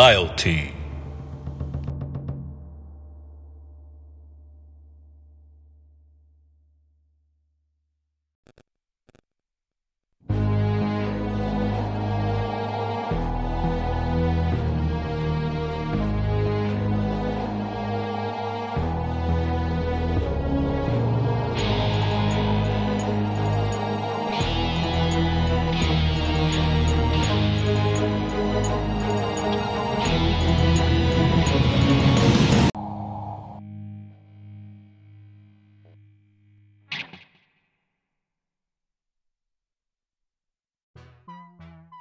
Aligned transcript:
BioT. 0.00 0.79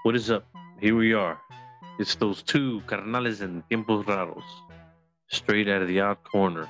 What 0.09 0.15
is 0.15 0.31
up? 0.31 0.43
Here 0.81 0.95
we 0.95 1.13
are. 1.13 1.39
It's 1.99 2.15
those 2.15 2.41
two 2.41 2.81
carnales 2.87 3.43
en 3.43 3.63
tiempos 3.69 4.05
raros, 4.05 4.41
straight 5.27 5.67
out 5.69 5.83
of 5.83 5.87
the 5.87 5.99
odd 5.99 6.17
corner. 6.23 6.67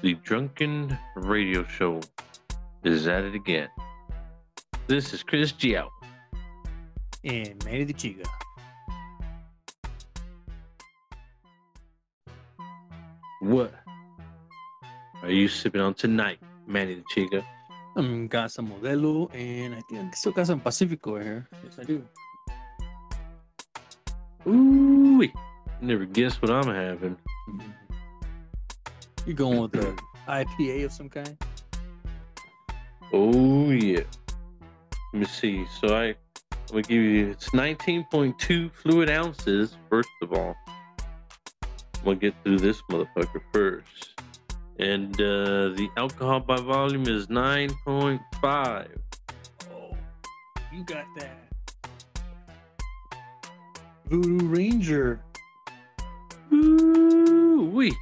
The 0.00 0.14
Drunken 0.14 0.96
Radio 1.14 1.62
Show 1.64 2.00
is 2.84 3.06
at 3.06 3.24
it 3.24 3.34
again. 3.34 3.68
This 4.86 5.12
is 5.12 5.22
Chris 5.22 5.52
Giao. 5.52 5.90
and 7.22 7.62
Manny 7.66 7.84
the 7.84 7.92
Chiga. 7.92 8.24
What 13.42 13.74
are 15.22 15.30
you 15.30 15.48
sipping 15.48 15.82
on 15.82 15.92
tonight, 15.92 16.38
Manny 16.66 16.94
the 16.94 17.04
Chica? 17.10 17.44
Got 17.94 18.50
some 18.50 18.68
Modelo, 18.68 19.32
and 19.32 19.74
I 19.74 19.80
think 19.82 20.00
I 20.00 20.10
still 20.16 20.32
got 20.32 20.48
some 20.48 20.58
Pacifico 20.58 21.14
in 21.16 21.22
here. 21.22 21.48
Yes, 21.62 21.78
I 21.78 21.84
do. 21.84 22.04
Ooh, 24.48 25.28
never 25.80 26.04
guess 26.04 26.42
what 26.42 26.50
I'm 26.50 26.66
having. 26.66 27.16
You 29.26 29.34
going 29.34 29.60
with 29.60 29.72
the 29.72 29.96
IPA 30.28 30.86
of 30.86 30.92
some 30.92 31.08
kind? 31.08 31.36
Oh 33.12 33.70
yeah. 33.70 34.00
Let 35.12 35.20
me 35.20 35.26
see. 35.26 35.64
So 35.80 35.94
I, 35.94 36.06
I'm 36.06 36.16
gonna 36.70 36.82
give 36.82 37.00
you. 37.00 37.30
It's 37.30 37.50
19.2 37.50 38.72
fluid 38.72 39.08
ounces. 39.08 39.76
First 39.88 40.08
of 40.20 40.32
all, 40.32 40.56
I'm 41.62 42.04
gonna 42.04 42.16
get 42.16 42.34
through 42.42 42.58
this 42.58 42.82
motherfucker 42.90 43.40
first. 43.52 44.13
And 44.78 45.14
uh, 45.20 45.70
the 45.70 45.88
alcohol 45.96 46.40
by 46.40 46.56
volume 46.56 47.06
is 47.06 47.28
9.5. 47.28 48.88
Oh, 49.72 49.96
you 50.72 50.84
got 50.84 51.06
that. 51.18 51.38
Voodoo 54.06 54.46
Ranger. 54.46 55.20
Ooh 56.52 57.04
wee. 57.74 57.96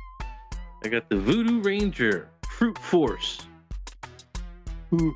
I 0.84 0.88
got 0.88 1.08
the 1.08 1.16
Voodoo 1.16 1.62
Ranger 1.62 2.28
Fruit 2.46 2.78
Force. 2.78 3.38
Ooh. 4.92 5.14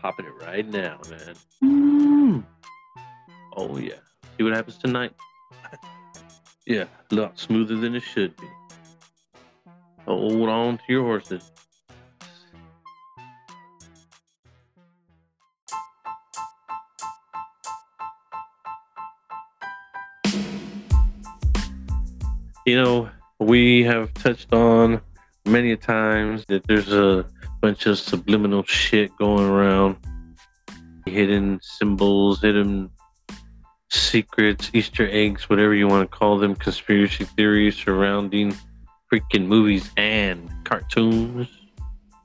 Popping 0.00 0.26
it 0.26 0.32
right 0.42 0.66
now, 0.68 0.98
man. 1.08 1.34
Mm. 1.62 2.44
Oh 3.56 3.78
yeah. 3.78 3.94
See 4.36 4.42
what 4.42 4.54
happens 4.54 4.78
tonight? 4.78 5.12
Yeah, 6.68 6.86
a 7.12 7.14
lot 7.14 7.38
smoother 7.38 7.76
than 7.76 7.94
it 7.94 8.02
should 8.02 8.36
be. 8.38 8.48
Hold 10.06 10.48
on 10.48 10.78
to 10.78 10.84
your 10.88 11.02
horses. 11.02 11.50
You 22.64 22.76
know, 22.76 23.10
we 23.38 23.82
have 23.84 24.12
touched 24.14 24.52
on 24.52 25.00
many 25.44 25.76
times 25.76 26.44
that 26.48 26.66
there's 26.66 26.92
a 26.92 27.26
bunch 27.60 27.86
of 27.86 27.98
subliminal 27.98 28.62
shit 28.64 29.16
going 29.16 29.48
around, 29.48 29.96
hidden 31.04 31.60
symbols, 31.62 32.42
hidden 32.42 32.90
secrets, 33.90 34.70
Easter 34.72 35.08
eggs, 35.10 35.48
whatever 35.48 35.74
you 35.74 35.88
want 35.88 36.08
to 36.08 36.16
call 36.16 36.38
them, 36.38 36.54
conspiracy 36.54 37.24
theories 37.24 37.76
surrounding 37.76 38.54
freaking 39.12 39.46
movies 39.46 39.90
and 39.96 40.50
cartoons, 40.64 41.48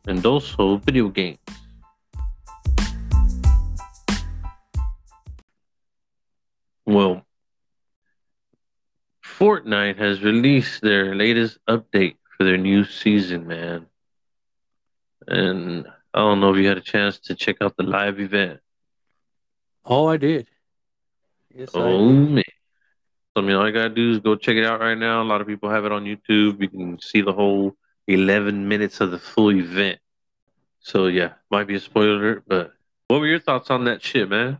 and 0.07 0.25
also 0.25 0.77
video 0.77 1.09
games. 1.09 1.37
Well, 6.85 7.25
Fortnite 9.23 9.97
has 9.97 10.21
released 10.21 10.81
their 10.81 11.15
latest 11.15 11.57
update 11.67 12.17
for 12.37 12.43
their 12.43 12.57
new 12.57 12.83
season, 12.85 13.47
man. 13.47 13.85
And 15.27 15.87
I 16.13 16.19
don't 16.19 16.39
know 16.41 16.53
if 16.53 16.59
you 16.59 16.67
had 16.67 16.77
a 16.77 16.81
chance 16.81 17.19
to 17.21 17.35
check 17.35 17.57
out 17.61 17.77
the 17.77 17.83
live 17.83 18.19
event. 18.19 18.59
Oh, 19.85 20.07
I 20.07 20.17
did. 20.17 20.47
Yes, 21.55 21.69
I 21.75 21.79
Oh 21.79 22.07
did. 22.07 22.29
man. 22.31 22.43
So, 23.35 23.41
I 23.41 23.45
mean, 23.45 23.55
all 23.55 23.65
you 23.65 23.73
gotta 23.73 23.89
do 23.89 24.11
is 24.11 24.19
go 24.19 24.35
check 24.35 24.57
it 24.57 24.65
out 24.65 24.81
right 24.81 24.97
now. 24.97 25.21
A 25.21 25.23
lot 25.23 25.41
of 25.41 25.47
people 25.47 25.69
have 25.69 25.85
it 25.85 25.91
on 25.91 26.03
YouTube. 26.03 26.61
You 26.61 26.67
can 26.69 26.99
see 26.99 27.21
the 27.21 27.31
whole 27.31 27.75
11 28.07 28.67
minutes 28.67 28.99
of 28.99 29.11
the 29.11 29.19
full 29.19 29.51
event. 29.51 29.99
So, 30.79 31.07
yeah, 31.07 31.33
might 31.49 31.67
be 31.67 31.75
a 31.75 31.79
spoiler, 31.79 32.43
but 32.45 32.73
what 33.07 33.19
were 33.19 33.27
your 33.27 33.39
thoughts 33.39 33.69
on 33.69 33.85
that 33.85 34.03
shit, 34.03 34.29
man? 34.29 34.59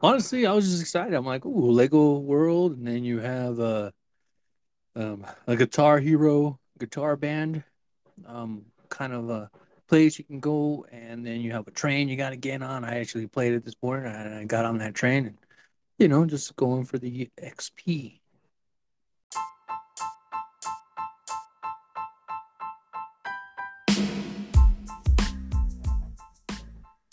Honestly, 0.00 0.46
I 0.46 0.52
was 0.52 0.68
just 0.68 0.80
excited. 0.80 1.12
I'm 1.12 1.26
like, 1.26 1.44
ooh, 1.44 1.70
Lego 1.72 2.18
World, 2.18 2.78
and 2.78 2.86
then 2.86 3.04
you 3.04 3.18
have 3.18 3.58
a 3.58 3.92
um, 4.94 5.26
a 5.46 5.56
Guitar 5.56 5.98
Hero 5.98 6.58
guitar 6.78 7.16
band, 7.16 7.64
um, 8.26 8.64
kind 8.88 9.12
of 9.12 9.28
a 9.30 9.50
place 9.88 10.18
you 10.18 10.24
can 10.24 10.40
go, 10.40 10.86
and 10.92 11.26
then 11.26 11.40
you 11.40 11.52
have 11.52 11.66
a 11.66 11.70
train 11.70 12.08
you 12.08 12.16
got 12.16 12.30
to 12.30 12.36
get 12.36 12.62
on. 12.62 12.84
I 12.84 13.00
actually 13.00 13.26
played 13.26 13.52
it 13.52 13.64
this 13.64 13.74
morning, 13.82 14.12
and 14.12 14.34
I 14.34 14.44
got 14.44 14.64
on 14.64 14.78
that 14.78 14.94
train, 14.94 15.26
and 15.26 15.38
you 15.98 16.06
know, 16.06 16.24
just 16.24 16.54
going 16.56 16.84
for 16.84 16.98
the 16.98 17.28
XP. 17.42 18.20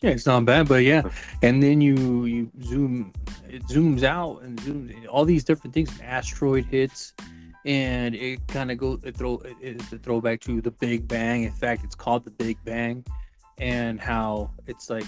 Yeah, 0.02 0.12
it's 0.12 0.28
not 0.28 0.46
bad, 0.46 0.68
but 0.68 0.84
yeah, 0.84 1.02
and 1.42 1.64
then 1.64 1.82
you 1.82 2.26
you 2.26 2.52
zoom, 2.62 3.12
it 3.50 3.64
zooms 3.64 4.04
out 4.04 4.44
and 4.44 4.60
zooms 4.62 4.94
all 5.10 5.26
these 5.26 5.44
different 5.44 5.74
things. 5.74 5.90
An 5.98 6.06
asteroid 6.06 6.66
hits, 6.66 7.14
and 7.66 8.14
it 8.14 8.46
kind 8.48 8.70
of 8.70 8.78
goes 8.78 9.04
it 9.04 9.18
throw 9.18 9.42
it- 9.62 9.82
a 9.92 9.98
throwback 9.98 10.42
to 10.42 10.62
the 10.62 10.70
Big 10.70 11.08
Bang. 11.08 11.44
In 11.44 11.52
fact, 11.52 11.84
it's 11.84 11.96
called 11.96 12.24
the 12.24 12.32
Big 12.32 12.58
Bang, 12.64 13.04
and 13.58 14.00
how 14.00 14.52
it's 14.68 14.92
like 14.92 15.08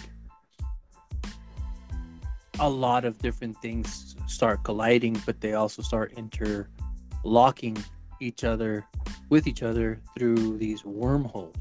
a 2.60 2.70
lot 2.70 3.06
of 3.06 3.18
different 3.20 3.60
things 3.62 4.16
start 4.28 4.64
colliding, 4.64 5.22
but 5.26 5.42
they 5.42 5.54
also 5.54 5.82
start 5.82 6.14
interlocking 6.18 7.78
each 8.20 8.44
other 8.44 8.86
with 9.30 9.48
each 9.48 9.64
other 9.64 10.02
through 10.18 10.58
these 10.58 10.84
wormholes. 10.84 11.56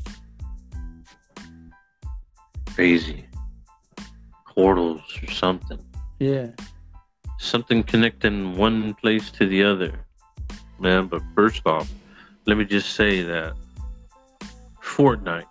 Crazy. 2.75 3.26
Portals 4.46 5.02
or 5.22 5.32
something. 5.32 5.78
Yeah. 6.19 6.48
Something 7.38 7.82
connecting 7.82 8.56
one 8.56 8.94
place 8.94 9.31
to 9.32 9.46
the 9.46 9.62
other. 9.62 10.06
Man, 10.78 11.06
but 11.06 11.22
first 11.34 11.62
off, 11.66 11.90
let 12.46 12.56
me 12.56 12.64
just 12.64 12.94
say 12.94 13.22
that 13.22 13.54
Fortnite, 14.82 15.46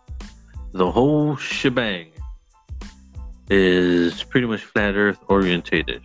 the 0.71 0.89
whole 0.89 1.36
shebang, 1.36 2.12
is 3.50 4.24
pretty 4.24 4.47
much 4.47 4.63
flat 4.63 4.95
earth 4.95 5.19
orientated. 5.27 6.01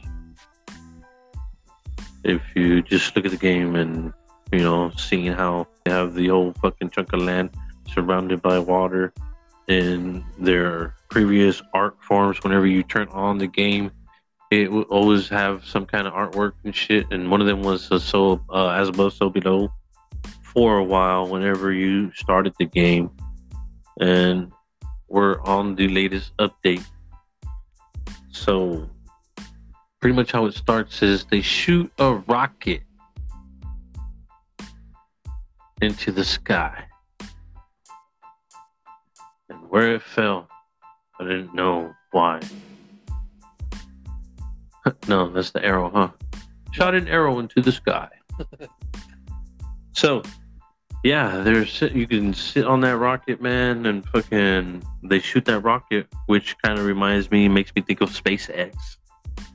If 2.25 2.43
you 2.55 2.83
just 2.83 3.17
look 3.17 3.25
at 3.25 3.31
the 3.31 3.37
game 3.37 3.77
and, 3.77 4.13
you 4.53 4.61
know, 4.61 4.91
seeing 4.97 5.33
how 5.33 5.67
they 5.85 5.91
have 5.91 6.15
the 6.15 6.29
whole 6.29 6.53
fucking 6.61 6.91
chunk 6.91 7.13
of 7.13 7.23
land 7.23 7.51
surrounded 7.93 8.43
by 8.43 8.59
water 8.59 9.13
in 9.69 10.25
their 10.39 10.95
previous 11.09 11.63
art 11.73 11.97
forms, 12.03 12.43
whenever 12.43 12.67
you 12.67 12.83
turn 12.83 13.09
on 13.09 13.39
the 13.39 13.47
game, 13.47 13.91
it 14.51 14.71
would 14.71 14.87
always 14.89 15.29
have 15.29 15.65
some 15.65 15.87
kind 15.87 16.07
of 16.07 16.13
artwork 16.13 16.53
and 16.65 16.75
shit. 16.75 17.07
And 17.11 17.31
one 17.31 17.41
of 17.41 17.47
them 17.47 17.63
was 17.63 17.91
uh, 17.91 17.99
so 17.99 18.45
uh, 18.51 18.69
as 18.71 18.89
above, 18.89 19.15
so 19.15 19.31
below 19.31 19.73
for 20.43 20.79
a 20.79 20.85
while. 20.85 21.29
Whenever 21.29 21.73
you 21.73 22.13
started 22.13 22.53
the 22.59 22.67
game, 22.67 23.11
and 24.01 24.53
we're 25.09 25.41
on 25.43 25.75
the 25.75 25.89
latest 25.89 26.37
update. 26.39 26.85
So 28.31 28.89
pretty 30.01 30.15
much 30.15 30.33
how 30.33 30.47
it 30.47 30.55
starts 30.55 31.03
is 31.03 31.25
they 31.25 31.41
shoot 31.41 31.93
a 31.99 32.15
rocket 32.15 32.83
into 35.81 36.13
the 36.13 36.25
sky. 36.25 36.85
And 39.49 39.59
where 39.69 39.95
it 39.95 40.03
fell, 40.03 40.49
I 41.19 41.25
didn't 41.25 41.55
know 41.55 41.93
why. 42.13 42.41
no, 45.09 45.31
that's 45.31 45.51
the 45.51 45.65
arrow, 45.65 45.91
huh? 45.91 46.09
Shot 46.73 46.95
an 46.95 47.09
arrow 47.09 47.39
into 47.39 47.61
the 47.61 47.73
sky. 47.73 48.09
so, 49.93 50.23
yeah, 51.03 51.39
there's 51.39 51.81
you 51.81 52.07
can 52.07 52.35
sit 52.35 52.67
on 52.67 52.81
that 52.83 52.97
rocket, 52.97 53.41
man, 53.41 53.87
and 53.87 54.07
fucking 54.09 54.83
they 55.03 55.19
shoot 55.21 55.45
that 55.47 55.61
rocket, 55.61 56.07
which 56.27 56.57
kind 56.59 56.79
of 56.79 56.85
reminds 56.85 57.31
me, 57.31 57.49
makes 57.49 57.75
me 57.75 57.83
think 57.83 58.01
of 58.01 58.11
SpaceX. 58.11 58.75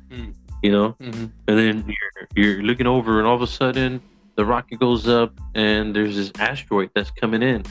Mm. 0.09 0.33
You 0.63 0.71
know, 0.71 0.89
hmm 0.99 1.25
and 1.47 1.59
then 1.59 1.85
you're 1.87 2.27
you're 2.35 2.63
looking 2.63 2.87
over, 2.87 3.19
and 3.19 3.27
all 3.27 3.35
of 3.35 3.41
a 3.41 3.47
sudden 3.47 4.01
the 4.35 4.45
rocket 4.45 4.79
goes 4.79 5.07
up, 5.07 5.39
and 5.53 5.95
there's 5.95 6.15
this 6.15 6.31
asteroid 6.39 6.89
that's 6.95 7.11
coming 7.11 7.43
in. 7.43 7.63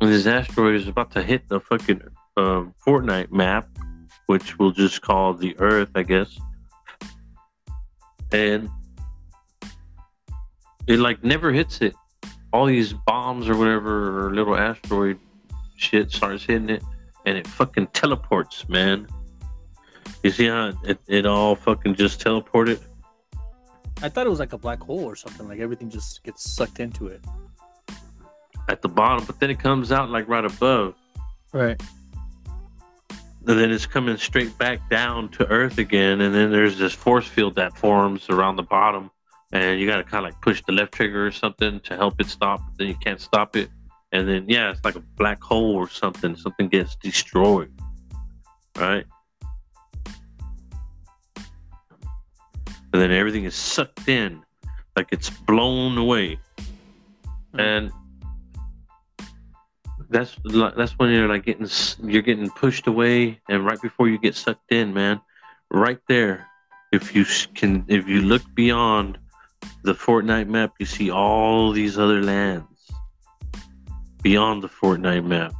And 0.00 0.12
this 0.12 0.26
asteroid 0.26 0.76
is 0.76 0.88
about 0.88 1.10
to 1.12 1.22
hit 1.22 1.48
the 1.48 1.60
fucking 1.60 2.00
um, 2.36 2.74
Fortnite 2.86 3.32
map, 3.32 3.68
which 4.26 4.58
we'll 4.58 4.70
just 4.70 5.02
call 5.02 5.34
the 5.34 5.58
Earth, 5.58 5.90
I 5.94 6.02
guess. 6.02 6.38
And 8.32 8.70
it 10.88 10.98
like 10.98 11.22
never 11.22 11.52
hits 11.52 11.80
it. 11.80 11.94
All 12.52 12.66
these 12.66 12.92
bombs 12.92 13.48
or 13.48 13.56
whatever, 13.56 14.26
or 14.26 14.34
little 14.34 14.56
asteroid 14.56 15.18
shit 15.76 16.10
starts 16.10 16.44
hitting 16.44 16.70
it, 16.70 16.82
and 17.26 17.36
it 17.38 17.46
fucking 17.46 17.88
teleports, 17.88 18.68
man. 18.68 19.06
You 20.22 20.30
see 20.30 20.48
how 20.48 20.72
it, 20.84 20.98
it 21.06 21.26
all 21.26 21.54
fucking 21.54 21.94
just 21.94 22.20
teleported? 22.24 22.80
I 24.02 24.08
thought 24.08 24.26
it 24.26 24.30
was 24.30 24.38
like 24.38 24.52
a 24.52 24.58
black 24.58 24.80
hole 24.80 25.04
or 25.04 25.14
something. 25.14 25.46
Like 25.46 25.60
everything 25.60 25.90
just 25.90 26.24
gets 26.24 26.50
sucked 26.50 26.80
into 26.80 27.08
it. 27.08 27.20
at 28.68 28.82
the 28.82 28.88
bottom, 28.88 29.24
but 29.24 29.40
then 29.40 29.50
it 29.50 29.58
comes 29.58 29.92
out 29.92 30.10
like 30.10 30.28
right 30.28 30.44
above. 30.44 30.94
Right. 31.52 31.80
And 33.46 33.58
then 33.58 33.70
it's 33.70 33.86
coming 33.86 34.16
straight 34.18 34.56
back 34.58 34.88
down 34.90 35.30
to 35.30 35.46
Earth 35.46 35.78
again. 35.78 36.20
And 36.20 36.34
then 36.34 36.50
there's 36.50 36.78
this 36.78 36.92
force 36.92 37.26
field 37.26 37.54
that 37.56 37.76
forms 37.76 38.28
around 38.28 38.56
the 38.56 38.62
bottom. 38.62 39.10
And 39.52 39.80
you 39.80 39.86
got 39.86 39.96
to 39.96 40.04
kind 40.04 40.24
of 40.26 40.32
like 40.32 40.40
push 40.42 40.62
the 40.66 40.72
left 40.72 40.92
trigger 40.92 41.26
or 41.26 41.32
something 41.32 41.80
to 41.80 41.96
help 41.96 42.20
it 42.20 42.26
stop. 42.26 42.60
But 42.60 42.78
then 42.78 42.88
you 42.88 42.96
can't 42.96 43.20
stop 43.20 43.56
it. 43.56 43.70
And 44.12 44.28
then, 44.28 44.46
yeah, 44.48 44.70
it's 44.70 44.84
like 44.84 44.96
a 44.96 45.02
black 45.16 45.42
hole 45.42 45.74
or 45.74 45.88
something. 45.88 46.36
Something 46.36 46.68
gets 46.68 46.96
destroyed. 46.96 47.72
Right? 48.76 49.04
And 52.92 53.02
then 53.02 53.12
everything 53.12 53.44
is 53.44 53.54
sucked 53.54 54.08
in 54.08 54.42
like 54.98 55.08
it's 55.12 55.30
blown 55.30 55.96
away. 55.96 56.38
Hmm. 57.54 57.60
And 57.60 57.92
that's 60.10 60.36
that's 60.76 60.98
when 60.98 61.10
you're 61.10 61.28
like 61.28 61.44
getting 61.44 61.68
you're 62.02 62.22
getting 62.22 62.50
pushed 62.50 62.86
away 62.86 63.40
and 63.48 63.64
right 63.64 63.80
before 63.80 64.08
you 64.08 64.18
get 64.18 64.34
sucked 64.34 64.72
in 64.72 64.94
man 64.94 65.20
right 65.70 65.98
there 66.08 66.46
if 66.92 67.14
you 67.14 67.26
can 67.54 67.84
if 67.88 68.08
you 68.08 68.22
look 68.22 68.42
beyond 68.54 69.18
the 69.82 69.94
fortnite 69.94 70.48
map 70.48 70.74
you 70.78 70.86
see 70.86 71.10
all 71.10 71.72
these 71.72 71.98
other 71.98 72.22
lands 72.22 72.66
beyond 74.22 74.62
the 74.62 74.68
fortnite 74.68 75.24
map. 75.24 75.52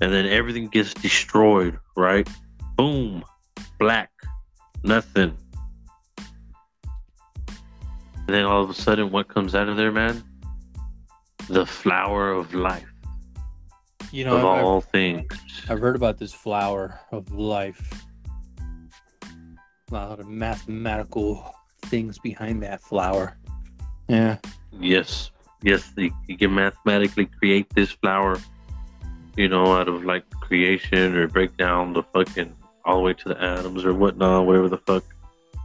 And 0.00 0.12
then 0.12 0.26
everything 0.26 0.68
gets 0.68 0.94
destroyed 0.94 1.78
right? 1.98 2.28
Boom. 2.76 3.24
Black. 3.78 4.10
Nothing. 4.84 5.36
And 8.16 8.28
then 8.28 8.44
all 8.44 8.62
of 8.62 8.70
a 8.70 8.74
sudden 8.74 9.10
what 9.10 9.28
comes 9.28 9.54
out 9.54 9.68
of 9.68 9.76
there 9.76 9.92
man? 9.92 10.22
The 11.48 11.66
flower 11.66 12.30
of 12.30 12.54
life. 12.54 12.86
You 14.12 14.24
know, 14.24 14.36
of 14.36 14.44
I've, 14.44 14.64
all 14.64 14.80
things. 14.80 15.26
I've 15.68 15.80
heard 15.80 15.96
about 15.96 16.18
this 16.18 16.32
flower 16.32 17.00
of 17.10 17.30
life. 17.32 18.06
A 19.90 19.94
lot 19.94 20.20
of 20.20 20.28
mathematical 20.28 21.54
things 21.82 22.18
behind 22.18 22.62
that 22.62 22.80
flower. 22.80 23.38
Yeah. 24.08 24.36
Yes, 24.78 25.30
yes, 25.62 25.92
you, 25.96 26.10
you 26.26 26.36
can 26.36 26.54
mathematically 26.54 27.26
create 27.26 27.68
this 27.74 27.90
flower, 27.90 28.38
you 29.36 29.48
know, 29.48 29.76
out 29.76 29.88
of 29.88 30.04
like 30.04 30.28
creation 30.30 31.16
or 31.16 31.26
break 31.26 31.56
down 31.56 31.94
the 31.94 32.02
fucking 32.02 32.54
all 32.84 32.96
the 32.96 33.02
way 33.02 33.14
to 33.14 33.28
the 33.28 33.42
atoms 33.42 33.84
or 33.84 33.94
whatnot, 33.94 34.46
whatever 34.46 34.68
the 34.68 34.78
fuck. 34.78 35.04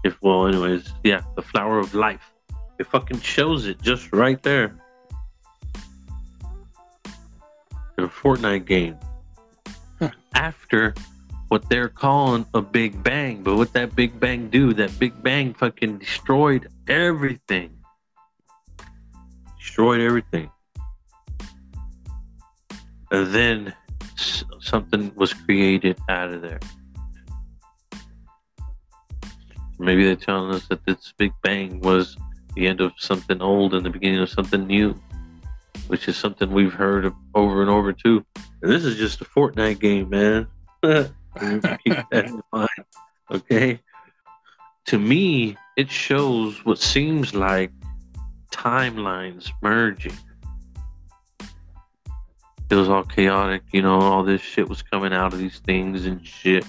If 0.04 0.22
well, 0.22 0.48
anyways, 0.48 0.94
yeah, 1.04 1.22
the 1.36 1.42
flower 1.42 1.80
of 1.80 1.94
life. 1.94 2.34
It 2.80 2.88
fucking 2.88 3.20
shows 3.22 3.68
it 3.68 3.82
just 3.82 4.12
right 4.14 4.42
there. 4.42 4.76
In 7.98 8.06
a 8.06 8.08
Fortnite 8.08 8.66
game. 8.66 8.98
Huh. 10.00 10.10
After 10.34 10.96
what 11.54 11.70
they're 11.70 11.88
calling 11.88 12.48
a 12.56 12.62
big 12.64 13.04
bang, 13.04 13.44
but 13.44 13.56
what 13.56 13.72
that 13.74 13.96
big 13.96 14.20
bang 14.20 14.50
do? 14.50 14.74
That 14.74 14.98
big 14.98 15.22
bang 15.22 15.54
fucking 15.54 16.00
destroyed 16.00 16.68
everything. 16.88 17.78
Destroyed 19.60 20.02
everything. 20.02 20.50
And 23.12 23.32
then 23.32 23.76
something 24.62 25.12
was 25.14 25.32
created 25.32 25.96
out 26.10 26.32
of 26.32 26.42
there. 26.42 26.60
Maybe 29.78 30.06
they're 30.06 30.16
telling 30.16 30.56
us 30.56 30.68
that 30.70 30.84
this 30.88 31.14
Big 31.20 31.34
Bang 31.44 31.82
was 31.82 32.18
the 32.56 32.66
end 32.66 32.82
of 32.82 32.94
something 32.98 33.44
old 33.44 33.76
and 33.76 33.86
the 33.86 33.92
beginning 33.92 34.22
of 34.22 34.30
something 34.30 34.66
new, 34.66 35.00
which 35.86 36.08
is 36.08 36.18
something 36.18 36.50
we've 36.50 36.74
heard 36.74 37.14
over 37.36 37.62
and 37.62 37.70
over 37.70 37.94
too. 37.94 38.26
And 38.64 38.72
this 38.72 38.86
is 38.86 38.98
just 38.98 39.22
a 39.22 39.26
Fortnite 39.26 39.80
game, 39.80 40.10
man. 40.10 40.48
Mind, 42.52 42.70
okay? 43.32 43.80
To 44.86 45.00
me, 45.00 45.58
it 45.78 45.90
shows 45.90 46.64
what 46.66 46.78
seems 46.78 47.34
like 47.34 47.72
timelines 48.52 49.50
merging. 49.62 50.18
It 52.70 52.76
was 52.76 52.90
all 52.90 53.04
chaotic, 53.04 53.64
you 53.72 53.82
know, 53.82 54.00
all 54.00 54.24
this 54.24 54.42
shit 54.42 54.68
was 54.68 54.82
coming 54.82 55.14
out 55.14 55.34
of 55.34 55.40
these 55.40 55.60
things 55.60 56.06
and 56.06 56.26
shit. 56.26 56.66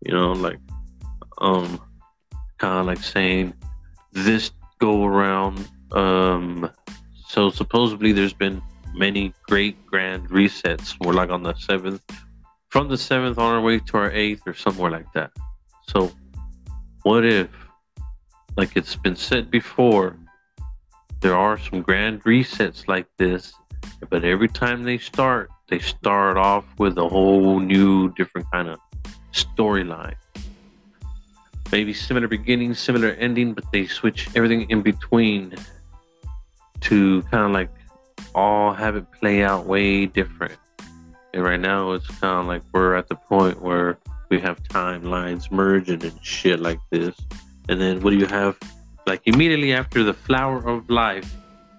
You 0.00 0.12
know, 0.12 0.32
like 0.32 0.58
um 1.38 1.80
kind 2.58 2.80
of 2.80 2.86
like 2.86 3.02
saying 3.02 3.54
this 4.12 4.50
go 4.78 5.04
around 5.04 5.68
um 5.92 6.70
so 7.26 7.50
supposedly 7.50 8.12
there's 8.12 8.32
been 8.32 8.62
many 8.94 9.32
great 9.48 9.84
grand 9.86 10.28
resets. 10.30 10.96
We're 11.00 11.12
like 11.12 11.30
on 11.30 11.42
the 11.42 11.54
seventh 11.54 12.02
from 12.76 12.88
the 12.88 12.98
seventh 12.98 13.38
on 13.38 13.54
our 13.54 13.62
way 13.62 13.78
to 13.78 13.96
our 13.96 14.10
eighth 14.10 14.42
or 14.46 14.52
somewhere 14.52 14.90
like 14.90 15.10
that. 15.14 15.30
So 15.88 16.12
what 17.04 17.24
if 17.24 17.48
like 18.58 18.76
it's 18.76 18.94
been 18.94 19.16
said 19.16 19.50
before 19.50 20.18
there 21.22 21.34
are 21.34 21.56
some 21.58 21.80
grand 21.80 22.22
resets 22.24 22.86
like 22.86 23.06
this, 23.16 23.54
but 24.10 24.24
every 24.26 24.48
time 24.48 24.82
they 24.82 24.98
start, 24.98 25.48
they 25.68 25.78
start 25.78 26.36
off 26.36 26.66
with 26.76 26.98
a 26.98 27.08
whole 27.08 27.60
new, 27.60 28.12
different 28.12 28.46
kind 28.52 28.68
of 28.68 28.78
storyline. 29.32 30.16
Maybe 31.72 31.94
similar 31.94 32.28
beginning, 32.28 32.74
similar 32.74 33.12
ending, 33.12 33.54
but 33.54 33.64
they 33.72 33.86
switch 33.86 34.28
everything 34.36 34.68
in 34.68 34.82
between 34.82 35.54
to 36.82 37.22
kind 37.30 37.46
of 37.46 37.52
like 37.52 37.72
all 38.34 38.74
have 38.74 38.96
it 38.96 39.10
play 39.12 39.42
out 39.42 39.64
way 39.64 40.04
different. 40.04 40.58
And 41.36 41.44
right 41.44 41.60
now, 41.60 41.92
it's 41.92 42.06
kind 42.06 42.40
of 42.40 42.46
like 42.46 42.62
we're 42.72 42.94
at 42.94 43.08
the 43.08 43.14
point 43.14 43.60
where 43.60 43.98
we 44.30 44.40
have 44.40 44.62
timelines 44.62 45.52
merging 45.52 46.02
and 46.02 46.18
shit 46.24 46.60
like 46.60 46.80
this. 46.90 47.14
And 47.68 47.78
then 47.78 48.00
what 48.00 48.12
do 48.12 48.16
you 48.16 48.24
have? 48.24 48.58
Like 49.06 49.20
immediately 49.26 49.74
after 49.74 50.02
the 50.02 50.14
flower 50.14 50.66
of 50.66 50.88
life, 50.88 51.30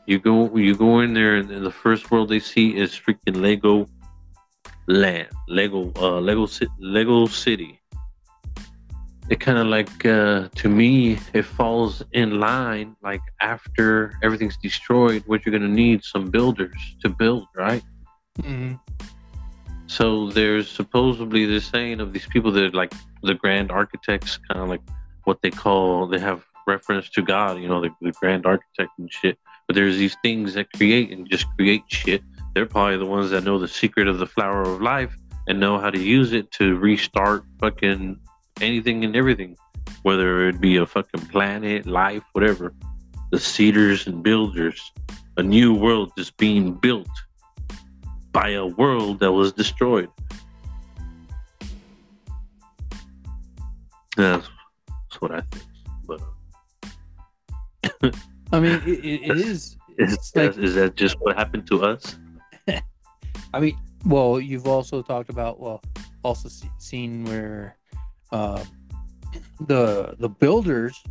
you 0.06 0.20
go 0.20 0.56
you 0.56 0.76
go 0.76 1.00
in 1.00 1.16
there 1.16 1.38
and 1.38 1.50
the 1.50 1.72
first 1.72 2.12
world 2.12 2.30
they 2.30 2.40
see 2.40 2.78
is 2.78 2.92
freaking 2.92 3.42
Lego 3.42 3.90
Land, 4.88 5.30
Lego 5.48 5.92
uh 5.96 6.20
Lego 6.20 6.48
Lego 6.78 7.26
City. 7.26 7.82
It 9.28 9.40
kind 9.40 9.58
of 9.58 9.66
like 9.66 10.06
uh 10.06 10.50
to 10.54 10.70
me 10.70 11.18
it 11.34 11.46
falls 11.46 12.04
in 12.12 12.40
line 12.40 12.96
like 13.02 13.22
after 13.42 14.14
everything's 14.22 14.58
destroyed, 14.58 15.24
what 15.26 15.44
you're 15.44 15.58
gonna 15.58 15.68
need 15.68 16.04
some 16.04 16.30
builders 16.30 16.78
to 17.02 17.10
build, 17.10 17.48
right? 17.56 17.82
hmm 18.44 18.76
So 19.88 20.30
there's 20.30 20.70
supposedly 20.70 21.46
this 21.46 21.66
saying 21.66 22.02
of 22.02 22.14
these 22.14 22.28
people 22.28 22.52
that 22.52 22.64
are 22.64 22.70
like 22.72 22.94
the 23.24 23.34
grand 23.34 23.72
architects, 23.72 24.38
kind 24.50 24.62
of 24.62 24.70
like 24.70 24.82
what 25.24 25.42
they 25.42 25.50
call, 25.50 26.08
they 26.08 26.20
have 26.20 26.44
reference 26.68 27.10
to 27.12 27.22
God, 27.22 27.60
you 27.60 27.68
know, 27.68 27.82
the, 27.82 27.90
the 28.02 28.12
grand 28.12 28.46
architect 28.46 28.92
and 29.00 29.12
shit. 29.12 29.40
But 29.66 29.76
there's 29.76 29.98
these 29.98 30.16
things 30.22 30.54
that 30.54 30.72
create 30.74 31.12
and 31.12 31.30
just 31.30 31.46
create 31.56 31.84
shit. 31.88 32.22
They're 32.54 32.66
probably 32.66 32.98
the 32.98 33.06
ones 33.06 33.32
that 33.32 33.44
know 33.44 33.58
the 33.58 33.68
secret 33.68 34.08
of 34.08 34.20
the 34.20 34.28
flower 34.28 34.62
of 34.62 34.82
life 34.82 35.16
and 35.48 35.60
know 35.60 35.80
how 35.80 35.90
to 35.90 36.00
use 36.00 36.34
it 36.34 36.52
to 36.52 36.76
restart 36.76 37.46
fucking 37.60 38.20
anything 38.60 39.06
and 39.06 39.16
everything, 39.16 39.56
whether 40.04 40.48
it 40.50 40.60
be 40.60 40.78
a 40.78 40.86
fucking 40.86 41.28
planet, 41.28 41.86
life, 41.86 42.24
whatever. 42.34 42.74
The 43.32 43.40
seeders 43.40 44.08
and 44.08 44.22
builders, 44.22 44.92
a 45.38 45.44
new 45.44 45.74
world 45.74 46.12
is 46.18 46.32
being 46.32 46.74
built 46.74 47.08
by 48.38 48.50
a 48.50 48.68
world 48.68 49.20
that 49.20 49.32
was 49.32 49.52
destroyed. 49.52 50.10
That's, 54.16 54.48
that's 54.88 55.22
what 55.22 55.32
I 55.32 55.42
think. 55.52 55.66
But 56.06 56.22
I 58.52 58.60
mean, 58.60 58.80
it, 58.86 59.06
it, 59.06 59.38
is. 59.38 59.76
is, 59.98 60.32
like- 60.36 60.56
is 60.58 60.76
that 60.76 60.96
just 60.96 61.20
what 61.20 61.36
happened 61.36 61.66
to 61.68 61.84
us? 61.84 62.20
I 63.54 63.60
mean, 63.60 63.76
well, 64.06 64.40
you've 64.40 64.68
also 64.68 65.02
talked 65.02 65.32
about 65.32 65.60
well, 65.60 65.82
also 66.24 66.48
se- 66.48 66.70
seen 66.78 67.26
where 67.26 67.76
uh, 68.32 68.64
the 69.62 70.16
the 70.20 70.30
builders, 70.30 71.02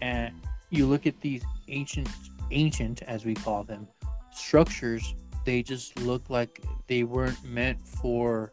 and 0.00 0.32
you 0.70 0.86
look 0.86 1.06
at 1.06 1.20
these 1.20 1.42
ancient 1.68 2.08
ancient 2.50 3.02
as 3.02 3.26
we 3.26 3.34
call 3.34 3.64
them 3.64 3.86
structures. 4.32 5.14
They 5.44 5.62
just 5.62 5.98
look 6.00 6.30
like 6.30 6.62
they 6.86 7.02
weren't 7.02 7.42
meant 7.44 7.80
for 7.86 8.52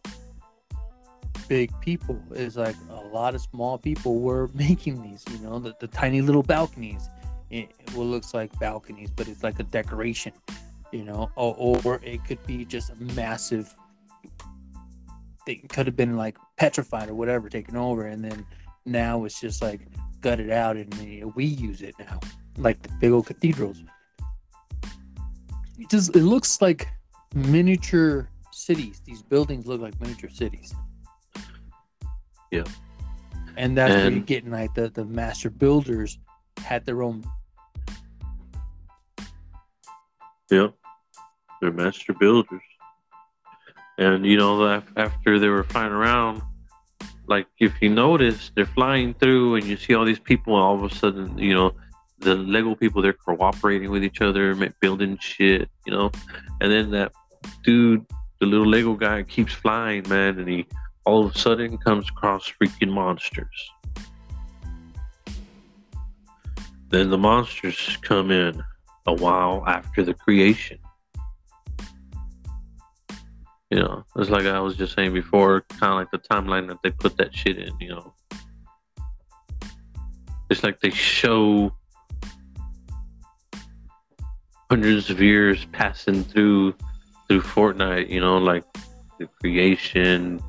big 1.47 1.71
people. 1.81 2.21
It's 2.31 2.55
like 2.55 2.75
a 2.89 3.07
lot 3.07 3.35
of 3.35 3.41
small 3.41 3.77
people 3.77 4.19
were 4.19 4.49
making 4.53 5.01
these. 5.01 5.23
You 5.31 5.39
know, 5.39 5.59
the, 5.59 5.73
the 5.79 5.87
tiny 5.87 6.21
little 6.21 6.43
balconies. 6.43 7.09
It, 7.49 7.71
what 7.93 8.05
looks 8.05 8.33
like 8.33 8.57
balconies, 8.59 9.11
but 9.11 9.27
it's 9.27 9.43
like 9.43 9.59
a 9.59 9.63
decoration 9.63 10.31
you 10.91 11.03
know, 11.03 11.31
or, 11.35 11.79
or 11.83 11.99
it 12.03 12.23
could 12.25 12.45
be 12.45 12.65
just 12.65 12.91
a 12.91 12.95
massive. 12.95 13.73
It 15.47 15.69
could 15.69 15.87
have 15.87 15.95
been 15.95 16.17
like 16.17 16.37
petrified 16.57 17.09
or 17.09 17.15
whatever, 17.15 17.49
taken 17.49 17.75
over, 17.75 18.05
and 18.05 18.23
then 18.23 18.45
now 18.85 19.25
it's 19.25 19.39
just 19.39 19.61
like 19.61 19.81
gutted 20.21 20.51
out, 20.51 20.77
and 20.77 21.33
we 21.35 21.45
use 21.45 21.81
it 21.81 21.95
now, 21.99 22.19
like 22.57 22.81
the 22.81 22.89
big 22.99 23.11
old 23.11 23.25
cathedrals. 23.25 23.83
It 25.81 25.89
just 25.89 26.15
it 26.15 26.23
looks 26.23 26.61
like 26.61 26.87
miniature 27.33 28.29
cities. 28.51 29.01
These 29.03 29.23
buildings 29.23 29.65
look 29.65 29.81
like 29.81 29.99
miniature 29.99 30.29
cities. 30.29 30.73
Yeah. 32.51 32.65
and 33.57 33.77
that's 33.77 33.91
where 33.91 34.03
you're 34.09 34.17
And- 34.17 34.25
getting 34.27 34.51
like 34.51 34.73
the 34.73 34.89
the 34.89 35.05
master 35.05 35.49
builders 35.49 36.19
had 36.57 36.85
their 36.85 37.01
own 37.01 37.23
Yep. 40.51 40.73
They're 41.61 41.71
master 41.71 42.13
builders. 42.13 42.61
And, 43.97 44.25
you 44.25 44.37
know, 44.37 44.83
after 44.97 45.39
they 45.39 45.47
were 45.47 45.63
flying 45.63 45.93
around, 45.93 46.41
like 47.27 47.47
if 47.59 47.73
you 47.81 47.89
notice, 47.89 48.51
they're 48.55 48.65
flying 48.65 49.13
through 49.13 49.55
and 49.55 49.63
you 49.65 49.77
see 49.77 49.93
all 49.95 50.03
these 50.03 50.19
people, 50.19 50.55
and 50.55 50.63
all 50.63 50.75
of 50.83 50.91
a 50.91 50.93
sudden, 50.93 51.37
you 51.37 51.53
know, 51.53 51.71
the 52.21 52.35
Lego 52.35 52.75
people, 52.75 53.01
they're 53.01 53.13
cooperating 53.13 53.91
with 53.91 54.03
each 54.03 54.21
other, 54.21 54.55
building 54.79 55.17
shit, 55.19 55.69
you 55.85 55.91
know. 55.91 56.11
And 56.61 56.71
then 56.71 56.91
that 56.91 57.11
dude, 57.63 58.05
the 58.39 58.45
little 58.45 58.67
Lego 58.67 58.93
guy, 58.93 59.23
keeps 59.23 59.53
flying, 59.53 60.07
man, 60.07 60.39
and 60.39 60.47
he 60.47 60.65
all 61.05 61.25
of 61.25 61.35
a 61.35 61.37
sudden 61.37 61.77
comes 61.79 62.07
across 62.09 62.51
freaking 62.61 62.91
monsters. 62.91 63.71
Then 66.89 67.09
the 67.09 67.17
monsters 67.17 67.97
come 68.01 68.31
in 68.31 68.61
a 69.07 69.13
while 69.13 69.63
after 69.65 70.03
the 70.03 70.13
creation. 70.13 70.77
You 73.71 73.79
know, 73.79 74.05
it's 74.17 74.29
like 74.29 74.45
I 74.45 74.59
was 74.59 74.75
just 74.75 74.93
saying 74.95 75.13
before, 75.13 75.61
kind 75.61 75.93
of 75.93 75.99
like 75.99 76.11
the 76.11 76.19
timeline 76.19 76.67
that 76.67 76.79
they 76.83 76.91
put 76.91 77.17
that 77.17 77.33
shit 77.33 77.57
in. 77.57 77.71
You 77.79 77.89
know, 77.89 78.13
it's 80.49 80.63
like 80.63 80.81
they 80.81 80.89
show 80.89 81.73
hundreds 84.71 85.09
of 85.09 85.21
years 85.21 85.65
passing 85.73 86.23
through 86.23 86.73
through 87.27 87.41
Fortnite. 87.41 88.07
You 88.07 88.21
know, 88.21 88.37
like 88.37 88.63
the 89.19 89.27
creation, 89.27 90.41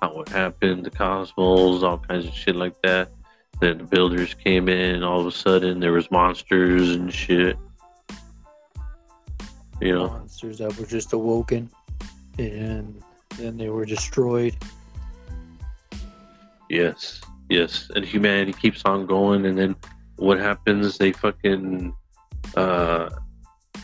how 0.00 0.20
it 0.22 0.28
happened, 0.30 0.84
the 0.84 0.90
cosmos, 0.90 1.84
all 1.84 1.98
kinds 1.98 2.26
of 2.26 2.34
shit 2.34 2.56
like 2.56 2.74
that. 2.82 3.12
Then 3.60 3.78
the 3.78 3.84
builders 3.84 4.34
came 4.34 4.68
in. 4.68 5.04
All 5.04 5.20
of 5.20 5.26
a 5.28 5.30
sudden, 5.30 5.78
there 5.78 5.92
was 5.92 6.10
monsters 6.10 6.90
and 6.90 7.14
shit. 7.14 7.56
You 9.80 9.94
know, 9.94 10.08
monsters 10.08 10.58
that 10.58 10.76
were 10.76 10.86
just 10.86 11.12
awoken 11.12 11.70
and 12.38 13.00
then 13.38 13.56
they 13.56 13.68
were 13.68 13.84
destroyed. 13.84 14.56
Yes, 16.68 17.20
yes. 17.48 17.88
And 17.94 18.04
humanity 18.04 18.54
keeps 18.54 18.82
on 18.84 19.06
going, 19.06 19.46
and 19.46 19.56
then 19.56 19.76
what 20.16 20.40
happens? 20.40 20.98
They 20.98 21.12
fucking 21.12 21.94
uh, 22.56 23.08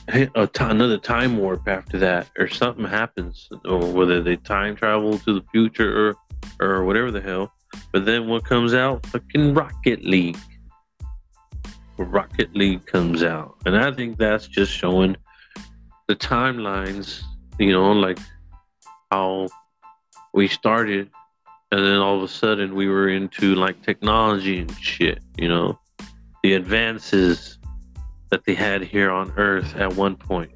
another 0.08 0.98
time 0.98 1.36
warp 1.36 1.68
after 1.68 1.98
that, 1.98 2.28
or 2.38 2.48
something 2.48 2.84
happens, 2.84 3.48
or 3.64 3.92
whether 3.92 4.22
they 4.22 4.36
time 4.36 4.76
travel 4.76 5.18
to 5.18 5.34
the 5.34 5.44
future 5.52 6.08
or 6.08 6.16
or 6.60 6.84
whatever 6.84 7.10
the 7.10 7.20
hell. 7.20 7.52
But 7.92 8.04
then 8.04 8.28
what 8.28 8.44
comes 8.44 8.74
out? 8.74 9.04
Fucking 9.06 9.54
Rocket 9.54 10.04
League. 10.04 10.38
Rocket 11.98 12.54
League 12.54 12.86
comes 12.86 13.22
out, 13.22 13.56
and 13.66 13.76
I 13.76 13.90
think 13.92 14.18
that's 14.18 14.46
just 14.46 14.72
showing 14.72 15.16
the 16.06 16.16
timelines. 16.16 17.22
You 17.58 17.72
know, 17.72 17.92
like 17.92 18.18
how 19.10 19.48
we 20.32 20.48
started 20.48 21.10
and 21.70 21.84
then 21.84 21.96
all 21.96 22.16
of 22.16 22.22
a 22.22 22.28
sudden 22.28 22.74
we 22.74 22.88
were 22.88 23.08
into 23.08 23.54
like 23.54 23.82
technology 23.82 24.58
and 24.58 24.70
shit 24.78 25.20
you 25.36 25.48
know 25.48 25.78
the 26.42 26.54
advances 26.54 27.57
that 28.30 28.44
they 28.44 28.54
had 28.54 28.82
here 28.82 29.10
on 29.10 29.32
earth 29.36 29.74
at 29.76 29.94
one 29.96 30.16
point 30.16 30.50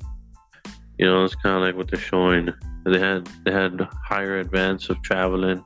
you 0.98 1.06
know 1.06 1.24
it's 1.24 1.34
kind 1.34 1.56
of 1.56 1.62
like 1.62 1.76
what 1.76 1.90
they're 1.90 2.00
showing 2.00 2.52
they 2.84 2.98
had 2.98 3.26
they 3.44 3.50
had 3.52 3.80
higher 4.04 4.38
advance 4.38 4.88
of 4.90 5.00
traveling 5.02 5.64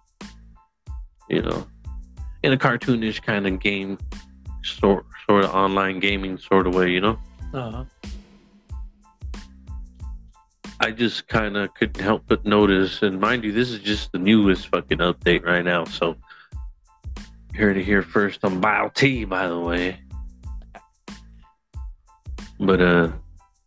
you 1.29 1.43
know 1.43 1.67
in 2.43 2.53
a 2.53 2.57
cartoonish 2.57 3.23
kind 3.23 3.47
of 3.47 3.59
game 3.61 3.99
sort 4.63 5.05
sort 5.29 5.45
of 5.45 5.51
online 5.55 5.99
gaming 6.01 6.39
sort 6.39 6.67
of 6.67 6.75
way 6.75 6.91
you 6.91 7.01
know 7.01 7.19
Uh-huh. 7.55 7.85
I 10.79 10.91
just 10.91 11.27
kind 11.29 11.57
of 11.57 11.73
couldn't 11.75 12.03
help 12.03 12.25
but 12.27 12.45
notice, 12.45 13.01
and 13.03 13.19
mind 13.19 13.45
you, 13.45 13.53
this 13.53 13.71
is 13.71 13.79
just 13.79 14.13
the 14.13 14.19
newest 14.19 14.69
fucking 14.69 14.99
update 14.99 15.43
right 15.45 15.65
now. 15.65 15.85
So, 15.87 16.17
here 17.55 17.73
to 17.73 17.83
hear 17.83 18.03
first 18.03 18.45
on 18.45 18.61
Bio 18.61 18.91
T, 18.91 19.25
by 19.25 19.49
the 19.49 19.59
way. 19.59 19.99
But 22.59 22.81
uh, 22.81 23.13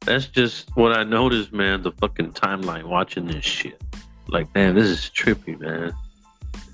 that's 0.06 0.28
just 0.28 0.76
what 0.76 0.98
I 0.98 1.04
noticed, 1.04 1.54
man. 1.54 1.82
The 1.82 1.92
fucking 1.92 2.34
timeline 2.34 2.86
watching 2.86 3.28
this 3.28 3.46
shit, 3.46 3.82
like, 4.28 4.54
man, 4.56 4.76
this 4.76 4.88
is 4.88 5.12
trippy, 5.14 5.60
man. 5.60 5.94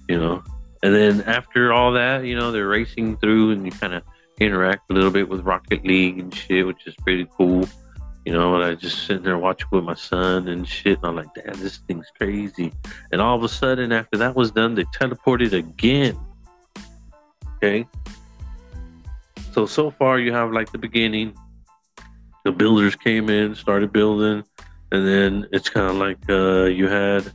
You 0.07 0.19
know. 0.19 0.43
And 0.83 0.93
then 0.93 1.21
after 1.21 1.73
all 1.73 1.93
that, 1.93 2.25
you 2.25 2.37
know, 2.37 2.51
they're 2.51 2.67
racing 2.67 3.17
through, 3.17 3.51
and 3.51 3.65
you 3.65 3.71
kind 3.71 3.93
of 3.93 4.03
interact 4.39 4.91
a 4.91 4.93
little 4.93 5.11
bit 5.11 5.27
with 5.27 5.41
Rocket 5.41 5.83
League 5.83 6.19
and 6.19 6.33
shit, 6.33 6.65
which 6.67 6.85
is 6.85 6.95
pretty 6.95 7.27
cool. 7.37 7.67
You 8.25 8.33
know, 8.33 8.55
and 8.55 8.63
I 8.63 8.75
just 8.75 9.05
sitting 9.05 9.23
there 9.23 9.37
watching 9.37 9.67
with 9.71 9.83
my 9.83 9.93
son 9.95 10.47
and 10.47 10.67
shit, 10.67 10.97
and 10.97 11.07
I'm 11.07 11.15
like, 11.15 11.33
damn, 11.35 11.59
this 11.59 11.77
thing's 11.87 12.07
crazy. 12.17 12.73
And 13.11 13.21
all 13.21 13.35
of 13.35 13.43
a 13.43 13.49
sudden, 13.49 13.91
after 13.91 14.17
that 14.17 14.35
was 14.35 14.51
done, 14.51 14.75
they 14.75 14.83
teleported 14.85 15.53
again. 15.53 16.19
Okay. 17.57 17.87
So 19.51 19.65
so 19.65 19.89
far, 19.89 20.19
you 20.19 20.33
have 20.33 20.51
like 20.51 20.71
the 20.71 20.77
beginning. 20.77 21.35
The 22.45 22.51
builders 22.51 22.95
came 22.95 23.29
in, 23.29 23.55
started 23.55 23.91
building, 23.91 24.43
and 24.91 25.05
then 25.05 25.47
it's 25.51 25.67
kind 25.67 25.89
of 25.89 25.97
like 25.97 26.19
uh, 26.29 26.65
you 26.65 26.87
had 26.87 27.33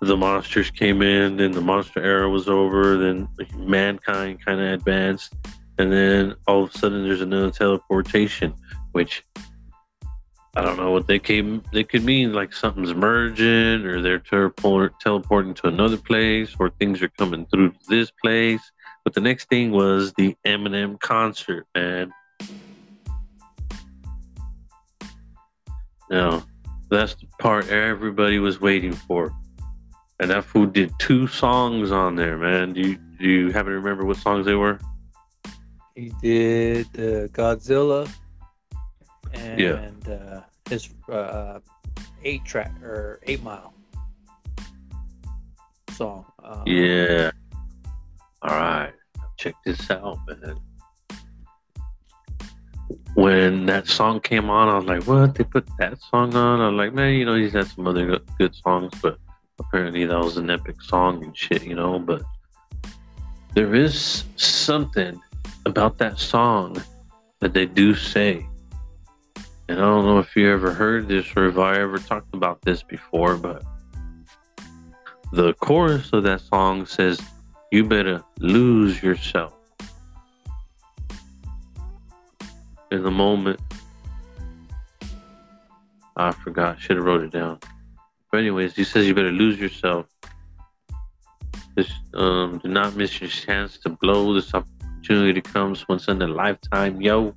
the 0.00 0.16
monsters 0.16 0.70
came 0.70 1.02
in, 1.02 1.36
then 1.38 1.52
the 1.52 1.60
monster 1.60 2.02
era 2.02 2.28
was 2.28 2.48
over, 2.48 2.96
then 2.98 3.28
mankind 3.56 4.44
kind 4.44 4.60
of 4.60 4.72
advanced, 4.72 5.34
and 5.78 5.92
then 5.92 6.34
all 6.46 6.64
of 6.64 6.74
a 6.74 6.78
sudden, 6.78 7.04
there's 7.04 7.20
another 7.20 7.50
teleportation, 7.50 8.52
which 8.92 9.24
I 10.56 10.62
don't 10.62 10.76
know 10.76 10.90
what 10.90 11.06
they 11.06 11.20
came. 11.20 11.62
They 11.72 11.84
could 11.84 12.02
mean 12.02 12.32
like 12.32 12.52
something's 12.52 12.94
merging, 12.94 13.86
or 13.86 14.02
they're 14.02 14.18
teleport, 14.18 14.98
teleporting 14.98 15.54
to 15.54 15.68
another 15.68 15.96
place, 15.96 16.54
or 16.58 16.70
things 16.70 17.00
are 17.02 17.08
coming 17.10 17.46
through 17.46 17.72
this 17.88 18.10
place. 18.10 18.60
But 19.04 19.14
the 19.14 19.20
next 19.20 19.48
thing 19.48 19.70
was 19.70 20.12
the 20.14 20.36
Eminem 20.44 20.98
concert, 21.00 21.66
man. 21.74 22.12
Now, 26.10 26.42
that's 26.90 27.14
the 27.14 27.26
part 27.38 27.68
everybody 27.68 28.38
was 28.38 28.60
waiting 28.60 28.92
for, 28.92 29.32
and 30.20 30.30
that 30.30 30.44
fool 30.44 30.66
did 30.66 30.92
two 30.98 31.26
songs 31.26 31.92
on 31.92 32.16
there, 32.16 32.38
man. 32.38 32.72
Do 32.72 32.80
you 32.80 32.98
do 33.18 33.28
you 33.28 33.50
happen 33.50 33.72
to 33.72 33.78
remember 33.78 34.04
what 34.04 34.16
songs 34.16 34.46
they 34.46 34.54
were? 34.54 34.78
He 35.94 36.12
did 36.22 36.86
uh, 36.94 37.26
Godzilla 37.28 38.08
and 39.32 39.60
yeah. 39.60 40.12
uh, 40.12 40.42
his 40.70 40.88
uh, 41.10 41.58
eight 42.24 42.44
track 42.44 42.72
or 42.82 43.20
eight 43.24 43.42
mile. 43.42 43.74
song. 45.92 46.24
Uh, 46.42 46.62
Yeah. 46.64 47.32
All 48.42 48.56
right. 48.56 48.92
Check 49.36 49.54
this 49.64 49.90
out, 49.90 50.18
man. 50.26 50.56
When 53.18 53.66
that 53.66 53.88
song 53.88 54.20
came 54.20 54.48
on, 54.48 54.68
I 54.68 54.76
was 54.78 54.84
like, 54.84 55.04
"What? 55.08 55.34
They 55.34 55.42
put 55.42 55.66
that 55.80 56.00
song 56.00 56.36
on?" 56.36 56.60
I'm 56.60 56.76
like, 56.76 56.94
"Man, 56.94 57.14
you 57.14 57.24
know, 57.24 57.34
he's 57.34 57.52
had 57.52 57.66
some 57.66 57.88
other 57.88 58.20
good, 58.38 58.54
songs, 58.54 58.92
but 59.02 59.18
apparently 59.58 60.04
that 60.06 60.20
was 60.20 60.36
an 60.36 60.48
epic 60.50 60.80
song 60.80 61.24
and 61.24 61.36
shit, 61.36 61.64
you 61.64 61.74
know." 61.74 61.98
But 61.98 62.22
there 63.54 63.74
is 63.74 64.22
something 64.36 65.20
about 65.66 65.98
that 65.98 66.20
song 66.20 66.80
that 67.40 67.54
they 67.54 67.66
do 67.66 67.92
say, 67.96 68.46
and 69.68 69.80
I 69.80 69.82
don't 69.82 70.06
know 70.06 70.20
if 70.20 70.36
you 70.36 70.48
ever 70.52 70.72
heard 70.72 71.08
this 71.08 71.26
or 71.34 71.48
if 71.48 71.58
I 71.58 71.74
ever 71.80 71.98
talked 71.98 72.32
about 72.34 72.62
this 72.62 72.84
before, 72.84 73.36
but 73.36 73.64
the 75.32 75.54
chorus 75.54 76.12
of 76.12 76.22
that 76.22 76.40
song 76.40 76.86
says, 76.86 77.20
"You 77.72 77.82
better 77.82 78.22
lose 78.38 79.02
yourself." 79.02 79.57
In 82.90 83.02
the 83.02 83.10
moment, 83.10 83.60
I 86.16 86.32
forgot. 86.32 86.80
Should 86.80 86.96
have 86.96 87.04
wrote 87.04 87.22
it 87.22 87.30
down. 87.30 87.58
But 88.30 88.40
anyways, 88.40 88.74
he 88.74 88.84
says 88.84 89.06
you 89.06 89.14
better 89.14 89.30
lose 89.30 89.58
yourself. 89.58 90.06
Just, 91.76 91.92
um, 92.14 92.58
do 92.58 92.68
not 92.68 92.96
miss 92.96 93.20
your 93.20 93.30
chance 93.30 93.78
to 93.78 93.90
blow. 93.90 94.34
This 94.34 94.52
opportunity 94.52 95.40
comes 95.40 95.86
once 95.88 96.08
in 96.08 96.20
a 96.22 96.26
lifetime, 96.26 97.00
yo. 97.00 97.34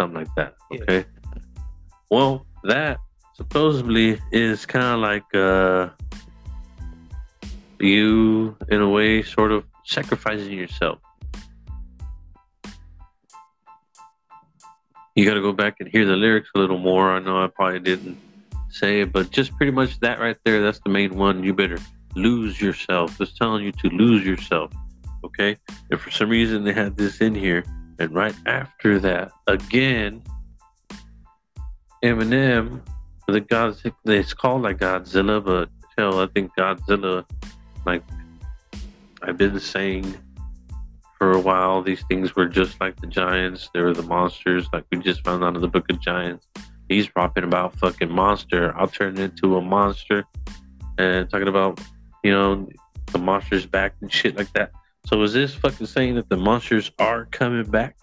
Something 0.00 0.18
like 0.18 0.34
that. 0.36 0.54
Yeah. 0.70 0.80
Okay. 0.82 1.04
Well, 2.10 2.46
that 2.64 2.98
supposedly 3.34 4.20
is 4.32 4.66
kind 4.66 4.84
of 4.84 5.00
like 5.00 5.34
uh, 5.34 5.88
you, 7.80 8.56
in 8.68 8.80
a 8.80 8.88
way, 8.88 9.22
sort 9.22 9.50
of 9.52 9.64
sacrificing 9.84 10.52
yourself. 10.52 10.98
You 15.14 15.24
got 15.26 15.34
to 15.34 15.42
go 15.42 15.52
back 15.52 15.76
and 15.80 15.88
hear 15.88 16.06
the 16.06 16.16
lyrics 16.16 16.48
a 16.54 16.58
little 16.58 16.78
more. 16.78 17.10
I 17.10 17.18
know 17.20 17.42
I 17.42 17.48
probably 17.48 17.80
didn't 17.80 18.18
say 18.70 19.02
it, 19.02 19.12
but 19.12 19.30
just 19.30 19.54
pretty 19.56 19.72
much 19.72 20.00
that 20.00 20.18
right 20.18 20.36
there, 20.44 20.62
that's 20.62 20.80
the 20.80 20.90
main 20.90 21.14
one. 21.14 21.44
You 21.44 21.52
better 21.52 21.78
lose 22.14 22.60
yourself. 22.60 23.20
It's 23.20 23.36
telling 23.38 23.64
you 23.64 23.72
to 23.72 23.88
lose 23.88 24.24
yourself. 24.24 24.72
Okay? 25.24 25.56
And 25.90 26.00
for 26.00 26.10
some 26.10 26.30
reason, 26.30 26.64
they 26.64 26.72
had 26.72 26.96
this 26.96 27.20
in 27.20 27.34
here. 27.34 27.64
And 27.98 28.14
right 28.14 28.34
after 28.46 28.98
that, 29.00 29.32
again, 29.46 30.22
Eminem, 32.02 32.80
the 33.28 33.40
God, 33.40 33.76
it's 34.06 34.34
called 34.34 34.62
like 34.62 34.78
Godzilla, 34.78 35.44
but 35.44 35.68
hell, 35.96 36.20
I 36.20 36.26
think 36.26 36.52
Godzilla, 36.58 37.24
like 37.86 38.02
I've 39.22 39.36
been 39.36 39.60
saying 39.60 40.16
for 41.22 41.30
a 41.30 41.40
while, 41.40 41.80
these 41.80 42.02
things 42.08 42.34
were 42.34 42.48
just 42.48 42.80
like 42.80 43.00
the 43.00 43.06
giants. 43.06 43.70
They 43.72 43.80
were 43.80 43.94
the 43.94 44.02
monsters, 44.02 44.66
like 44.72 44.84
we 44.90 44.98
just 44.98 45.22
found 45.24 45.44
out 45.44 45.54
in 45.54 45.62
the 45.62 45.68
Book 45.68 45.88
of 45.88 46.00
Giants. 46.00 46.48
He's 46.88 47.14
rapping 47.14 47.44
about 47.44 47.76
fucking 47.76 48.10
monster. 48.10 48.76
I'll 48.76 48.88
turn 48.88 49.16
into 49.16 49.56
a 49.56 49.62
monster, 49.62 50.24
and 50.98 51.30
talking 51.30 51.46
about 51.46 51.80
you 52.24 52.32
know 52.32 52.68
the 53.12 53.18
monsters 53.18 53.66
back 53.66 53.94
and 54.00 54.12
shit 54.18 54.36
like 54.36 54.52
that. 54.54 54.72
So 55.06 55.22
is 55.22 55.32
this 55.32 55.54
fucking 55.54 55.86
saying 55.86 56.16
that 56.16 56.28
the 56.28 56.36
monsters 56.36 56.90
are 56.98 57.26
coming 57.26 57.70
back? 57.70 57.96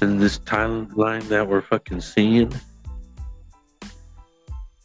In 0.00 0.18
this 0.18 0.38
timeline 0.38 1.26
that 1.30 1.48
we're 1.48 1.62
fucking 1.62 2.00
seeing, 2.00 2.52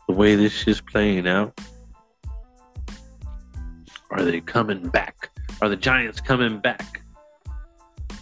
the 0.07 0.15
way 0.15 0.33
this 0.33 0.51
shit's 0.51 0.81
playing 0.81 1.27
out, 1.27 1.61
are 4.11 4.23
they 4.23 4.41
coming 4.41 4.87
back? 4.89 5.29
Are 5.61 5.69
the 5.69 5.75
Giants 5.75 6.21
coming 6.21 6.59
back? 6.59 7.01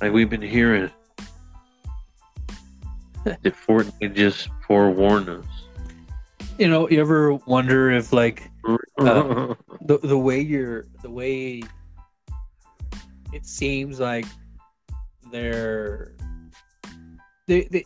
Like 0.02 0.12
we've 0.12 0.30
been 0.30 0.42
hearing. 0.42 0.90
Did 3.26 3.54
Fortnite 3.54 4.16
just 4.16 4.50
forewarn 4.68 5.30
us? 5.30 5.46
You 6.58 6.70
know, 6.70 6.90
you 6.90 7.02
ever 7.02 7.34
wonder 7.34 7.92
if 7.92 8.14
like 8.14 8.52
Uh, 9.00 9.54
the 9.82 10.00
the 10.04 10.18
way 10.18 10.40
you're 10.40 10.86
the 11.02 11.10
way 11.10 11.62
it 13.34 13.46
seems 13.46 14.00
like 14.00 14.26
they're 15.32 16.16
they, 17.48 17.68
they 17.70 17.84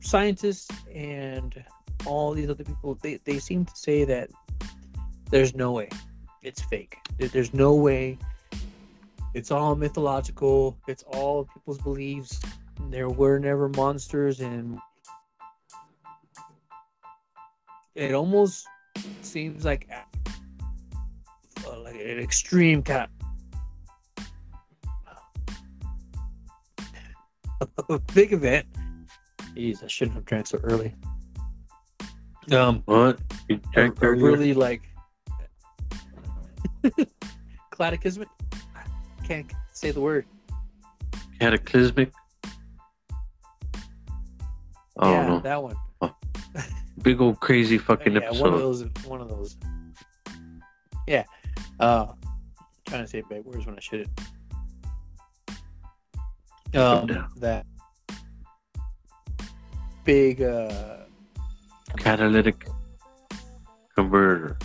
scientists 0.00 0.68
and 0.94 1.64
all 2.06 2.32
these 2.32 2.48
other 2.50 2.64
people 2.64 2.98
they, 3.02 3.18
they 3.24 3.38
seem 3.38 3.64
to 3.64 3.74
say 3.74 4.04
that 4.04 4.28
there's 5.30 5.54
no 5.54 5.72
way 5.72 5.88
it's 6.42 6.62
fake 6.62 6.98
there's 7.18 7.52
no 7.54 7.74
way 7.74 8.18
it's 9.34 9.50
all 9.50 9.76
mythological 9.76 10.76
it's 10.88 11.02
all 11.04 11.44
people's 11.44 11.78
beliefs 11.78 12.40
there 12.88 13.08
were 13.08 13.38
never 13.38 13.68
monsters 13.68 14.40
and 14.40 14.78
it 17.94 18.14
almost 18.14 18.66
seems 19.22 19.64
like 19.64 19.88
uh, 21.66 21.78
like 21.80 21.94
an 21.94 22.18
extreme 22.18 22.82
kind 22.82 23.08
a 27.88 27.98
big 28.14 28.32
event. 28.32 28.66
Jeez, 29.54 29.82
I 29.82 29.86
shouldn't 29.86 30.16
have 30.16 30.24
drank 30.24 30.46
so 30.46 30.58
early. 30.62 30.94
Um, 32.52 32.82
what? 32.86 33.18
You 33.48 33.60
drank 33.72 34.02
a 34.02 34.12
really 34.12 34.54
like 34.54 34.82
cataclysmic. 37.76 38.28
I 38.52 39.26
can't 39.26 39.50
say 39.72 39.90
the 39.90 40.00
word. 40.00 40.26
cataclysmic? 41.38 42.12
I 44.98 45.10
yeah, 45.10 45.26
don't 45.26 45.28
know. 45.28 45.40
that 45.40 45.62
one. 45.62 45.76
Big 47.02 47.20
old 47.20 47.40
crazy 47.40 47.78
fucking 47.88 48.14
yeah, 48.14 48.30
one 48.32 48.52
of 48.52 48.56
episode. 48.56 48.58
those. 48.58 49.06
One 49.06 49.20
of 49.20 49.28
those. 49.28 49.56
Yeah. 51.06 51.24
Uh, 51.78 52.06
trying 52.86 53.02
to 53.02 53.08
say 53.08 53.22
big 53.28 53.44
words 53.44 53.64
when 53.64 53.76
I 53.76 53.80
shouldn't. 53.80 54.10
Um, 56.74 57.28
that 57.38 57.66
big 60.04 60.42
uh 60.42 60.98
Catalytic 61.96 62.66
converter. 63.96 64.58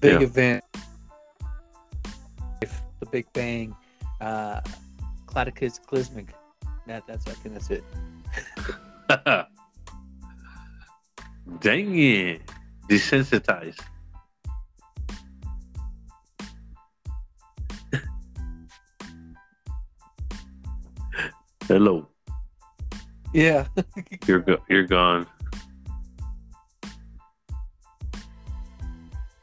Big 0.00 0.20
Yeah. 0.20 0.26
event 0.26 0.64
if 2.62 2.80
the 3.00 3.06
big 3.06 3.26
bang 3.32 3.74
uh 4.20 4.60
cataclysmic 5.32 6.34
that 6.86 7.06
that's 7.06 7.26
i 7.26 7.32
think 7.32 7.54
that's 7.54 7.70
it 7.70 7.84
Dang 11.60 11.98
it. 11.98 12.42
Desensitized. 12.88 13.80
Hello. 21.68 22.06
yeah 23.32 23.66
You're 24.26 24.40
go- 24.40 24.62
you're 24.68 24.86
gone. 24.86 25.26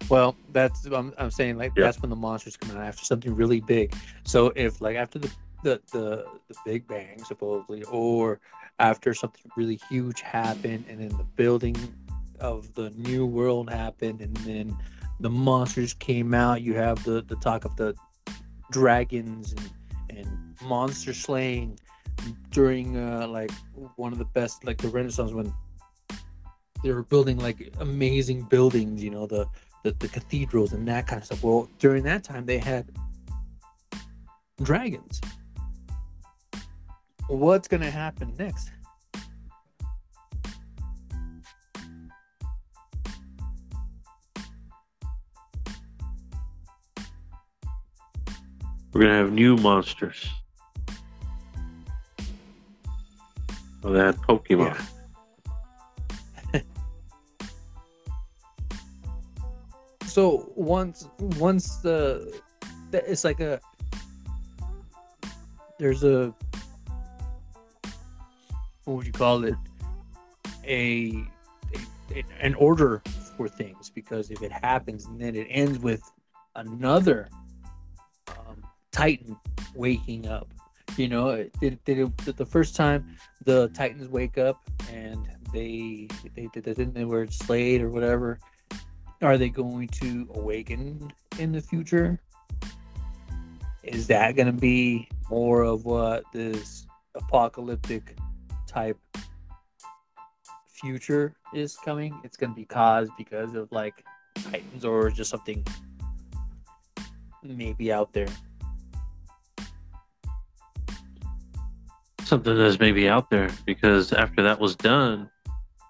Well 0.10 0.36
that's 0.54 0.86
i'm, 0.86 1.14
I'm 1.18 1.32
saying 1.32 1.58
like 1.58 1.74
Yeah. 1.76 1.86
that's 1.86 2.02
when 2.02 2.10
the 2.10 2.16
monsters 2.16 2.58
come 2.58 2.76
out 2.76 2.84
after 2.84 3.04
something 3.06 3.36
really 3.36 3.62
big 3.62 3.94
so 4.24 4.52
if 4.56 4.82
like 4.82 4.96
after 4.96 5.20
the 5.20 5.32
the 5.64 5.82
the, 5.92 6.26
the 6.48 6.56
big 6.66 6.88
bang 6.88 7.24
supposedly 7.24 7.84
or 7.84 8.40
after 8.80 9.14
something 9.14 9.52
really 9.56 9.80
huge 9.90 10.22
happened 10.22 10.86
and 10.90 11.02
then 11.02 11.10
the 11.18 11.26
building 11.36 11.76
of 12.40 12.74
the 12.76 12.92
new 12.92 13.26
world 13.26 13.70
happened 13.70 14.22
and 14.22 14.36
then 14.38 14.76
the 15.20 15.30
monsters 15.30 15.94
came 15.94 16.34
out 16.34 16.62
you 16.62 16.74
have 16.76 17.04
the 17.04 17.24
the 17.24 17.36
talk 17.38 17.66
of 17.66 17.76
the 17.76 17.96
dragons 18.72 19.54
and 19.54 19.72
and 20.10 20.56
monster 20.64 21.14
slaying 21.14 21.78
during 22.52 22.98
uh 22.98 23.28
like 23.28 23.52
one 23.96 24.12
of 24.14 24.20
the 24.20 24.26
best 24.26 24.64
like 24.64 24.78
the 24.78 24.88
renaissance 24.90 25.32
when 25.32 25.52
they 26.84 26.92
were 26.92 27.04
building 27.04 27.38
like 27.40 27.74
amazing 27.80 28.44
buildings 28.44 29.04
you 29.04 29.10
know 29.10 29.26
the 29.26 29.46
the, 29.88 29.96
the 30.00 30.08
cathedrals 30.08 30.74
and 30.74 30.88
that 30.88 31.08
kind 31.08 31.22
of 31.22 31.26
stuff 31.26 31.44
well 31.44 31.70
during 31.80 32.04
that 32.04 32.24
time 32.24 32.46
they 32.46 32.58
had 32.58 32.90
dragons 34.64 35.22
what's 37.28 37.68
gonna 37.68 37.92
happen 37.92 38.34
next 38.38 38.72
We're 48.94 49.04
gonna 49.04 49.18
have 49.18 49.32
new 49.32 49.58
monsters. 49.58 50.28
Well, 53.84 53.94
they 53.94 54.00
had 54.00 54.16
Pokemon. 54.16 54.97
So 60.18 60.52
once 60.56 61.08
once 61.38 61.76
the 61.76 62.42
the- 62.90 63.08
it's 63.08 63.24
like 63.24 63.40
a 63.40 63.62
there's 65.78 66.04
a 66.04 66.34
what 68.86 68.96
would 68.96 69.06
you 69.06 69.12
call 69.12 69.44
it? 69.44 69.54
A, 70.66 71.24
a 72.16 72.24
an 72.42 72.56
order 72.56 73.04
for 73.36 73.48
things 73.48 73.92
because 73.92 74.32
if 74.32 74.42
it 74.42 74.52
happens 74.52 75.06
and 75.06 75.22
then 75.22 75.36
it 75.36 75.46
ends 75.52 75.78
with 75.78 76.02
another 76.56 77.30
um, 78.30 78.64
titan 78.92 79.38
waking 79.76 80.28
up 80.28 80.52
you 80.98 81.08
know 81.08 81.30
it- 81.30 81.54
did 81.60 81.78
it, 81.86 82.18
the 82.18 82.46
first 82.46 82.76
time 82.76 83.06
the 83.46 83.68
titans 83.70 84.10
wake 84.10 84.40
up 84.40 84.68
and 84.92 85.30
they 85.54 86.08
they 86.36 86.50
did 86.54 86.64
they, 86.64 86.86
they 86.86 87.06
were 87.06 87.28
slayed 87.28 87.84
or 87.84 87.92
whatever 87.92 88.40
are 89.22 89.38
they 89.38 89.50
going 89.50 89.88
to 89.88 90.28
awaken 90.36 91.12
in 91.40 91.52
the 91.52 91.62
future? 91.62 92.20
Is 93.84 94.08
that 94.08 94.36
going 94.36 94.48
to 94.48 94.54
be 94.54 95.08
more 95.30 95.64
of 95.64 95.86
what 95.86 96.24
this 96.34 96.86
apocalyptic 97.16 98.18
type 98.68 98.98
future 100.68 101.36
is 101.54 101.76
coming? 101.78 102.20
It's 102.24 102.38
going 102.38 102.52
to 102.52 102.56
be 102.56 102.66
caused 102.66 103.12
because 103.18 103.56
of 103.56 103.72
like 103.72 104.04
titans 104.36 104.86
or 104.86 105.10
just 105.10 105.32
something 105.32 105.66
maybe 107.44 107.92
out 107.92 108.14
there. 108.14 108.28
Something 112.24 112.58
that's 112.58 112.80
maybe 112.80 113.08
out 113.08 113.30
there 113.30 113.50
because 113.66 114.12
after 114.12 114.44
that 114.44 114.60
was 114.60 114.76
done, 114.76 115.30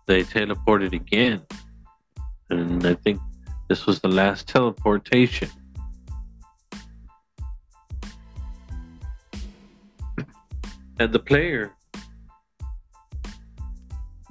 they 0.06 0.24
teleported 0.24 0.94
again. 0.94 1.42
And 2.50 2.86
I 2.86 2.94
think 2.96 3.20
this 3.68 3.86
was 3.86 4.00
the 4.00 4.08
last 4.08 4.48
teleportation. 4.48 5.50
And 11.00 11.12
the 11.14 11.20
player 11.20 11.74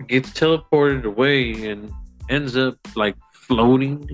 gets 0.09 0.31
teleported 0.31 1.05
away 1.05 1.70
and 1.70 1.90
ends 2.29 2.57
up 2.57 2.76
like 2.96 3.16
floating. 3.33 4.09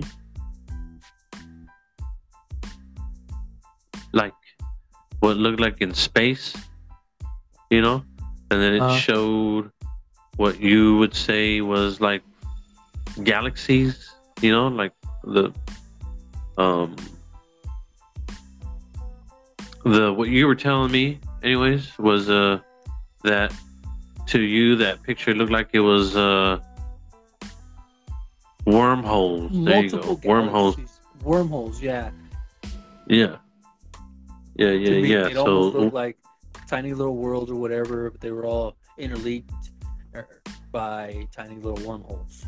Like 4.13 4.33
what 5.19 5.37
looked 5.37 5.59
like 5.59 5.81
in 5.81 5.93
space, 5.93 6.55
you 7.71 7.81
know? 7.81 8.03
And 8.51 8.61
then 8.61 8.75
it 8.75 8.81
Uh-huh. 8.81 8.97
showed 8.97 9.71
what 10.35 10.59
you 10.59 10.97
would 10.97 11.15
say 11.15 11.61
was 11.61 11.99
like 11.99 12.21
galaxies, 13.21 14.11
you 14.41 14.51
know, 14.51 14.67
like 14.67 14.93
the 15.23 15.53
um 16.57 16.95
the 19.83 20.13
what 20.13 20.29
you 20.29 20.47
were 20.47 20.55
telling 20.55 20.91
me 20.91 21.19
anyways 21.43 21.97
was 21.97 22.29
uh 22.29 22.59
that 23.23 23.53
to 24.27 24.41
you 24.41 24.75
that 24.77 25.01
picture 25.03 25.33
looked 25.33 25.51
like 25.51 25.69
it 25.73 25.81
was 25.81 26.15
uh 26.15 26.59
wormholes. 28.65 29.51
There 29.65 29.83
you 29.83 29.89
go. 29.89 30.19
Wormholes. 30.23 30.75
galaxies. 30.75 30.99
wormholes 31.23 31.81
yeah. 31.81 32.11
Yeah. 33.07 33.37
Yeah 34.55 34.71
yeah 34.71 35.01
me, 35.01 35.11
yeah. 35.11 35.27
it 35.27 35.37
almost 35.37 35.73
so 35.73 35.79
looked 35.81 35.93
like 35.93 36.17
tiny 36.67 36.93
little 36.93 37.17
worlds 37.17 37.51
or 37.51 37.55
whatever 37.55 38.09
but 38.09 38.21
they 38.21 38.31
were 38.31 38.45
all 38.45 38.77
interlinked 38.97 39.51
er, 40.15 40.27
by 40.71 41.27
tiny 41.31 41.55
little 41.55 41.85
wormholes 41.85 42.45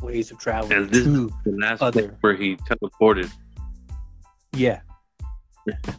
ways 0.00 0.30
of 0.30 0.38
traveling 0.38 0.72
And 0.72 0.90
this- 0.90 1.04
to 1.04 1.32
the 1.44 1.56
last 1.56 1.82
other- 1.82 2.08
place 2.08 2.18
where 2.20 2.34
he 2.36 2.56
teleported 2.56 3.30
yeah 4.54 4.80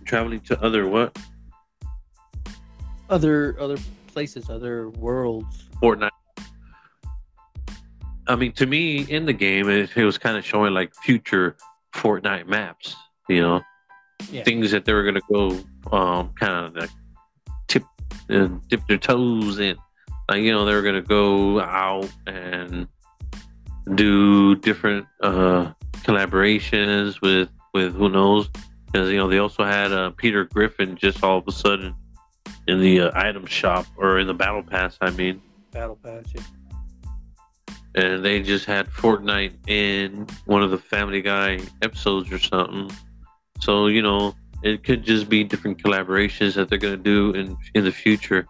traveling 0.05 0.39
to 0.41 0.59
other 0.63 0.87
what 0.87 1.15
other 3.09 3.55
other 3.59 3.77
places 4.07 4.49
other 4.49 4.89
worlds 4.89 5.65
Fortnite. 5.81 6.09
I 8.27 8.35
mean, 8.35 8.51
to 8.53 8.67
me, 8.67 9.01
in 9.09 9.25
the 9.25 9.33
game, 9.33 9.69
it, 9.69 9.89
it 9.95 10.03
was 10.03 10.17
kind 10.19 10.37
of 10.37 10.45
showing 10.45 10.71
like 10.73 10.93
future 11.03 11.55
Fortnite 11.95 12.47
maps. 12.47 12.95
You 13.27 13.41
know, 13.41 13.61
Yeah. 14.29 14.43
things 14.43 14.69
that 14.71 14.85
they 14.85 14.93
were 14.93 15.03
gonna 15.03 15.21
go, 15.31 15.59
um, 15.91 16.29
kind 16.39 16.65
of 16.65 16.75
like 16.75 16.89
tip 17.67 17.83
and 18.27 18.61
dip 18.67 18.85
their 18.87 18.97
toes 18.99 19.57
in. 19.59 19.77
Like 20.29 20.41
you 20.43 20.51
know, 20.51 20.63
they 20.65 20.73
were 20.73 20.81
gonna 20.83 21.01
go 21.01 21.59
out 21.61 22.11
and 22.27 22.87
do 23.95 24.55
different 24.55 25.05
uh, 25.21 25.71
collaborations 26.03 27.21
with 27.21 27.49
with 27.73 27.93
who 27.95 28.09
knows. 28.09 28.49
Because 28.85 29.11
you 29.11 29.17
know, 29.17 29.27
they 29.27 29.37
also 29.37 29.63
had 29.63 29.91
uh, 29.91 30.11
Peter 30.11 30.45
Griffin 30.45 30.95
just 30.95 31.23
all 31.23 31.37
of 31.37 31.47
a 31.47 31.51
sudden 31.51 31.95
in 32.67 32.79
the 32.79 33.01
uh, 33.01 33.11
item 33.13 33.45
shop 33.45 33.85
or 33.97 34.19
in 34.19 34.27
the 34.27 34.33
battle 34.33 34.63
pass. 34.63 34.97
I 35.01 35.11
mean 35.11 35.41
battle 35.71 35.97
pass 36.03 36.23
yeah. 36.33 36.41
and 37.93 38.25
they 38.25 38.41
just 38.41 38.65
had 38.65 38.87
Fortnite 38.87 39.53
in 39.67 40.25
one 40.45 40.63
of 40.63 40.71
the 40.71 40.77
Family 40.77 41.21
Guy 41.21 41.59
episodes 41.81 42.31
or 42.31 42.39
something. 42.39 42.89
So 43.59 43.87
you 43.87 44.01
know, 44.01 44.35
it 44.63 44.83
could 44.83 45.03
just 45.03 45.29
be 45.29 45.43
different 45.43 45.81
collaborations 45.81 46.55
that 46.55 46.69
they're 46.69 46.79
gonna 46.79 46.97
do 46.97 47.31
in 47.31 47.57
in 47.75 47.83
the 47.83 47.91
future. 47.91 48.47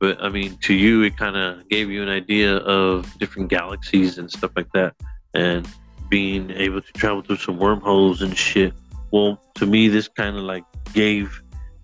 But 0.00 0.22
I 0.22 0.30
mean, 0.30 0.56
to 0.62 0.74
you, 0.74 1.02
it 1.02 1.16
kind 1.18 1.36
of 1.36 1.68
gave 1.68 1.90
you 1.90 2.02
an 2.02 2.08
idea 2.08 2.56
of 2.56 3.18
different 3.18 3.50
galaxies 3.50 4.16
and 4.16 4.30
stuff 4.30 4.52
like 4.56 4.72
that, 4.72 4.94
and 5.34 5.68
being 6.08 6.50
able 6.50 6.80
to 6.80 6.92
travel 6.94 7.22
through 7.22 7.36
some 7.36 7.58
wormholes 7.58 8.22
and 8.22 8.36
shit. 8.36 8.72
Well, 9.12 9.40
to 9.56 9.66
me, 9.66 9.88
this 9.88 10.08
kind 10.08 10.36
of 10.36 10.42
like 10.42 10.64
gave 10.94 11.42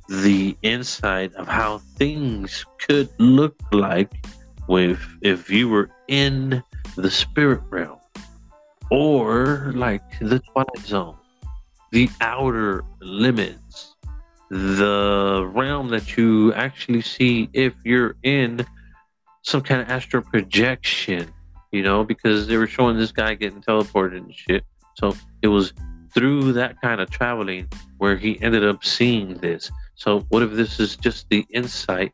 the 0.09 0.57
insight 0.63 1.35
of 1.35 1.47
how 1.47 1.79
things 1.79 2.65
could 2.89 3.09
look 3.19 3.55
like 3.73 4.13
with 4.69 5.01
if 5.21 5.51
you 5.51 5.69
were 5.69 5.91
in 6.09 6.63
the 6.97 7.11
spirit 7.11 7.61
realm 7.71 7.99
or 8.91 9.73
like 9.75 10.03
the 10.21 10.39
twilight 10.39 10.87
zone. 10.87 11.17
The 11.93 12.09
outer 12.21 12.85
limits 13.01 13.96
the 14.51 15.51
realm 15.53 15.89
that 15.89 16.17
you 16.17 16.53
actually 16.55 17.03
see 17.03 17.49
if 17.53 17.75
you're 17.85 18.17
in 18.23 18.65
some 19.43 19.61
kind 19.61 19.81
of 19.81 19.89
astral 19.89 20.23
projection 20.23 21.33
you 21.73 21.83
know 21.83 22.05
because 22.05 22.47
they 22.47 22.57
were 22.57 22.67
showing 22.67 22.97
this 22.97 23.13
guy 23.13 23.35
getting 23.35 23.61
teleported 23.61 24.19
and 24.19 24.35
shit. 24.35 24.65
So 24.95 25.15
it 25.43 25.49
was 25.49 25.73
through 26.15 26.55
that 26.55 26.81
kind 26.81 27.01
of 27.01 27.11
traveling 27.11 27.69
where 27.99 28.17
he 28.17 28.41
ended 28.41 28.65
up 28.65 28.85
seeing 28.85 29.35
this. 29.35 29.71
So 29.95 30.21
what 30.31 30.43
if 30.43 30.53
this 30.53 30.81
is 30.81 30.97
just 30.97 31.29
the 31.29 31.45
insight 31.51 32.13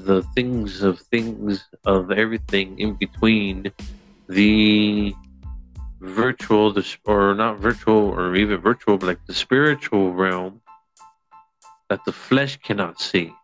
the 0.00 0.22
things 0.34 0.82
of 0.82 1.00
things 1.00 1.64
of 1.86 2.10
everything 2.12 2.78
in 2.78 2.94
between 2.94 3.72
the 4.28 5.14
virtual 6.00 6.72
the, 6.72 6.86
or 7.06 7.34
not 7.34 7.58
virtual 7.58 8.10
or 8.10 8.36
even 8.36 8.60
virtual 8.60 8.98
but 8.98 9.06
like 9.06 9.26
the 9.26 9.34
spiritual 9.34 10.12
realm 10.12 10.60
that 11.90 12.04
the 12.06 12.12
flesh 12.12 12.56
cannot 12.62 13.00
see 13.00 13.34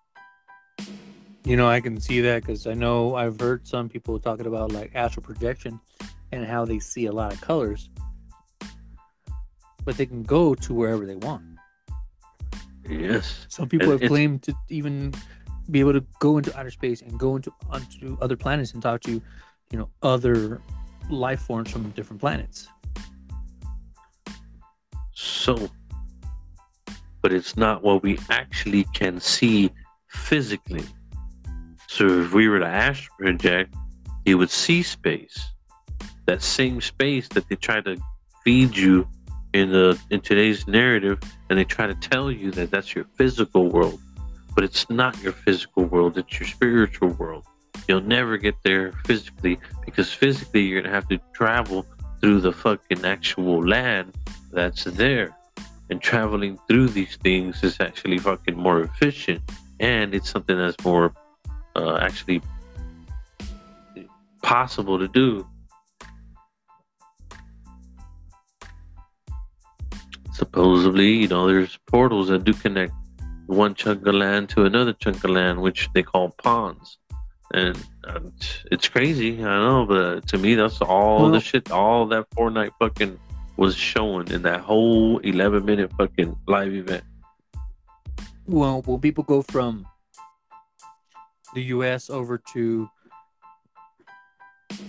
You 1.44 1.56
know, 1.56 1.68
I 1.68 1.80
can 1.80 2.00
see 2.00 2.20
that 2.22 2.42
because 2.42 2.66
I 2.66 2.74
know 2.74 3.14
I've 3.14 3.38
heard 3.38 3.68
some 3.68 3.88
people 3.88 4.18
talking 4.18 4.46
about 4.46 4.72
like 4.72 4.90
astral 4.94 5.24
projection 5.24 5.78
and 6.32 6.46
how 6.46 6.64
they 6.64 6.78
see 6.78 7.06
a 7.06 7.12
lot 7.12 7.32
of 7.32 7.40
colors, 7.40 7.90
but 9.84 9.96
they 9.96 10.06
can 10.06 10.22
go 10.24 10.54
to 10.54 10.74
wherever 10.74 11.06
they 11.06 11.14
want. 11.16 11.44
yes 12.88 13.46
Some 13.48 13.68
people 13.68 13.90
have 13.90 14.00
claimed 14.02 14.42
to 14.42 14.54
even 14.70 15.14
be 15.70 15.78
able 15.80 15.92
to 15.92 16.04
go 16.18 16.38
into 16.38 16.50
outer 16.58 16.70
space 16.70 17.02
and 17.02 17.18
go 17.18 17.36
into 17.36 17.52
onto 17.70 18.16
other 18.20 18.36
planets 18.36 18.72
and 18.74 18.82
talk 18.82 19.00
to, 19.02 19.12
you 19.70 19.78
know, 19.78 19.88
other 20.02 20.60
life 21.10 21.40
forms 21.40 21.70
from 21.70 21.90
different 21.90 22.20
planets. 22.20 22.68
so 25.12 25.54
but 27.26 27.32
it's 27.32 27.56
not 27.56 27.82
what 27.82 28.04
we 28.04 28.16
actually 28.30 28.84
can 28.94 29.18
see 29.18 29.68
physically. 30.06 30.84
So 31.88 32.06
if 32.20 32.32
we 32.32 32.46
were 32.46 32.60
to 32.60 32.66
astral 32.66 33.16
project 33.18 33.74
you 34.24 34.38
would 34.38 34.48
see 34.48 34.80
space 34.84 35.36
that 36.26 36.40
same 36.40 36.80
space 36.80 37.26
that 37.30 37.48
they 37.48 37.56
try 37.56 37.80
to 37.80 37.96
feed 38.44 38.76
you 38.76 39.08
in 39.54 39.72
the 39.72 39.98
in 40.10 40.20
today's 40.20 40.68
narrative 40.68 41.18
and 41.50 41.58
they 41.58 41.64
try 41.64 41.88
to 41.88 41.96
tell 41.96 42.30
you 42.30 42.52
that 42.52 42.70
that's 42.70 42.94
your 42.94 43.06
physical 43.18 43.70
world 43.70 43.98
but 44.54 44.62
it's 44.62 44.88
not 44.88 45.20
your 45.20 45.32
physical 45.32 45.82
world 45.82 46.16
it's 46.16 46.38
your 46.38 46.46
spiritual 46.46 47.08
world. 47.08 47.44
You'll 47.88 48.02
never 48.02 48.36
get 48.36 48.54
there 48.62 48.92
physically 49.04 49.58
because 49.84 50.12
physically 50.12 50.62
you're 50.62 50.80
gonna 50.80 50.94
have 50.94 51.08
to 51.08 51.18
travel 51.32 51.86
through 52.20 52.40
the 52.42 52.52
fucking 52.52 53.04
actual 53.04 53.66
land 53.66 54.14
that's 54.52 54.84
there 54.84 55.36
and 55.90 56.00
traveling 56.00 56.58
through 56.68 56.88
these 56.88 57.16
things 57.16 57.62
is 57.62 57.76
actually 57.80 58.18
fucking 58.18 58.56
more 58.56 58.80
efficient 58.80 59.40
and 59.80 60.14
it's 60.14 60.30
something 60.30 60.56
that's 60.56 60.82
more 60.84 61.12
uh, 61.76 61.96
actually 62.00 62.40
possible 64.42 64.98
to 64.98 65.08
do. 65.08 65.46
Supposedly, 70.32 71.12
you 71.12 71.28
know, 71.28 71.46
there's 71.46 71.78
portals 71.86 72.28
that 72.28 72.44
do 72.44 72.52
connect 72.52 72.92
one 73.46 73.74
chunk 73.74 74.06
of 74.06 74.14
land 74.14 74.48
to 74.50 74.64
another 74.64 74.92
chunk 74.92 75.22
of 75.24 75.30
land, 75.30 75.60
which 75.60 75.88
they 75.94 76.02
call 76.02 76.30
ponds. 76.30 76.98
And 77.54 77.76
uh, 78.06 78.20
it's 78.72 78.88
crazy, 78.88 79.38
I 79.38 79.58
know, 79.58 79.86
but 79.86 80.26
to 80.28 80.38
me, 80.38 80.54
that's 80.54 80.80
all 80.80 81.22
Well- 81.22 81.30
the 81.30 81.40
shit, 81.40 81.70
all 81.70 82.06
that 82.08 82.28
Fortnite 82.30 82.72
fucking 82.78 83.18
was 83.56 83.76
showing 83.76 84.28
in 84.28 84.42
that 84.42 84.60
whole 84.60 85.18
11 85.18 85.64
minute 85.64 85.90
fucking 85.98 86.36
live 86.46 86.74
event. 86.74 87.04
Well, 88.46 88.82
will 88.82 88.98
people 88.98 89.24
go 89.24 89.42
from 89.42 89.86
the 91.54 91.62
U.S. 91.64 92.10
over 92.10 92.38
to 92.52 92.88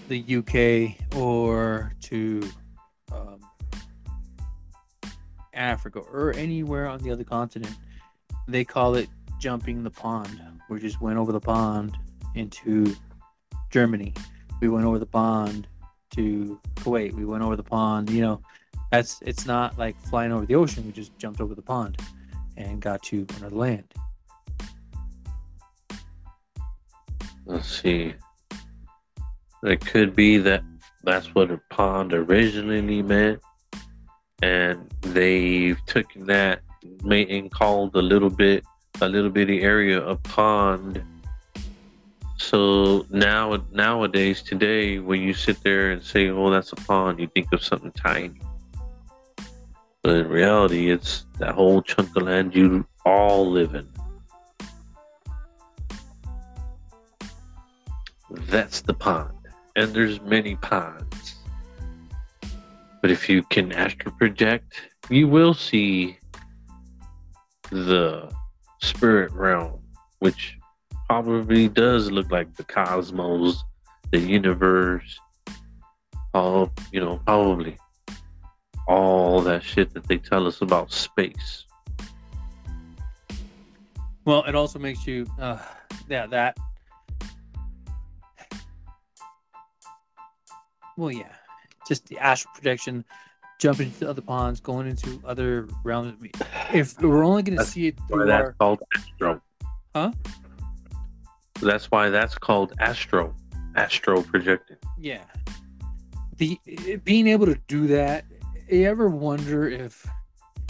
the 0.07 0.19
U.K. 0.19 0.97
or 1.15 1.93
to 2.01 2.47
um, 3.11 3.39
Africa 5.53 5.99
or 5.99 6.33
anywhere 6.35 6.87
on 6.87 7.01
the 7.01 7.11
other 7.11 7.23
continent? 7.23 7.75
They 8.47 8.63
call 8.63 8.95
it 8.95 9.09
jumping 9.39 9.83
the 9.83 9.91
pond. 9.91 10.41
We 10.69 10.79
just 10.79 11.01
went 11.01 11.17
over 11.17 11.31
the 11.31 11.39
pond 11.39 11.97
into 12.35 12.95
Germany. 13.71 14.13
We 14.61 14.67
went 14.69 14.85
over 14.85 14.99
the 14.99 15.05
pond 15.05 15.67
to 16.17 16.59
Kuwait. 16.75 17.13
We 17.13 17.25
went 17.25 17.43
over 17.43 17.55
the 17.55 17.63
pond. 17.63 18.09
You 18.09 18.21
know, 18.21 18.41
that's 18.91 19.21
it's 19.21 19.45
not 19.45 19.77
like 19.77 19.95
flying 20.07 20.31
over 20.31 20.45
the 20.45 20.55
ocean. 20.55 20.85
We 20.85 20.91
just 20.91 21.17
jumped 21.17 21.39
over 21.39 21.55
the 21.55 21.61
pond 21.61 21.97
and 22.57 22.81
got 22.81 23.03
to 23.03 23.25
another 23.37 23.55
land. 23.55 23.93
Let's 27.45 27.81
see. 27.81 28.13
It 29.63 29.85
could 29.85 30.15
be 30.15 30.37
that 30.39 30.63
that's 31.03 31.33
what 31.33 31.51
a 31.51 31.61
pond 31.69 32.13
originally 32.13 33.01
meant, 33.01 33.39
and 34.41 34.89
they've 35.01 35.79
taken 35.85 36.25
that 36.25 36.61
and 37.03 37.51
called 37.51 37.95
a 37.95 38.01
little 38.01 38.29
bit 38.29 38.63
a 39.01 39.07
little 39.07 39.29
bitty 39.29 39.61
area 39.61 40.03
a 40.05 40.15
pond. 40.15 41.03
So 42.37 43.05
now 43.09 43.63
nowadays 43.71 44.41
today, 44.41 44.99
when 44.99 45.21
you 45.21 45.33
sit 45.33 45.61
there 45.63 45.91
and 45.91 46.03
say, 46.03 46.29
"Oh, 46.29 46.49
that's 46.49 46.71
a 46.71 46.75
pond," 46.75 47.19
you 47.19 47.27
think 47.27 47.51
of 47.51 47.63
something 47.63 47.91
tiny. 47.91 48.39
But 50.03 50.15
in 50.17 50.29
reality, 50.29 50.89
it's 50.91 51.25
that 51.39 51.53
whole 51.55 51.81
chunk 51.81 52.15
of 52.15 52.23
land 52.23 52.55
you 52.55 52.87
all 53.05 53.49
live 53.49 53.75
in. 53.75 53.87
That's 58.29 58.81
the 58.81 58.93
pond. 58.93 59.33
And 59.75 59.93
there's 59.93 60.21
many 60.21 60.55
ponds. 60.55 61.35
But 63.01 63.11
if 63.11 63.29
you 63.29 63.43
can 63.43 63.71
astral 63.71 64.13
project, 64.15 64.73
you 65.09 65.27
will 65.27 65.53
see 65.53 66.17
the 67.69 68.31
spirit 68.81 69.31
realm, 69.33 69.79
which 70.19 70.56
probably 71.07 71.67
does 71.67 72.11
look 72.11 72.31
like 72.31 72.53
the 72.55 72.63
cosmos, 72.63 73.63
the 74.11 74.19
universe, 74.19 75.19
all, 76.33 76.71
you 76.91 76.99
know, 76.99 77.21
probably 77.25 77.77
all 78.87 79.41
that 79.41 79.63
shit 79.63 79.93
that 79.93 80.07
they 80.07 80.17
tell 80.17 80.47
us 80.47 80.61
about 80.61 80.91
space. 80.91 81.65
Well, 84.25 84.43
it 84.43 84.55
also 84.55 84.79
makes 84.79 85.07
you, 85.07 85.25
uh, 85.39 85.57
yeah, 86.09 86.27
that. 86.27 86.57
Well, 90.97 91.11
yeah, 91.11 91.31
just 91.87 92.07
the 92.07 92.17
astral 92.17 92.53
projection, 92.53 93.05
jumping 93.59 93.87
into 93.87 94.09
other 94.09 94.21
ponds, 94.21 94.59
going 94.59 94.87
into 94.87 95.21
other 95.23 95.67
realms. 95.83 96.15
If 96.73 96.99
we're 96.99 97.23
only 97.23 97.43
going 97.43 97.57
to 97.57 97.63
see 97.63 97.87
it 97.87 97.97
through 98.09 98.25
that's 98.25 98.47
our, 98.47 98.51
called 98.53 98.81
astro. 98.97 99.41
Huh? 99.95 100.11
That's 101.61 101.89
why 101.91 102.09
that's 102.09 102.37
called 102.37 102.73
astro. 102.79 103.35
Astro 103.75 104.23
projecting. 104.23 104.77
yeah, 104.99 105.21
the 106.37 106.59
being 107.03 107.27
able 107.27 107.45
to 107.45 107.59
do 107.67 107.87
that. 107.87 108.25
You 108.69 108.83
ever 108.85 109.07
wonder 109.07 109.69
if, 109.69 110.05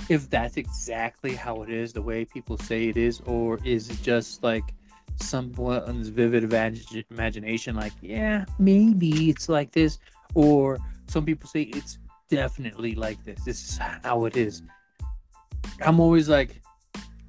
if 0.09 0.29
that's 0.29 0.57
exactly 0.57 1.33
how 1.33 1.63
it 1.63 1.69
is, 1.69 1.93
the 1.93 2.01
way 2.01 2.25
people 2.25 2.57
say 2.57 2.89
it 2.89 2.97
is, 2.97 3.21
or 3.25 3.59
is 3.63 3.89
it 3.89 4.01
just 4.01 4.43
like 4.43 4.73
someone's 5.15 6.09
vivid 6.09 6.43
imag- 6.43 7.05
imagination? 7.09 7.75
Like, 7.75 7.93
yeah, 8.01 8.45
maybe 8.59 9.29
it's 9.29 9.49
like 9.49 9.71
this, 9.71 9.99
or 10.35 10.77
some 11.07 11.25
people 11.25 11.49
say 11.49 11.63
it's 11.63 11.97
definitely 12.29 12.93
like 12.95 13.23
this. 13.23 13.39
This 13.45 13.63
is 13.63 13.77
how 14.03 14.25
it 14.25 14.35
is. 14.35 14.61
I'm 15.81 15.99
always 15.99 16.27
like 16.27 16.61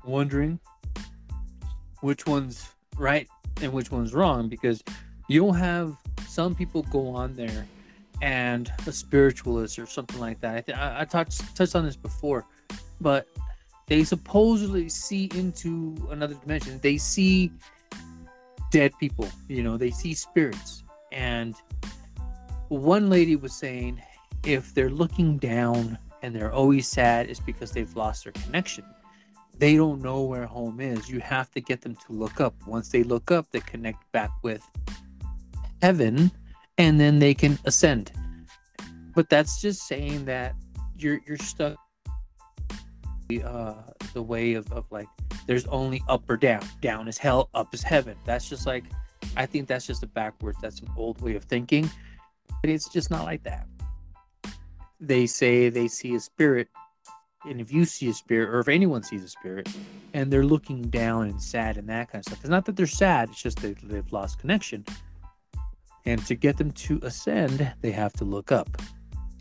wondering 0.05 0.59
which 2.01 2.27
one's 2.27 2.69
right 2.97 3.29
and 3.63 3.73
which 3.73 3.91
one's 3.91 4.15
wrong 4.15 4.49
because 4.49 4.83
you'll 5.29 5.53
have 5.53 5.97
some 6.27 6.55
people 6.55 6.83
go 6.85 7.09
on 7.09 7.35
there 7.35 7.67
and 8.21 8.73
a 8.87 8.93
spiritualist 8.93 9.79
or 9.79 9.87
something 9.87 10.19
like 10.19 10.41
that. 10.41 10.57
I, 10.57 10.61
th- 10.61 10.79
I, 10.79 11.01
I 11.01 11.05
touched 11.05 11.57
touched 11.57 11.77
on 11.77 11.85
this 11.85 11.97
before, 11.97 12.47
but 13.01 13.29
they 13.87 14.05
supposedly 14.05 14.89
see 14.89 15.31
into 15.35 15.97
another 16.11 16.35
dimension. 16.35 16.79
They 16.83 16.99
see 16.99 17.53
dead 18.71 18.93
people. 18.99 19.29
You 19.49 19.63
know, 19.63 19.77
they 19.77 19.91
see 19.91 20.15
spirits. 20.15 20.85
And 21.13 21.55
one 22.69 23.09
lady 23.09 23.37
was 23.37 23.55
saying, 23.55 24.03
if 24.45 24.75
they're 24.75 24.91
looking 24.91 25.39
down 25.39 25.99
and 26.23 26.35
they're 26.35 26.53
always 26.53 26.87
sad, 26.87 27.31
it's 27.31 27.41
because 27.41 27.73
they've 27.73 27.95
lost 27.97 28.25
their 28.25 28.33
connection. 28.33 28.85
They 29.59 29.77
don't 29.77 30.01
know 30.01 30.23
where 30.23 30.47
home 30.47 30.81
is. 30.81 31.09
You 31.09 31.21
have 31.21 31.51
to 31.53 31.61
get 31.61 31.81
them 31.81 31.97
to 32.07 32.13
look 32.13 32.41
up. 32.41 32.55
Once 32.67 32.91
they 32.91 33.03
look 33.03 33.31
up, 33.31 33.51
they 33.51 33.61
connect 33.61 34.11
back 34.13 34.31
with 34.43 34.63
heaven 35.83 36.31
and 36.77 37.01
then 37.01 37.19
they 37.19 37.35
can 37.35 37.59
ascend. 37.65 38.13
But 39.15 39.29
that's 39.29 39.61
just 39.61 39.87
saying 39.87 40.25
that 40.27 40.55
you're 40.97 41.21
you're 41.27 41.39
stuck 41.39 41.77
uh 43.45 43.75
the 44.15 44.23
way 44.23 44.55
of, 44.55 44.73
of 44.73 44.91
like 44.91 45.07
there's 45.47 45.67
only 45.67 46.03
up 46.09 46.29
or 46.31 46.37
down. 46.37 46.65
Down 46.81 47.09
is 47.09 47.19
hell, 47.19 47.51
up 47.55 47.75
is 47.75 47.83
heaven. 47.83 48.17
That's 48.25 48.49
just 48.49 48.67
like 48.67 48.85
I 49.37 49.47
think 49.47 49.67
that's 49.67 49.87
just 49.87 50.03
a 50.03 50.07
backwards, 50.07 50.59
that's 50.63 50.81
an 50.81 50.89
old 50.97 51.21
way 51.21 51.35
of 51.35 51.45
thinking. 51.45 51.91
But 52.63 52.71
it's 52.71 52.89
just 52.89 53.11
not 53.11 53.25
like 53.25 53.43
that. 53.45 53.67
They 55.01 55.27
say 55.27 55.69
they 55.69 55.89
see 55.89 56.15
a 56.15 56.21
spirit, 56.21 56.69
and 57.45 57.61
if 57.61 57.73
you 57.73 57.85
see 57.85 58.09
a 58.09 58.15
spirit, 58.15 58.49
or 58.49 58.59
if 58.61 58.69
anyone 58.69 59.03
sees 59.03 59.23
a 59.23 59.29
spirit, 59.29 59.69
and 60.15 60.33
they're 60.33 60.45
looking 60.45 60.83
down 60.83 61.27
and 61.29 61.41
sad 61.43 61.77
and 61.77 61.89
that 61.89 62.11
kind 62.11 62.21
of 62.21 62.25
stuff, 62.27 62.41
it's 62.41 62.49
not 62.49 62.65
that 62.67 62.77
they're 62.77 62.87
sad, 62.87 63.29
it's 63.31 63.43
just 63.43 63.61
that 63.61 63.77
they've 63.83 64.13
lost 64.13 64.39
connection. 64.39 64.85
And 66.05 66.25
to 66.27 66.35
get 66.35 66.57
them 66.57 66.71
to 66.73 66.99
ascend, 67.03 67.73
they 67.81 67.91
have 67.91 68.13
to 68.15 68.25
look 68.25 68.51
up. 68.51 68.69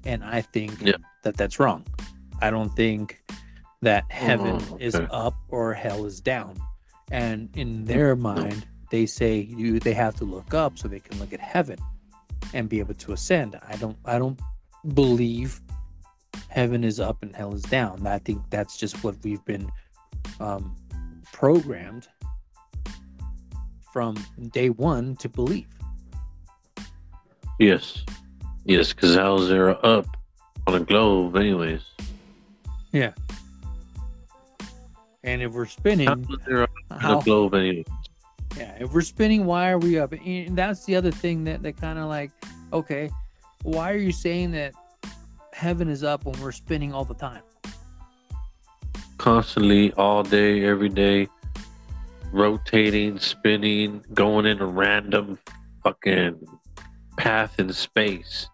And 0.06 0.24
I 0.24 0.42
think 0.42 0.74
Yeah. 0.82 0.96
that 1.24 1.38
that's 1.38 1.60
wrong. 1.60 1.86
I 2.42 2.50
don't 2.50 2.70
think 2.76 3.24
that 3.82 4.04
oh, 4.10 4.14
heaven 4.14 4.62
Oh, 4.72 4.78
is 4.80 4.96
okay. 4.96 5.08
up 5.12 5.36
or 5.50 5.74
hell 5.74 6.06
is 6.06 6.20
down. 6.20 6.56
And 7.12 7.50
in 7.56 7.86
their 7.86 8.16
mind, 8.16 8.66
they 8.92 9.06
say 9.06 9.40
you 9.40 9.80
they 9.80 9.94
have 9.94 10.16
to 10.16 10.26
look 10.26 10.54
up 10.54 10.78
so 10.78 10.88
they 10.88 11.00
can 11.00 11.20
look 11.20 11.34
at 11.34 11.40
heaven 11.40 11.78
and 12.54 12.70
be 12.70 12.80
able 12.80 12.94
to 12.96 13.14
ascend. 13.14 13.58
I 13.68 13.76
don't 13.78 13.98
I 14.06 14.18
don't 14.20 14.40
believe 14.94 15.62
heaven 16.50 16.84
is 16.84 17.00
up 17.00 17.22
and 17.22 17.36
hell 17.36 17.54
is 17.54 17.64
down. 17.64 18.06
I 18.08 18.20
think 18.20 18.42
that's 18.50 18.78
just 18.78 19.04
what 19.04 19.16
we've 19.24 19.44
been 19.46 19.72
um, 20.40 20.76
programmed 21.32 22.08
from 23.92 24.16
day 24.52 24.70
one 24.70 25.16
to 25.18 25.30
believe. 25.30 25.68
Yes. 27.60 28.04
Yes, 28.66 28.94
because 28.94 29.16
how's 29.16 29.50
there 29.50 29.84
up 29.86 30.06
on 30.68 30.76
a 30.76 30.80
globe, 30.80 31.36
anyways? 31.36 31.82
Yeah. 32.92 33.14
And 35.24 35.42
if 35.42 35.52
we're 35.52 35.66
spinning, 35.66 36.08
How's 36.08 36.46
there 36.46 36.64
up 36.64 36.70
on 36.92 37.00
how, 37.00 37.20
a 37.20 37.24
globe, 37.24 37.54
anyways? 37.54 37.86
yeah, 38.58 38.76
if 38.80 38.94
we're 38.94 39.02
spinning, 39.02 39.46
why 39.46 39.70
are 39.70 39.78
we 39.78 40.00
up? 40.00 40.14
And 40.14 40.58
that's 40.58 40.86
the 40.86 40.96
other 40.96 41.12
thing 41.12 41.44
that 41.46 41.64
that 41.64 41.78
kind 41.78 42.00
of 42.00 42.08
like, 42.08 42.32
okay, 42.74 43.10
why 43.64 43.92
are 43.92 43.98
you 43.98 44.12
saying 44.12 44.52
that 44.52 44.74
heaven 45.58 45.90
is 45.90 46.04
up 46.04 46.24
when 46.24 46.40
we're 46.40 46.52
spinning 46.52 46.94
all 46.94 47.04
the 47.04 47.16
time? 47.16 47.42
Constantly, 49.18 49.92
all 49.94 50.22
day, 50.22 50.64
every 50.64 50.88
day, 50.88 51.28
rotating, 52.32 53.18
spinning, 53.18 54.04
going 54.14 54.46
in 54.46 54.62
a 54.62 54.66
random 54.68 55.40
fucking 55.84 56.40
path 57.18 57.60
in 57.60 57.74
space. 57.74 58.48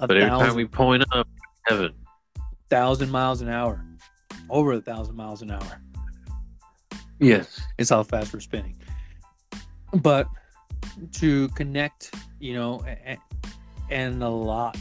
A 0.00 0.08
But 0.08 0.16
every 0.16 0.30
time 0.30 0.56
we 0.56 0.66
point 0.66 1.04
up, 1.12 1.28
heaven. 1.66 1.92
thousand 2.68 3.10
miles 3.12 3.40
an 3.40 3.48
hour, 3.48 3.84
over 4.50 4.72
a 4.72 4.80
thousand 4.80 5.14
miles 5.14 5.42
an 5.42 5.52
hour. 5.52 5.80
Yes. 7.20 7.60
It's 7.78 7.90
how 7.90 8.02
fast 8.02 8.34
we're 8.34 8.40
spinning. 8.40 8.76
but 9.94 10.26
to 11.12 11.48
connect, 11.50 12.12
you 12.40 12.54
know, 12.54 12.84
and, 13.04 13.18
and 13.90 14.22
a 14.24 14.28
lot, 14.28 14.76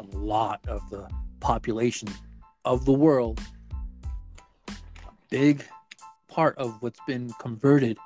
a 0.00 0.16
lot 0.16 0.60
of 0.68 0.88
the 0.90 1.08
population 1.40 2.08
of 2.64 2.84
the 2.84 2.92
world, 2.92 3.40
a 4.68 5.12
big 5.30 5.64
part 6.28 6.56
of 6.58 6.80
what's 6.80 7.00
been 7.06 7.30
converted 7.40 7.98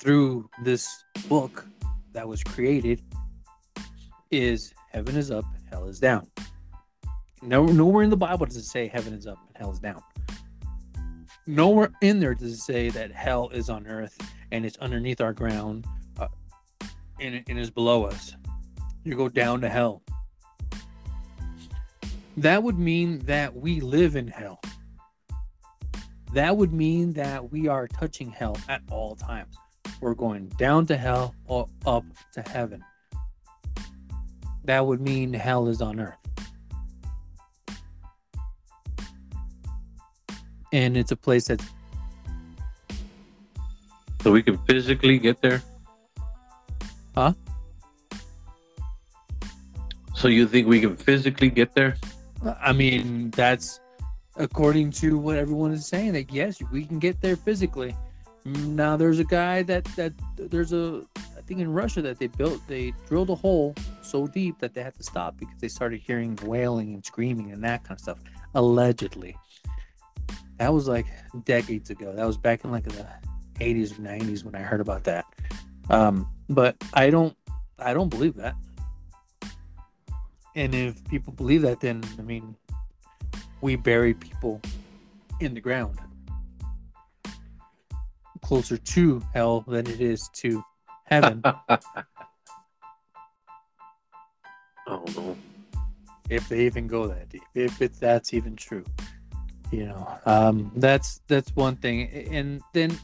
through 0.00 0.48
this 0.62 1.04
book 1.28 1.66
that 2.12 2.26
was 2.26 2.42
created 2.42 3.02
is 4.30 4.72
heaven 4.90 5.16
is 5.16 5.30
up, 5.30 5.44
hell 5.70 5.86
is 5.86 5.98
down. 5.98 6.26
No, 7.42 7.66
nowhere 7.66 8.02
in 8.02 8.10
the 8.10 8.16
Bible 8.16 8.46
does 8.46 8.56
it 8.56 8.64
say 8.64 8.88
heaven 8.88 9.12
is 9.12 9.26
up 9.26 9.38
and 9.48 9.56
hell 9.56 9.70
is 9.70 9.78
down. 9.78 10.02
Nowhere 11.46 11.92
in 12.02 12.18
there 12.18 12.34
does 12.34 12.52
it 12.52 12.58
say 12.58 12.88
that 12.90 13.12
hell 13.12 13.48
is 13.50 13.70
on 13.70 13.86
earth 13.86 14.18
and 14.50 14.64
it's 14.64 14.76
underneath 14.78 15.20
our 15.20 15.32
ground 15.32 15.86
uh, 16.18 16.28
and, 17.20 17.42
and 17.48 17.58
is 17.58 17.70
below 17.70 18.04
us. 18.04 18.34
You 19.04 19.14
go 19.14 19.28
down 19.28 19.60
to 19.60 19.68
hell. 19.68 20.02
That 22.36 22.62
would 22.62 22.78
mean 22.78 23.20
that 23.20 23.56
we 23.56 23.80
live 23.80 24.14
in 24.14 24.28
hell. 24.28 24.60
That 26.34 26.56
would 26.56 26.72
mean 26.72 27.14
that 27.14 27.50
we 27.50 27.66
are 27.66 27.88
touching 27.88 28.30
hell 28.30 28.58
at 28.68 28.82
all 28.90 29.16
times. 29.16 29.56
We're 30.00 30.14
going 30.14 30.48
down 30.58 30.86
to 30.86 30.96
hell 30.96 31.34
or 31.46 31.66
up 31.86 32.04
to 32.34 32.42
heaven. 32.42 32.84
That 34.64 34.86
would 34.86 35.00
mean 35.00 35.32
hell 35.32 35.68
is 35.68 35.80
on 35.80 35.98
earth. 35.98 36.18
And 40.72 40.96
it's 40.96 41.12
a 41.12 41.16
place 41.16 41.46
that's 41.46 41.64
So 44.22 44.32
we 44.32 44.42
can 44.42 44.58
physically 44.58 45.18
get 45.18 45.40
there? 45.40 45.62
Huh? 47.14 47.32
So 50.14 50.28
you 50.28 50.46
think 50.46 50.66
we 50.66 50.80
can 50.80 50.96
physically 50.96 51.48
get 51.48 51.74
there? 51.74 51.96
I 52.44 52.72
mean, 52.72 53.30
that's 53.30 53.80
according 54.36 54.90
to 54.92 55.18
what 55.18 55.36
everyone 55.36 55.72
is 55.72 55.86
saying. 55.86 56.12
That 56.12 56.32
yes, 56.32 56.60
we 56.72 56.84
can 56.84 56.98
get 56.98 57.20
there 57.20 57.36
physically. 57.36 57.96
Now, 58.44 58.96
there's 58.96 59.18
a 59.18 59.24
guy 59.24 59.62
that 59.64 59.84
that 59.96 60.12
there's 60.36 60.72
a 60.72 61.02
I 61.36 61.40
think 61.46 61.60
in 61.60 61.72
Russia 61.72 62.02
that 62.02 62.18
they 62.18 62.28
built 62.28 62.60
they 62.68 62.92
drilled 63.08 63.30
a 63.30 63.34
hole 63.34 63.74
so 64.02 64.26
deep 64.26 64.58
that 64.60 64.74
they 64.74 64.82
had 64.82 64.94
to 64.94 65.02
stop 65.02 65.36
because 65.38 65.58
they 65.60 65.68
started 65.68 66.00
hearing 66.00 66.38
wailing 66.44 66.94
and 66.94 67.04
screaming 67.04 67.52
and 67.52 67.62
that 67.64 67.84
kind 67.84 67.98
of 67.98 68.00
stuff. 68.00 68.18
Allegedly, 68.54 69.36
that 70.58 70.72
was 70.72 70.86
like 70.88 71.06
decades 71.44 71.90
ago. 71.90 72.12
That 72.14 72.26
was 72.26 72.36
back 72.36 72.64
in 72.64 72.70
like 72.70 72.84
the 72.84 73.06
80s 73.58 73.98
or 73.98 74.02
90s 74.02 74.44
when 74.44 74.54
I 74.54 74.60
heard 74.60 74.80
about 74.80 75.04
that. 75.04 75.24
Um, 75.90 76.28
but 76.48 76.76
I 76.94 77.10
don't 77.10 77.36
I 77.78 77.94
don't 77.94 78.08
believe 78.08 78.34
that. 78.36 78.54
And 80.56 80.74
if 80.74 81.04
people 81.04 81.32
believe 81.34 81.62
that, 81.62 81.80
then 81.80 82.02
I 82.18 82.22
mean, 82.22 82.56
we 83.60 83.76
bury 83.76 84.14
people 84.14 84.60
in 85.40 85.54
the 85.54 85.60
ground 85.60 85.98
closer 88.46 88.76
to 88.76 89.22
hell 89.34 89.62
than 89.66 89.86
it 89.86 90.00
is 90.00 90.28
to 90.32 90.64
heaven. 91.04 91.42
I 91.44 91.78
don't 94.86 95.16
know. 95.16 95.36
if 96.30 96.48
they 96.48 96.64
even 96.64 96.86
go 96.86 97.08
that 97.08 97.28
deep, 97.28 97.42
if 97.54 97.82
it, 97.82 97.94
that's 97.98 98.32
even 98.32 98.54
true, 98.54 98.84
you 99.72 99.86
know, 99.86 100.18
um, 100.26 100.70
that's 100.76 101.20
that's 101.26 101.54
one 101.56 101.76
thing. 101.76 102.08
And 102.30 102.62
then, 102.72 102.96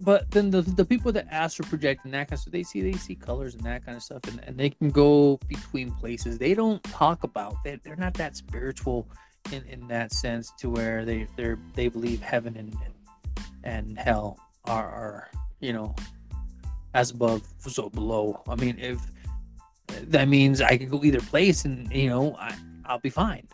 but 0.00 0.30
then 0.30 0.50
the 0.50 0.62
the 0.62 0.84
people 0.84 1.10
that 1.12 1.26
astral 1.30 1.68
project 1.68 2.04
and 2.04 2.14
that 2.14 2.28
kind 2.28 2.34
of 2.34 2.40
stuff, 2.40 2.52
they 2.52 2.62
see 2.62 2.80
they 2.80 2.92
see 2.92 3.16
colors 3.16 3.54
and 3.54 3.64
that 3.64 3.84
kind 3.84 3.96
of 3.96 4.02
stuff, 4.02 4.22
and, 4.28 4.40
and 4.46 4.56
they 4.56 4.70
can 4.70 4.90
go 4.90 5.38
between 5.48 5.90
places. 5.92 6.38
They 6.38 6.54
don't 6.54 6.82
talk 6.84 7.24
about 7.24 7.56
they 7.64 7.76
they're 7.82 7.96
not 7.96 8.14
that 8.14 8.36
spiritual 8.36 9.08
in, 9.50 9.64
in 9.64 9.88
that 9.88 10.12
sense 10.12 10.52
to 10.58 10.70
where 10.70 11.04
they 11.04 11.26
they 11.36 11.56
they 11.74 11.88
believe 11.88 12.20
heaven 12.20 12.56
and 12.56 12.76
and, 13.64 13.98
hell 13.98 14.38
are, 14.64 14.88
are 14.88 15.30
you 15.60 15.72
know 15.72 15.96
as 16.94 17.10
above 17.10 17.42
so 17.58 17.90
below. 17.90 18.40
I 18.48 18.54
mean, 18.54 18.78
if 18.78 19.00
that 20.10 20.28
means 20.28 20.60
I 20.60 20.76
can 20.76 20.88
go 20.88 21.02
either 21.02 21.20
place 21.20 21.64
and 21.64 21.92
you 21.92 22.08
know 22.08 22.36
I, 22.38 22.54
I'll 22.84 23.00
be 23.00 23.10
fine. 23.10 23.48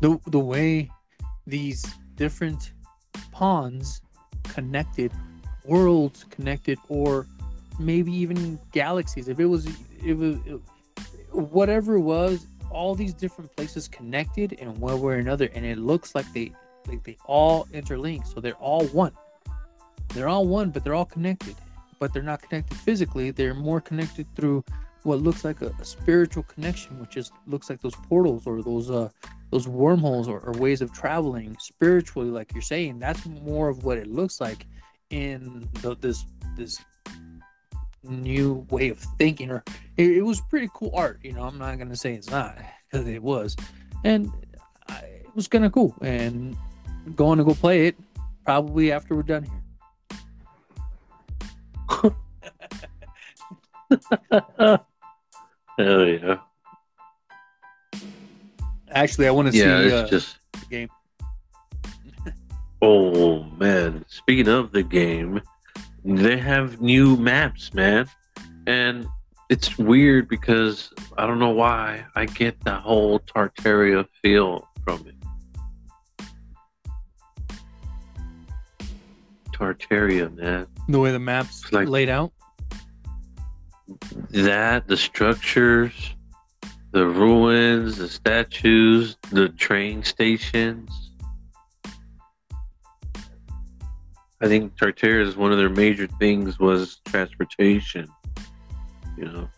The 0.00 0.18
the 0.28 0.38
way 0.38 0.90
these 1.46 1.84
different 2.20 2.72
pawns 3.32 4.02
connected, 4.44 5.10
worlds 5.64 6.26
connected, 6.28 6.78
or 6.90 7.26
maybe 7.78 8.12
even 8.12 8.60
galaxies. 8.72 9.26
If 9.26 9.40
it 9.40 9.46
was, 9.46 9.66
it 10.04 10.12
was 10.12 10.36
whatever 11.32 11.96
it 11.96 12.02
was, 12.02 12.46
all 12.70 12.94
these 12.94 13.14
different 13.14 13.56
places 13.56 13.88
connected 13.88 14.52
in 14.52 14.78
one 14.78 15.00
way 15.00 15.14
or 15.14 15.16
another, 15.16 15.48
and 15.54 15.64
it 15.64 15.78
looks 15.78 16.14
like 16.14 16.30
they 16.34 16.52
like 16.86 17.02
they 17.04 17.16
all 17.24 17.64
interlink. 17.72 18.26
So 18.26 18.38
they're 18.40 18.54
all 18.54 18.84
one. 18.88 19.12
They're 20.08 20.28
all 20.28 20.46
one, 20.46 20.70
but 20.70 20.84
they're 20.84 20.94
all 20.94 21.06
connected. 21.06 21.56
But 21.98 22.12
they're 22.12 22.22
not 22.22 22.42
connected 22.42 22.76
physically. 22.76 23.30
They're 23.30 23.54
more 23.54 23.80
connected 23.80 24.26
through 24.36 24.62
what 25.04 25.20
looks 25.20 25.42
like 25.42 25.62
a, 25.62 25.72
a 25.80 25.84
spiritual 25.84 26.42
connection, 26.42 27.00
which 27.00 27.16
is 27.16 27.32
looks 27.46 27.70
like 27.70 27.80
those 27.80 27.96
portals 28.08 28.46
or 28.46 28.62
those 28.62 28.90
uh 28.90 29.08
those 29.50 29.66
wormholes 29.66 30.28
or, 30.28 30.40
or 30.40 30.52
ways 30.52 30.80
of 30.80 30.92
traveling 30.92 31.56
spiritually, 31.58 32.30
like 32.30 32.52
you're 32.52 32.62
saying. 32.62 32.98
That's 32.98 33.24
more 33.26 33.68
of 33.68 33.84
what 33.84 33.98
it 33.98 34.06
looks 34.06 34.40
like 34.40 34.66
in 35.10 35.68
the, 35.82 35.96
this 35.96 36.24
this 36.56 36.78
new 38.02 38.66
way 38.70 38.88
of 38.88 38.98
thinking. 39.18 39.50
Or 39.50 39.64
it, 39.96 40.10
it 40.10 40.22
was 40.22 40.40
pretty 40.40 40.68
cool 40.74 40.92
art. 40.94 41.20
You 41.22 41.32
know, 41.32 41.42
I'm 41.42 41.58
not 41.58 41.78
gonna 41.78 41.96
say 41.96 42.14
it's 42.14 42.30
not 42.30 42.58
because 42.90 43.06
it 43.06 43.22
was, 43.22 43.56
and 44.04 44.32
I, 44.88 44.98
it 44.98 45.34
was 45.34 45.48
kind 45.48 45.64
of 45.64 45.72
cool. 45.72 45.94
And 46.00 46.56
going 47.16 47.38
to 47.38 47.44
go 47.44 47.54
play 47.54 47.86
it 47.86 47.96
probably 48.44 48.92
after 48.92 49.14
we're 49.14 49.22
done 49.22 49.44
here. 49.44 49.52
Hell 55.78 56.06
yeah. 56.06 56.38
Actually, 58.92 59.28
I 59.28 59.30
want 59.30 59.50
to 59.52 59.56
Yeah, 59.56 59.64
see 59.80 59.84
it's 59.86 59.94
uh, 59.94 60.06
just. 60.08 60.36
the 60.52 60.66
game. 60.66 60.88
Oh 62.82 63.44
man! 63.58 64.04
Speaking 64.08 64.48
of 64.48 64.72
the 64.72 64.82
game, 64.82 65.42
they 66.02 66.38
have 66.38 66.80
new 66.80 67.14
maps, 67.16 67.74
man, 67.74 68.06
and 68.66 69.06
it's 69.50 69.76
weird 69.76 70.28
because 70.28 70.90
I 71.18 71.26
don't 71.26 71.38
know 71.38 71.50
why 71.50 72.06
I 72.16 72.24
get 72.24 72.58
the 72.64 72.76
whole 72.76 73.20
Tartaria 73.20 74.06
feel 74.22 74.66
from 74.82 75.06
it. 75.06 75.14
Tartaria, 79.52 80.34
man. 80.34 80.66
The 80.88 80.98
way 80.98 81.12
the 81.12 81.18
maps 81.18 81.70
like- 81.72 81.88
laid 81.88 82.08
out. 82.08 82.32
That 84.30 84.86
the 84.86 84.96
structures, 84.96 86.14
the 86.92 87.06
ruins, 87.06 87.96
the 87.96 88.08
statues, 88.08 89.16
the 89.30 89.48
train 89.50 90.02
stations. 90.02 91.10
I 94.42 94.48
think 94.48 94.76
Tartaria 94.76 95.26
is 95.26 95.36
one 95.36 95.52
of 95.52 95.58
their 95.58 95.68
major 95.68 96.06
things 96.18 96.58
was 96.58 97.00
transportation. 97.04 98.08
You 99.16 99.24
know, 99.26 99.50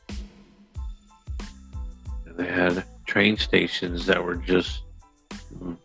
and 2.27 2.37
they 2.37 2.49
had 2.49 2.85
train 3.07 3.37
stations 3.37 4.07
that 4.07 4.23
were 4.23 4.35
just 4.35 4.83
mm, 5.57 5.77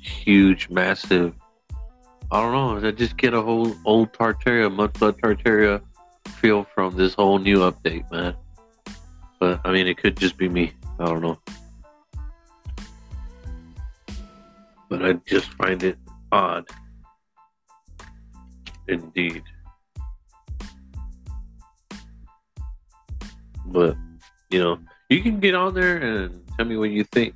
huge, 0.00 0.68
massive. 0.70 1.34
I 2.32 2.40
don't 2.40 2.52
know. 2.82 2.88
I 2.88 2.90
just 2.90 3.16
get 3.16 3.32
a 3.32 3.40
whole 3.40 3.76
old 3.84 4.12
Tartaria, 4.12 4.74
Mudflood 4.74 5.20
Tartaria 5.20 5.80
feel 6.40 6.64
from 6.64 6.96
this 6.96 7.14
whole 7.14 7.38
new 7.38 7.58
update, 7.58 8.10
man. 8.10 8.34
But 9.44 9.60
I 9.62 9.72
mean, 9.72 9.86
it 9.86 9.98
could 9.98 10.16
just 10.16 10.38
be 10.38 10.48
me. 10.48 10.72
I 10.98 11.04
don't 11.04 11.20
know. 11.20 11.38
But 14.88 15.04
I 15.04 15.12
just 15.28 15.52
find 15.52 15.82
it 15.82 15.98
odd. 16.32 16.64
Indeed. 18.88 19.42
But, 23.66 23.98
you 24.48 24.60
know, 24.60 24.78
you 25.10 25.20
can 25.20 25.40
get 25.40 25.54
on 25.54 25.74
there 25.74 25.98
and 25.98 26.42
tell 26.56 26.64
me 26.64 26.78
what 26.78 26.88
you 26.88 27.04
think. 27.04 27.34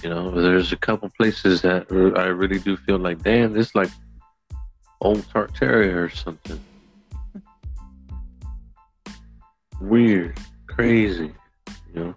You 0.00 0.10
know, 0.10 0.30
there's 0.30 0.70
a 0.70 0.76
couple 0.76 1.10
places 1.16 1.62
that 1.62 1.90
I 1.90 2.26
really 2.26 2.60
do 2.60 2.76
feel 2.76 2.98
like, 2.98 3.20
damn, 3.20 3.52
this 3.52 3.70
is 3.70 3.74
like 3.74 3.90
old 5.00 5.22
Tartaria 5.32 5.96
or 5.96 6.08
something. 6.08 6.60
Weird, 9.80 10.38
crazy, 10.74 11.32
you 11.94 12.00
know. 12.00 12.14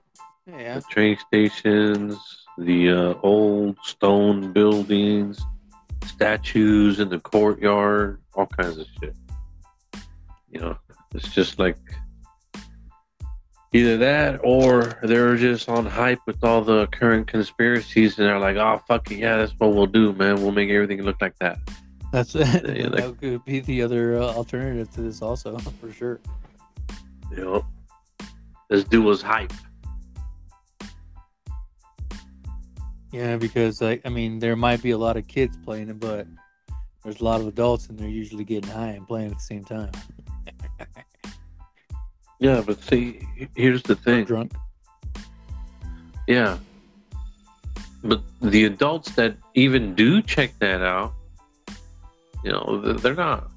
Yeah. 0.47 0.76
The 0.76 0.82
train 0.89 1.18
stations, 1.28 2.18
the 2.58 2.91
uh, 2.91 3.14
old 3.22 3.78
stone 3.84 4.53
buildings, 4.53 5.41
statues 6.05 6.99
in 6.99 7.10
the 7.10 7.20
courtyard, 7.20 8.22
all 8.34 8.47
kinds 8.47 8.78
of 8.78 8.88
shit. 8.99 9.16
You 10.49 10.62
know, 10.62 10.78
it's 11.14 11.30
just 11.30 11.60
like 11.60 11.78
either 13.74 13.97
that 13.97 14.39
or 14.43 14.97
they're 15.03 15.36
just 15.36 15.68
on 15.70 15.86
hype 15.86 16.20
with 16.26 16.43
all 16.43 16.64
the 16.64 16.88
current 16.88 17.28
conspiracies 17.28 18.18
and 18.18 18.28
they're 18.28 18.39
like, 18.39 18.55
oh, 18.55 18.82
fuck 18.88 19.12
it. 19.12 19.18
Yeah, 19.18 19.38
that's 19.38 19.53
what 19.58 19.74
we'll 19.74 19.86
do, 19.86 20.14
man. 20.14 20.41
We'll 20.41 20.51
make 20.51 20.70
everything 20.70 21.03
look 21.03 21.22
like 21.22 21.38
that. 21.39 21.60
That's 22.14 22.34
it. 22.36 22.78
Yeah, 22.78 22.89
that 22.89 22.91
like- 22.91 23.20
could 23.20 23.45
be 23.45 23.60
the 23.60 23.82
other 23.82 24.16
uh, 24.16 24.34
alternative 24.34 24.89
to 24.93 25.01
this, 25.01 25.22
also 25.22 25.58
for 25.82 25.91
sure. 25.91 26.20
You 27.32 27.38
know, 27.38 27.66
this 28.70 28.84
dude 28.84 29.05
was 29.05 29.22
hype. 29.22 29.53
Yeah, 33.11 33.38
because 33.38 33.82
like 33.82 34.01
I 34.05 34.09
mean, 34.09 34.39
there 34.39 34.55
might 34.55 34.82
be 34.82 34.91
a 34.91 34.97
lot 34.97 35.18
of 35.18 35.28
kids 35.28 35.57
playing 35.63 35.89
it, 35.89 35.99
but 35.99 36.28
there's 37.03 37.22
a 37.22 37.24
lot 37.24 37.41
of 37.41 37.47
adults, 37.47 37.88
and 37.88 37.97
they're 37.97 38.07
usually 38.09 38.43
getting 38.43 38.70
high 38.70 38.89
and 38.89 39.07
playing 39.07 39.32
at 39.32 39.38
the 39.38 39.43
same 39.43 39.63
time. 39.63 39.91
Yeah, 42.39 42.61
but 42.65 42.82
see, 42.84 43.20
here's 43.55 43.82
the 43.84 43.95
thing. 43.95 44.26
Drunk. 44.26 44.53
Yeah. 46.28 46.57
But 48.03 48.22
the 48.41 48.65
adults 48.65 49.11
that 49.15 49.38
even 49.55 49.95
do 49.95 50.22
check 50.22 50.53
that 50.59 50.82
out, 50.82 51.13
you 52.43 52.51
know, 52.51 52.82
they're 52.82 53.15
not 53.15 53.49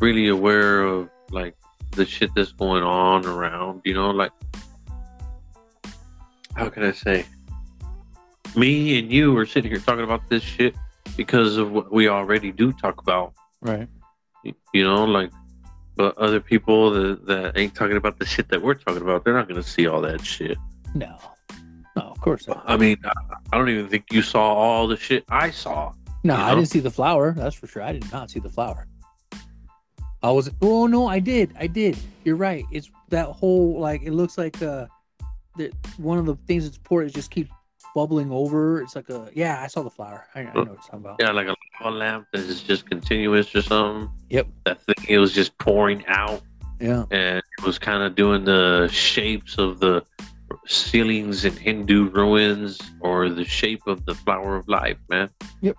really 0.00 0.28
aware 0.28 0.82
of 0.82 1.08
like 1.30 1.54
the 1.92 2.06
shit 2.06 2.30
that's 2.34 2.52
going 2.52 2.82
on 2.82 3.26
around, 3.26 3.82
you 3.84 3.94
know, 3.94 4.10
like 4.10 4.32
how 6.54 6.68
can 6.68 6.82
I 6.82 6.92
say? 6.92 7.26
Me 8.56 8.98
and 8.98 9.12
you 9.12 9.36
are 9.38 9.46
sitting 9.46 9.70
here 9.70 9.80
talking 9.80 10.04
about 10.04 10.28
this 10.28 10.42
shit 10.42 10.74
because 11.16 11.56
of 11.56 11.70
what 11.70 11.92
we 11.92 12.08
already 12.08 12.50
do 12.50 12.72
talk 12.72 13.00
about. 13.00 13.34
Right. 13.60 13.88
You 14.72 14.82
know, 14.82 15.04
like 15.04 15.30
but 15.96 16.16
other 16.16 16.40
people 16.40 16.90
that, 16.90 17.26
that 17.26 17.58
ain't 17.58 17.74
talking 17.74 17.96
about 17.96 18.18
the 18.18 18.24
shit 18.24 18.48
that 18.48 18.62
we're 18.62 18.74
talking 18.74 19.02
about, 19.02 19.24
they're 19.24 19.34
not 19.34 19.48
gonna 19.48 19.62
see 19.62 19.86
all 19.86 20.00
that 20.00 20.24
shit. 20.24 20.56
No. 20.94 21.16
No, 21.96 22.02
of 22.02 22.20
course 22.20 22.46
not. 22.48 22.62
I 22.66 22.76
mean, 22.76 22.96
I, 23.04 23.12
I 23.52 23.58
don't 23.58 23.68
even 23.68 23.88
think 23.88 24.06
you 24.12 24.22
saw 24.22 24.54
all 24.54 24.86
the 24.86 24.96
shit 24.96 25.24
I 25.28 25.50
saw. 25.50 25.92
No, 26.22 26.36
you 26.36 26.42
I 26.42 26.54
didn't 26.54 26.68
see 26.68 26.80
the 26.80 26.90
flower. 26.90 27.32
That's 27.32 27.54
for 27.54 27.66
sure. 27.66 27.82
I 27.82 27.92
did 27.92 28.10
not 28.12 28.30
see 28.30 28.40
the 28.40 28.48
flower. 28.48 28.86
I 30.22 30.30
was. 30.30 30.50
Oh 30.60 30.86
no, 30.86 31.06
I 31.06 31.18
did. 31.18 31.52
I 31.58 31.66
did. 31.66 31.96
You're 32.24 32.36
right. 32.36 32.64
It's 32.70 32.90
that 33.08 33.26
whole 33.26 33.78
like. 33.80 34.02
It 34.02 34.12
looks 34.12 34.36
like 34.36 34.60
uh, 34.62 34.86
that 35.56 35.72
one 35.96 36.18
of 36.18 36.26
the 36.26 36.36
things 36.46 36.64
that's 36.64 36.78
poured 36.78 37.06
is 37.06 37.12
just 37.12 37.30
keep 37.30 37.48
bubbling 37.94 38.30
over. 38.30 38.82
It's 38.82 38.94
like 38.94 39.08
a. 39.08 39.30
Yeah, 39.34 39.62
I 39.62 39.66
saw 39.66 39.82
the 39.82 39.90
flower. 39.90 40.26
I, 40.34 40.40
I 40.40 40.44
know 40.44 40.50
what 40.54 40.66
you're 40.66 40.76
talking 40.76 40.98
about. 41.00 41.16
Yeah, 41.20 41.30
like 41.32 41.46
a 41.46 41.56
lava 41.82 41.96
lamp 41.96 42.26
that 42.32 42.40
is 42.42 42.62
just 42.62 42.88
continuous 42.88 43.54
or 43.54 43.62
something. 43.62 44.10
Yep. 44.28 44.46
That 44.66 44.82
thing, 44.82 45.06
it 45.08 45.18
was 45.18 45.32
just 45.32 45.56
pouring 45.58 46.04
out 46.06 46.42
Yeah. 46.80 47.04
and 47.10 47.38
it 47.38 47.64
was 47.64 47.78
kind 47.78 48.02
of 48.02 48.14
doing 48.14 48.44
the 48.44 48.88
shapes 48.92 49.56
of 49.56 49.80
the 49.80 50.02
ceilings 50.66 51.44
in 51.46 51.56
Hindu 51.56 52.10
ruins 52.10 52.78
or 53.00 53.28
the 53.30 53.44
shape 53.44 53.86
of 53.86 54.04
the 54.04 54.14
flower 54.14 54.56
of 54.56 54.68
life, 54.68 54.98
man. 55.08 55.30
Yep. 55.62 55.76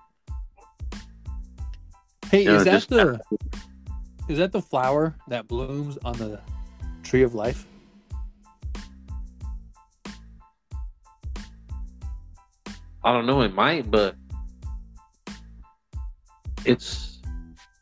Hey, 2.32 2.46
Yeah, 2.46 2.56
is 2.56 2.64
that 2.66 2.72
just- 2.72 2.90
the? 2.90 3.22
Is 4.32 4.38
that 4.38 4.54
the 4.54 4.62
flower 4.62 5.14
that 5.28 5.50
blooms 5.50 5.98
on 6.06 6.14
the 6.14 6.40
tree 7.04 7.22
of 7.22 7.36
life? 7.36 7.66
I 13.04 13.12
don't 13.12 13.26
know, 13.26 13.42
it 13.42 13.54
might, 13.54 13.92
but 13.92 14.16
it's 16.64 17.20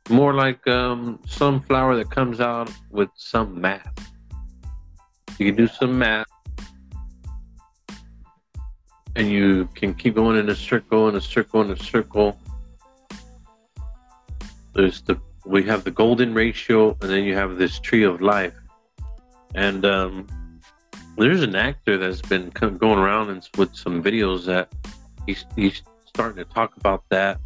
more 0.09 0.33
like 0.33 0.67
um, 0.67 1.19
some 1.27 1.61
flower 1.61 1.95
that 1.95 2.09
comes 2.09 2.41
out 2.41 2.71
with 2.89 3.09
some 3.13 3.61
math. 3.61 4.11
You 5.37 5.45
can 5.45 5.55
do 5.55 5.67
some 5.67 5.99
math, 5.99 6.25
and 9.15 9.29
you 9.29 9.69
can 9.75 9.93
keep 9.93 10.15
going 10.15 10.39
in 10.39 10.49
a 10.49 10.55
circle, 10.55 11.09
in 11.09 11.15
a 11.15 11.21
circle, 11.21 11.61
in 11.61 11.69
a 11.69 11.77
circle. 11.77 12.39
There's 14.73 15.03
the 15.03 15.21
we 15.45 15.63
have 15.63 15.83
the 15.83 15.91
golden 15.91 16.33
ratio, 16.33 16.97
and 17.01 17.09
then 17.09 17.23
you 17.23 17.35
have 17.35 17.57
this 17.57 17.79
tree 17.79 18.03
of 18.03 18.21
life, 18.21 18.53
and 19.55 19.85
um, 19.85 20.27
there's 21.17 21.43
an 21.43 21.55
actor 21.55 21.97
that's 21.97 22.21
been 22.21 22.49
going 22.49 22.99
around 22.99 23.29
and 23.29 23.47
with 23.57 23.75
some 23.75 24.01
videos 24.01 24.45
that 24.45 24.69
he's, 25.25 25.45
he's 25.55 25.81
starting 26.05 26.37
to 26.37 26.45
talk 26.53 26.75
about 26.77 27.03
that 27.09 27.39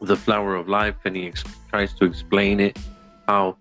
the 0.00 0.16
flower 0.16 0.54
of 0.54 0.68
life 0.68 0.96
and 1.04 1.16
he 1.16 1.26
ex- 1.26 1.44
tries 1.70 1.92
to 1.94 2.04
explain 2.04 2.60
it 2.60 2.78
how 3.26 3.56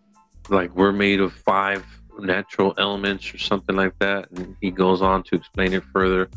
like 0.49 0.73
we're 0.75 0.91
made 0.91 1.19
of 1.19 1.33
five 1.33 1.85
natural 2.19 2.73
elements 2.77 3.33
or 3.33 3.37
something 3.37 3.75
like 3.75 3.97
that 3.99 4.29
and 4.31 4.55
he 4.61 4.71
goes 4.71 5.01
on 5.01 5.23
to 5.23 5.35
explain 5.35 5.73
it 5.73 5.83
further. 5.93 6.29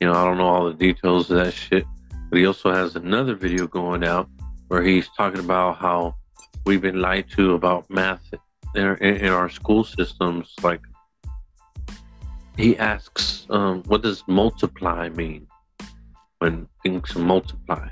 You 0.00 0.08
know 0.08 0.14
i 0.14 0.24
don't 0.24 0.38
know 0.38 0.46
all 0.46 0.66
the 0.66 0.74
details 0.74 1.30
of 1.30 1.38
that 1.38 1.54
shit 1.54 1.84
but 2.30 2.38
he 2.38 2.46
also 2.46 2.72
has 2.72 2.96
another 2.96 3.34
video 3.34 3.66
going 3.66 4.04
out 4.04 4.28
where 4.68 4.82
he's 4.82 5.08
talking 5.16 5.40
about 5.40 5.78
how 5.78 6.16
we've 6.64 6.82
been 6.82 7.00
lied 7.00 7.28
to 7.30 7.54
about 7.54 7.88
math 7.90 8.32
in 8.74 8.84
our, 8.84 8.94
in 8.94 9.28
our 9.28 9.48
school 9.48 9.84
systems 9.84 10.52
like 10.62 10.80
he 12.56 12.76
asks 12.78 13.46
um, 13.50 13.82
what 13.86 14.02
does 14.02 14.22
multiply 14.26 15.08
mean 15.08 15.46
when 16.38 16.68
things 16.82 17.14
multiply. 17.16 17.88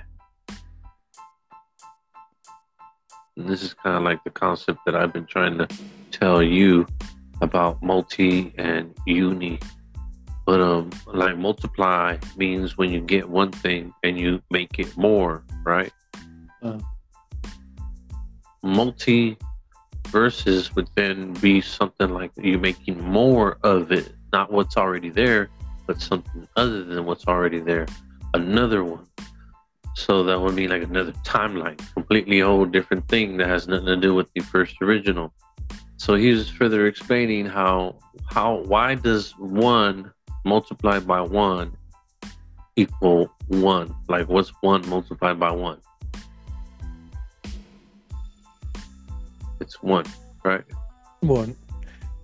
And 3.37 3.49
this 3.49 3.63
is 3.63 3.75
kind 3.75 3.97
of 3.97 4.03
like 4.03 4.23
the 4.25 4.31
concept 4.31 4.81
that 4.87 4.95
I've 4.95 5.13
been 5.13 5.27
trying 5.27 5.59
to 5.59 5.67
tell 6.11 6.43
you 6.43 6.87
about 7.41 7.83
multi 7.83 8.53
and 8.59 8.95
uni. 9.07 9.59
But 10.45 10.61
um, 10.61 10.91
like 11.07 11.39
multiply 11.39 12.19
means 12.37 12.77
when 12.77 12.91
you 12.91 13.01
get 13.01 13.29
one 13.29 13.53
thing 13.53 13.93
and 14.03 14.21
you 14.21 14.43
make 14.51 14.79
it 14.79 14.97
more, 14.97 15.45
right? 15.65 15.93
Uh. 16.63 16.79
Multi 18.63 19.37
versus 20.09 20.75
would 20.75 20.89
then 20.95 21.33
be 21.35 21.61
something 21.61 22.11
like 22.11 22.33
you 22.37 22.59
making 22.59 23.01
more 23.03 23.59
of 23.63 23.93
it, 23.93 24.13
not 24.33 24.53
what's 24.53 24.77
already 24.77 25.11
there, 25.11 25.49
but 25.87 26.01
something 26.01 26.47
other 26.57 26.85
than 26.85 27.05
what's 27.05 27.27
already 27.27 27.61
there 27.61 27.87
another 28.35 28.85
one. 28.85 29.07
So 29.95 30.25
that 30.25 30.41
would 30.41 30.57
be 30.57 30.69
like 30.69 30.83
another 30.83 31.13
timeline, 31.25 31.79
completely 31.93 32.41
whole 32.41 32.65
different 32.65 33.07
thing 33.09 33.37
that 33.37 33.49
has 33.49 33.69
nothing 33.69 33.87
to 33.87 33.97
do 33.97 34.15
with 34.15 34.33
the 34.35 34.41
first 34.41 34.77
original. 34.81 35.33
So 35.99 36.15
he's 36.15 36.49
further 36.49 36.87
explaining 36.87 37.47
how 37.47 37.99
how 38.27 38.57
why 38.63 38.95
does 38.95 39.33
one 39.39 40.11
multiplied 40.45 41.07
by 41.07 41.21
one 41.21 41.77
equal 42.77 43.31
one? 43.49 43.95
Like 44.09 44.29
what's 44.29 44.51
one 44.63 44.89
multiplied 44.89 45.39
by 45.39 45.53
one? 45.53 45.79
It's 49.63 49.81
one, 49.81 50.05
right? 50.45 50.65
One. 51.21 51.55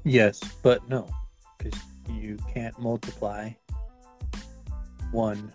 Yes, 0.03 0.41
but 0.65 0.89
no, 0.89 1.09
because 1.57 1.79
you 2.11 2.37
can't 2.53 2.77
multiply 2.81 3.51
one 5.13 5.53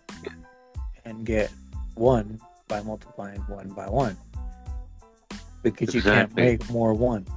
and 1.03 1.25
get 1.25 1.51
one 1.95 2.39
by 2.69 2.81
multiplying 2.81 3.41
one 3.41 3.67
by 3.67 3.89
one 3.89 4.15
because 5.61 5.93
you 5.93 6.01
can't 6.01 6.33
make 6.37 6.69
more 6.69 6.93
one. 6.93 7.27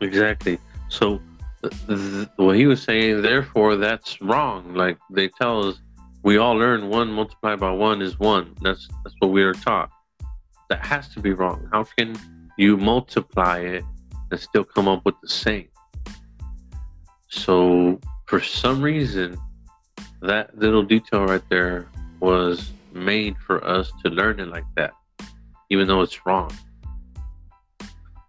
Exactly. 0.00 0.60
So, 0.88 1.20
what 2.36 2.54
he 2.54 2.66
was 2.66 2.80
saying, 2.80 3.22
therefore, 3.22 3.74
that's 3.74 4.22
wrong. 4.22 4.74
Like 4.74 4.96
they 5.10 5.26
tell 5.26 5.68
us, 5.68 5.80
we 6.22 6.36
all 6.36 6.54
learn 6.54 6.88
one 6.88 7.10
multiplied 7.10 7.58
by 7.58 7.72
one 7.72 8.00
is 8.00 8.20
one. 8.20 8.54
That's 8.62 8.86
that's 9.02 9.16
what 9.18 9.32
we 9.32 9.42
are 9.42 9.54
taught. 9.54 9.90
That 10.70 10.86
has 10.86 11.08
to 11.14 11.20
be 11.20 11.32
wrong. 11.32 11.68
How 11.72 11.82
can 11.82 12.16
you 12.56 12.76
multiply 12.76 13.58
it 13.58 13.84
and 14.30 14.40
still 14.40 14.64
come 14.64 14.88
up 14.88 15.04
with 15.04 15.14
the 15.22 15.28
same? 15.28 15.68
So, 17.28 17.98
for 18.26 18.40
some 18.40 18.82
reason, 18.82 19.38
that 20.20 20.56
little 20.56 20.82
detail 20.82 21.24
right 21.24 21.42
there 21.48 21.88
was 22.20 22.72
made 22.92 23.36
for 23.38 23.64
us 23.64 23.92
to 24.04 24.10
learn 24.10 24.38
it 24.38 24.48
like 24.48 24.66
that, 24.76 24.92
even 25.70 25.88
though 25.88 26.02
it's 26.02 26.24
wrong. 26.26 26.52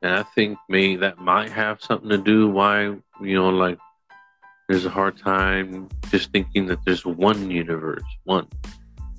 And 0.01 0.13
I 0.15 0.24
think 0.24 0.57
maybe 0.67 0.97
that 0.97 1.19
might 1.19 1.49
have 1.51 1.82
something 1.82 2.09
to 2.09 2.17
do 2.17 2.49
why, 2.49 2.95
you 3.21 3.36
know, 3.36 3.49
like 3.49 3.78
there's 4.67 4.86
a 4.86 4.89
hard 4.89 5.17
time 5.17 5.88
just 6.09 6.32
thinking 6.32 6.65
that 6.67 6.80
there's 6.86 7.05
one 7.05 7.49
universe, 7.49 8.03
one, 8.24 8.47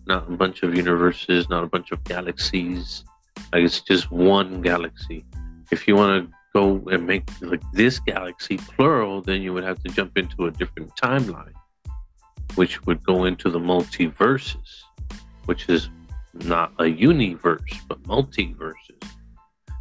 not 0.07 0.29
a 0.29 0.37
bunch 0.37 0.63
of 0.63 0.75
universes, 0.75 1.49
not 1.49 1.63
a 1.63 1.67
bunch 1.67 1.91
of 1.93 2.03
galaxies. 2.05 3.05
Like 3.53 3.65
it's 3.65 3.81
just 3.81 4.11
one 4.11 4.63
galaxy. 4.63 5.25
If 5.71 5.87
you 5.89 5.97
want 5.97 6.31
to 6.31 6.37
go 6.55 6.83
and 6.91 7.07
make 7.07 7.29
like 7.41 7.63
this 7.73 7.99
galaxy 7.99 8.57
plural, 8.57 9.23
then 9.23 9.43
you 9.43 9.53
would 9.53 9.65
have 9.65 9.83
to 9.83 9.89
jump 9.89 10.17
into 10.17 10.47
a 10.47 10.51
different 10.51 10.95
timeline, 10.97 11.53
which 12.55 12.85
would 12.87 13.05
go 13.05 13.25
into 13.25 13.51
the 13.51 13.59
multiverses. 13.59 14.83
which 15.47 15.69
is 15.69 15.91
not 16.33 16.73
a 16.79 16.87
universe 16.87 17.75
but 17.89 18.03
multiverses. 18.05 19.03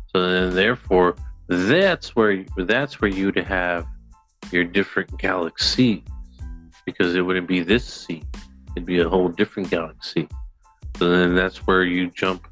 So 0.07 0.21
then, 0.21 0.55
therefore, 0.55 1.15
that's 1.47 2.15
where 2.15 2.45
that's 2.57 3.01
where 3.01 3.09
you'd 3.09 3.37
have 3.37 3.85
your 4.51 4.63
different 4.63 5.17
galaxies 5.17 6.01
because 6.85 7.15
it 7.15 7.21
wouldn't 7.21 7.47
be 7.47 7.61
this 7.61 7.85
sea; 7.85 8.23
it'd 8.75 8.85
be 8.85 8.99
a 8.99 9.09
whole 9.09 9.29
different 9.29 9.69
galaxy. 9.69 10.27
So 10.97 11.09
then 11.09 11.35
that's 11.35 11.65
where 11.65 11.83
you 11.83 12.11
jump. 12.11 12.47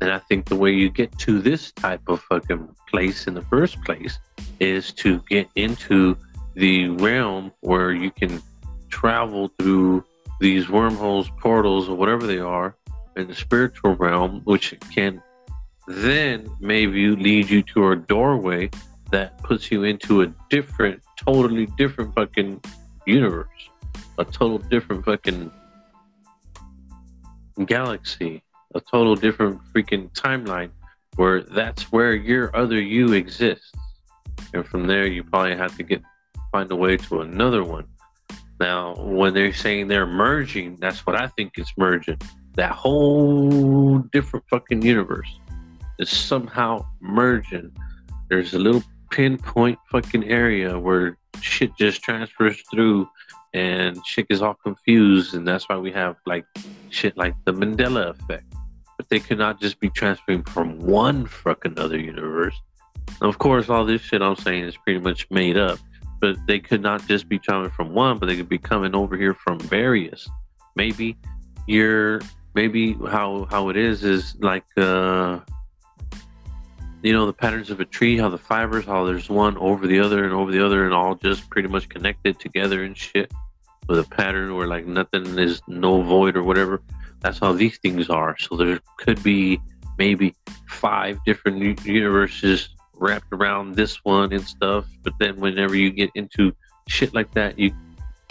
And 0.00 0.10
I 0.10 0.18
think 0.18 0.46
the 0.46 0.56
way 0.56 0.72
you 0.72 0.90
get 0.90 1.16
to 1.20 1.40
this 1.40 1.72
type 1.72 2.02
of 2.08 2.20
fucking 2.22 2.68
place 2.88 3.26
in 3.26 3.34
the 3.34 3.42
first 3.42 3.82
place 3.82 4.18
is 4.60 4.92
to 4.92 5.20
get 5.28 5.48
into 5.56 6.16
the 6.54 6.88
realm 6.88 7.52
where 7.60 7.92
you 7.92 8.10
can 8.10 8.42
travel 8.88 9.50
through 9.58 10.04
these 10.40 10.68
wormholes, 10.68 11.30
portals, 11.40 11.88
or 11.88 11.96
whatever 11.96 12.26
they 12.26 12.38
are 12.38 12.76
in 13.16 13.28
the 13.28 13.34
spiritual 13.34 13.94
realm, 13.96 14.40
which 14.44 14.74
can 14.92 15.22
then 15.86 16.48
maybe 16.60 17.08
lead 17.08 17.48
you 17.48 17.62
to 17.62 17.90
a 17.90 17.96
doorway 17.96 18.70
that 19.10 19.38
puts 19.42 19.70
you 19.70 19.84
into 19.84 20.22
a 20.22 20.26
different, 20.50 21.02
totally 21.16 21.66
different 21.78 22.14
fucking 22.14 22.60
universe, 23.06 23.70
a 24.18 24.24
total 24.24 24.58
different 24.58 25.04
fucking 25.04 25.50
galaxy, 27.66 28.42
a 28.74 28.80
total 28.80 29.14
different 29.14 29.60
freaking 29.72 30.10
timeline 30.12 30.70
where 31.16 31.42
that's 31.42 31.92
where 31.92 32.14
your 32.14 32.54
other 32.56 32.80
you 32.80 33.12
exists. 33.12 33.70
And 34.52 34.66
from 34.66 34.86
there, 34.86 35.06
you 35.06 35.22
probably 35.24 35.56
have 35.56 35.76
to 35.76 35.82
get 35.82 36.02
find 36.52 36.70
a 36.70 36.76
way 36.76 36.96
to 36.96 37.20
another 37.20 37.64
one. 37.64 37.84
Now, 38.60 38.94
when 38.94 39.34
they're 39.34 39.52
saying 39.52 39.88
they're 39.88 40.06
merging, 40.06 40.76
that's 40.76 41.04
what 41.04 41.20
I 41.20 41.26
think 41.28 41.58
is 41.58 41.72
merging. 41.76 42.18
That 42.54 42.70
whole 42.70 43.98
different 44.12 44.44
fucking 44.48 44.82
universe 44.82 45.40
is 45.98 46.08
somehow 46.08 46.86
merging. 47.00 47.72
There's 48.28 48.54
a 48.54 48.58
little 48.58 48.84
pinpoint 49.10 49.78
fucking 49.90 50.24
area 50.30 50.78
where 50.78 51.16
shit 51.40 51.76
just 51.76 52.02
transfers 52.02 52.62
through 52.70 53.08
and 53.52 54.04
shit 54.06 54.26
is 54.30 54.42
all 54.42 54.54
confused 54.54 55.34
and 55.34 55.46
that's 55.46 55.68
why 55.68 55.76
we 55.76 55.92
have 55.92 56.16
like 56.26 56.44
shit 56.90 57.16
like 57.16 57.34
the 57.44 57.52
Mandela 57.52 58.10
effect. 58.10 58.44
But 59.04 59.10
they 59.10 59.20
could 59.20 59.36
not 59.36 59.60
just 59.60 59.80
be 59.80 59.90
transferring 59.90 60.44
from 60.44 60.78
one 60.78 61.26
fucking 61.26 61.78
other 61.78 61.98
universe. 61.98 62.54
of 63.20 63.36
course 63.36 63.68
all 63.68 63.84
this 63.84 64.00
shit 64.00 64.22
I'm 64.22 64.34
saying 64.36 64.64
is 64.64 64.78
pretty 64.78 64.98
much 64.98 65.26
made 65.30 65.58
up. 65.58 65.78
But 66.22 66.36
they 66.46 66.58
could 66.58 66.80
not 66.80 67.06
just 67.06 67.28
be 67.28 67.38
coming 67.38 67.68
from 67.68 67.92
one, 67.92 68.16
but 68.18 68.26
they 68.26 68.36
could 68.36 68.48
be 68.48 68.56
coming 68.56 68.94
over 68.94 69.14
here 69.14 69.34
from 69.34 69.60
various. 69.60 70.26
Maybe 70.74 71.18
you're 71.66 72.22
maybe 72.54 72.94
how 73.10 73.46
how 73.50 73.68
it 73.68 73.76
is 73.76 74.04
is 74.04 74.36
like 74.40 74.64
uh 74.78 75.40
you 77.02 77.12
know 77.12 77.26
the 77.26 77.32
patterns 77.34 77.70
of 77.70 77.80
a 77.80 77.84
tree 77.84 78.16
how 78.16 78.30
the 78.30 78.38
fibers 78.38 78.86
how 78.86 79.04
there's 79.04 79.28
one 79.28 79.58
over 79.58 79.86
the 79.86 80.00
other 80.00 80.24
and 80.24 80.32
over 80.32 80.50
the 80.50 80.64
other 80.64 80.84
and 80.86 80.94
all 80.94 81.14
just 81.14 81.50
pretty 81.50 81.68
much 81.68 81.90
connected 81.90 82.38
together 82.38 82.84
and 82.84 82.96
shit 82.96 83.30
with 83.86 83.98
a 83.98 84.04
pattern 84.04 84.54
where 84.54 84.66
like 84.66 84.86
nothing 84.86 85.38
is 85.38 85.60
no 85.68 86.00
void 86.00 86.36
or 86.36 86.42
whatever 86.42 86.80
that's 87.24 87.38
how 87.38 87.52
these 87.52 87.78
things 87.78 88.08
are 88.10 88.36
so 88.38 88.56
there 88.56 88.78
could 88.98 89.20
be 89.22 89.60
maybe 89.98 90.34
five 90.68 91.18
different 91.24 91.84
universes 91.84 92.68
wrapped 92.96 93.32
around 93.32 93.74
this 93.74 94.04
one 94.04 94.32
and 94.32 94.46
stuff 94.46 94.84
but 95.02 95.12
then 95.18 95.34
whenever 95.40 95.74
you 95.74 95.90
get 95.90 96.10
into 96.14 96.52
shit 96.86 97.12
like 97.14 97.32
that 97.32 97.58
you 97.58 97.72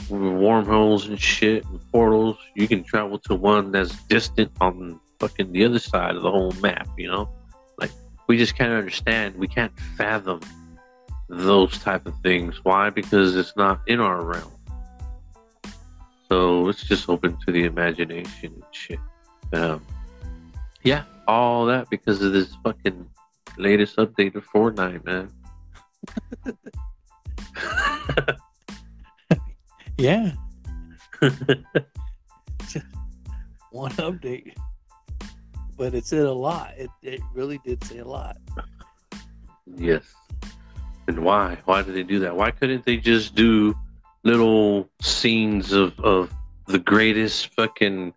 wormholes 0.10 1.08
and 1.08 1.20
shit 1.20 1.66
and 1.66 1.80
portals 1.92 2.38
you 2.56 2.68
can 2.68 2.84
travel 2.84 3.18
to 3.18 3.36
one 3.36 3.72
that's 3.72 3.96
distant 4.04 4.52
on 4.62 5.00
fucking 5.20 5.52
the 5.52 5.66
other 5.66 5.80
side 5.80 6.16
of 6.16 6.22
the 6.22 6.32
whole 6.32 6.52
map 6.62 6.88
you 6.98 7.08
know 7.08 7.30
Like 7.78 7.92
we 8.28 8.38
just 8.38 8.56
can't 8.58 8.72
understand. 8.72 9.36
We 9.36 9.48
can't 9.48 9.78
fathom 9.98 10.42
those 11.30 11.78
type 11.80 12.06
of 12.06 12.14
things. 12.22 12.60
Why? 12.64 12.90
Because 12.90 13.36
it's 13.36 13.54
not 13.56 13.82
in 13.88 14.00
our 14.00 14.24
realm. 14.24 14.52
So 16.34 16.68
it's 16.68 16.84
just 16.84 17.08
open 17.10 17.38
to 17.46 17.52
the 17.52 17.66
imagination 17.66 18.54
and 18.56 18.64
shit. 18.72 18.98
Um, 19.54 19.86
yeah, 20.82 21.04
all 21.28 21.68
that 21.68 21.92
because 21.92 22.24
of 22.24 22.34
this 22.34 22.56
fucking 22.64 23.08
latest 23.60 23.98
update 23.98 24.34
of 24.34 24.44
Fortnite, 24.48 25.06
man. 25.06 25.30
yeah. 30.00 30.32
One 33.70 33.92
update 33.92 34.56
but 35.78 35.94
it 35.94 36.04
said 36.08 36.26
a 36.26 36.32
lot. 36.32 36.74
It, 36.78 36.90
it 37.04 37.22
really 37.36 37.60
did 37.64 37.84
say 37.84 38.00
a 38.00 38.08
lot. 38.08 38.38
Yes. 39.76 40.02
And 41.08 41.20
why? 41.24 41.60
Why 41.66 41.84
did 41.84 41.94
they 41.94 42.02
do 42.02 42.18
that? 42.22 42.36
Why 42.36 42.50
couldn't 42.50 42.86
they 42.86 42.98
just 42.98 43.36
do 43.36 43.76
little 44.24 44.90
scenes 45.02 45.72
of, 45.72 46.00
of 46.00 46.32
the 46.68 46.80
greatest 46.80 47.54
fucking 47.56 48.14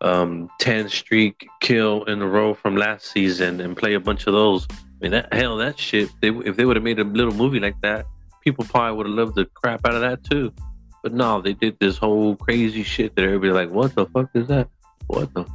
um, 0.00 0.50
10 0.60 0.88
streak 0.88 1.48
kill 1.60 2.04
in 2.04 2.20
a 2.20 2.26
row 2.26 2.54
from 2.54 2.76
last 2.76 3.06
season 3.06 3.60
and 3.60 3.76
play 3.76 3.94
a 3.94 4.00
bunch 4.00 4.26
of 4.26 4.32
those? 4.32 4.66
I 4.70 4.74
mean, 5.00 5.12
that 5.12 5.32
hell, 5.32 5.56
that 5.58 5.78
shit, 5.78 6.10
they, 6.20 6.28
if 6.28 6.56
they 6.56 6.64
would 6.64 6.76
have 6.76 6.82
made 6.82 6.98
a 6.98 7.04
little 7.04 7.34
movie 7.34 7.60
like 7.60 7.80
that, 7.82 8.06
people 8.42 8.64
probably 8.64 8.96
would 8.96 9.06
have 9.06 9.16
loved 9.16 9.34
the 9.34 9.44
crap 9.44 9.86
out 9.86 9.94
of 9.94 10.00
that 10.00 10.24
too. 10.24 10.52
But 11.02 11.12
no, 11.12 11.40
they 11.40 11.52
did 11.52 11.78
this 11.78 11.98
whole 11.98 12.36
crazy 12.36 12.82
shit 12.82 13.14
that 13.16 13.24
everybody 13.24 13.52
like, 13.52 13.70
what 13.70 13.94
the 13.94 14.06
fuck 14.06 14.30
is 14.34 14.48
that? 14.48 14.68
What 15.06 15.32
the? 15.34 15.46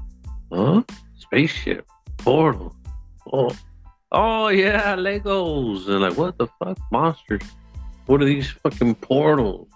Huh? 0.51 0.83
spaceship, 1.31 1.87
portal. 2.17 2.75
Oh, 3.31 3.55
oh 4.11 4.49
yeah, 4.49 4.95
Legos. 4.97 5.87
And 5.87 6.01
like, 6.01 6.17
what 6.17 6.37
the 6.37 6.47
fuck, 6.59 6.77
monsters? 6.91 7.43
What 8.05 8.21
are 8.21 8.25
these 8.25 8.49
fucking 8.49 8.95
portals? 8.95 9.69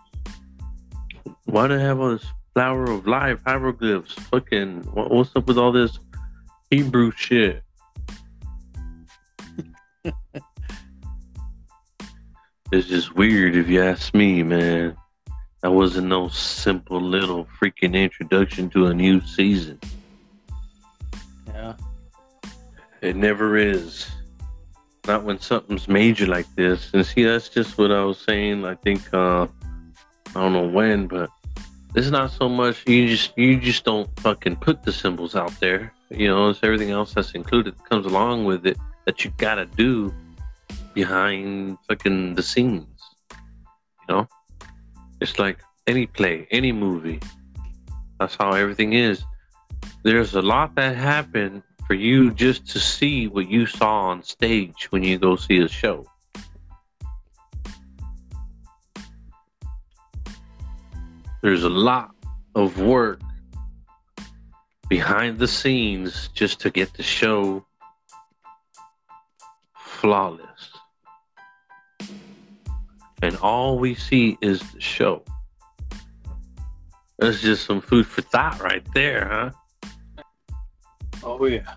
Why 1.45 1.67
do 1.67 1.77
they 1.77 1.83
have 1.83 1.99
all 1.99 2.11
this 2.11 2.25
flower 2.53 2.85
of 2.85 3.07
life 3.07 3.41
hieroglyphs? 3.45 4.13
Fucking, 4.13 4.81
what, 4.93 5.11
what's 5.11 5.35
up 5.35 5.47
with 5.47 5.57
all 5.57 5.71
this 5.71 5.99
Hebrew 6.69 7.11
shit? 7.11 7.63
it's 12.71 12.87
just 12.87 13.15
weird 13.15 13.55
if 13.55 13.67
you 13.67 13.83
ask 13.83 14.13
me, 14.13 14.43
man. 14.43 14.97
That 15.61 15.71
wasn't 15.71 16.07
no 16.07 16.27
simple 16.29 17.01
little 17.01 17.47
freaking 17.59 17.95
introduction 17.95 18.69
to 18.71 18.87
a 18.87 18.93
new 18.93 19.21
season. 19.21 19.79
Yeah. 21.47 21.73
It 23.01 23.15
never 23.15 23.57
is. 23.57 24.07
Not 25.07 25.23
when 25.23 25.39
something's 25.39 25.87
major 25.87 26.27
like 26.27 26.45
this. 26.55 26.91
And 26.93 27.05
see, 27.05 27.23
that's 27.23 27.49
just 27.49 27.77
what 27.77 27.91
I 27.91 28.03
was 28.03 28.19
saying. 28.19 28.65
I 28.65 28.75
think 28.75 29.11
uh, 29.13 29.47
I 30.35 30.41
don't 30.41 30.53
know 30.53 30.67
when, 30.67 31.07
but 31.07 31.29
it's 31.95 32.09
not 32.09 32.29
so 32.29 32.49
much 32.49 32.83
you 32.87 33.07
just 33.07 33.37
you 33.37 33.57
just 33.57 33.85
don't 33.85 34.09
fucking 34.19 34.57
put 34.57 34.83
the 34.83 34.91
symbols 34.91 35.35
out 35.35 35.57
there. 35.59 35.93
You 36.09 36.27
know, 36.27 36.49
it's 36.49 36.59
everything 36.61 36.91
else 36.91 37.13
that's 37.13 37.31
included 37.31 37.77
that 37.77 37.89
comes 37.89 38.05
along 38.05 38.45
with 38.45 38.67
it 38.67 38.77
that 39.05 39.23
you 39.23 39.31
gotta 39.37 39.65
do 39.65 40.13
behind 40.93 41.77
fucking 41.87 42.35
the 42.35 42.43
scenes. 42.43 43.01
You 43.31 44.15
know? 44.15 44.27
It's 45.21 45.39
like 45.39 45.59
any 45.87 46.05
play, 46.05 46.47
any 46.51 46.71
movie. 46.71 47.21
That's 48.19 48.35
how 48.35 48.51
everything 48.51 48.93
is. 48.93 49.23
There's 50.03 50.35
a 50.35 50.41
lot 50.41 50.75
that 50.75 50.95
happened 50.95 51.63
for 51.87 51.93
you 51.93 52.31
just 52.31 52.67
to 52.67 52.79
see 52.79 53.27
what 53.27 53.49
you 53.49 53.65
saw 53.65 54.07
on 54.07 54.23
stage 54.23 54.87
when 54.91 55.03
you 55.03 55.17
go 55.17 55.35
see 55.35 55.59
a 55.59 55.67
show. 55.67 56.05
There's 61.45 61.63
a 61.63 61.69
lot 61.69 62.09
of 62.55 62.79
work 62.79 63.21
behind 64.89 65.37
the 65.37 65.47
scenes 65.47 66.29
just 66.33 66.59
to 66.61 66.71
get 66.71 66.95
the 66.95 67.03
show 67.03 67.63
flawless. 69.77 70.71
And 73.21 73.37
all 73.43 73.77
we 73.77 73.93
see 73.93 74.39
is 74.41 74.59
the 74.71 74.81
show. 74.81 75.23
That's 77.19 77.41
just 77.41 77.67
some 77.67 77.79
food 77.79 78.07
for 78.07 78.23
thought 78.23 78.59
right 78.59 78.83
there, 78.95 79.27
huh? 79.31 79.51
Oh 81.23 81.45
yeah. 81.45 81.75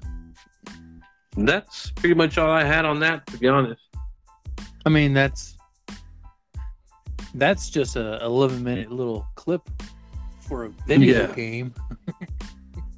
That's 1.36 1.90
pretty 1.90 2.14
much 2.14 2.38
all 2.38 2.50
I 2.50 2.64
had 2.64 2.86
on 2.86 3.00
that, 3.00 3.26
to 3.26 3.36
be 3.36 3.48
honest. 3.48 3.82
I 4.86 4.88
mean, 4.88 5.12
that's 5.12 5.57
that's 7.34 7.70
just 7.70 7.96
a 7.96 8.22
11 8.24 8.62
minute 8.62 8.90
little 8.90 9.26
clip 9.34 9.68
for 10.40 10.64
a 10.64 10.68
video 10.86 11.28
yeah. 11.28 11.34
game. 11.34 11.74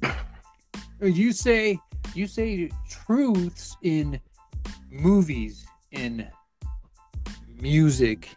you 1.01 1.31
say 1.31 1.79
you 2.13 2.27
say 2.27 2.69
truths 2.89 3.75
in 3.81 4.19
movies, 4.89 5.65
in 5.91 6.27
music, 7.59 8.29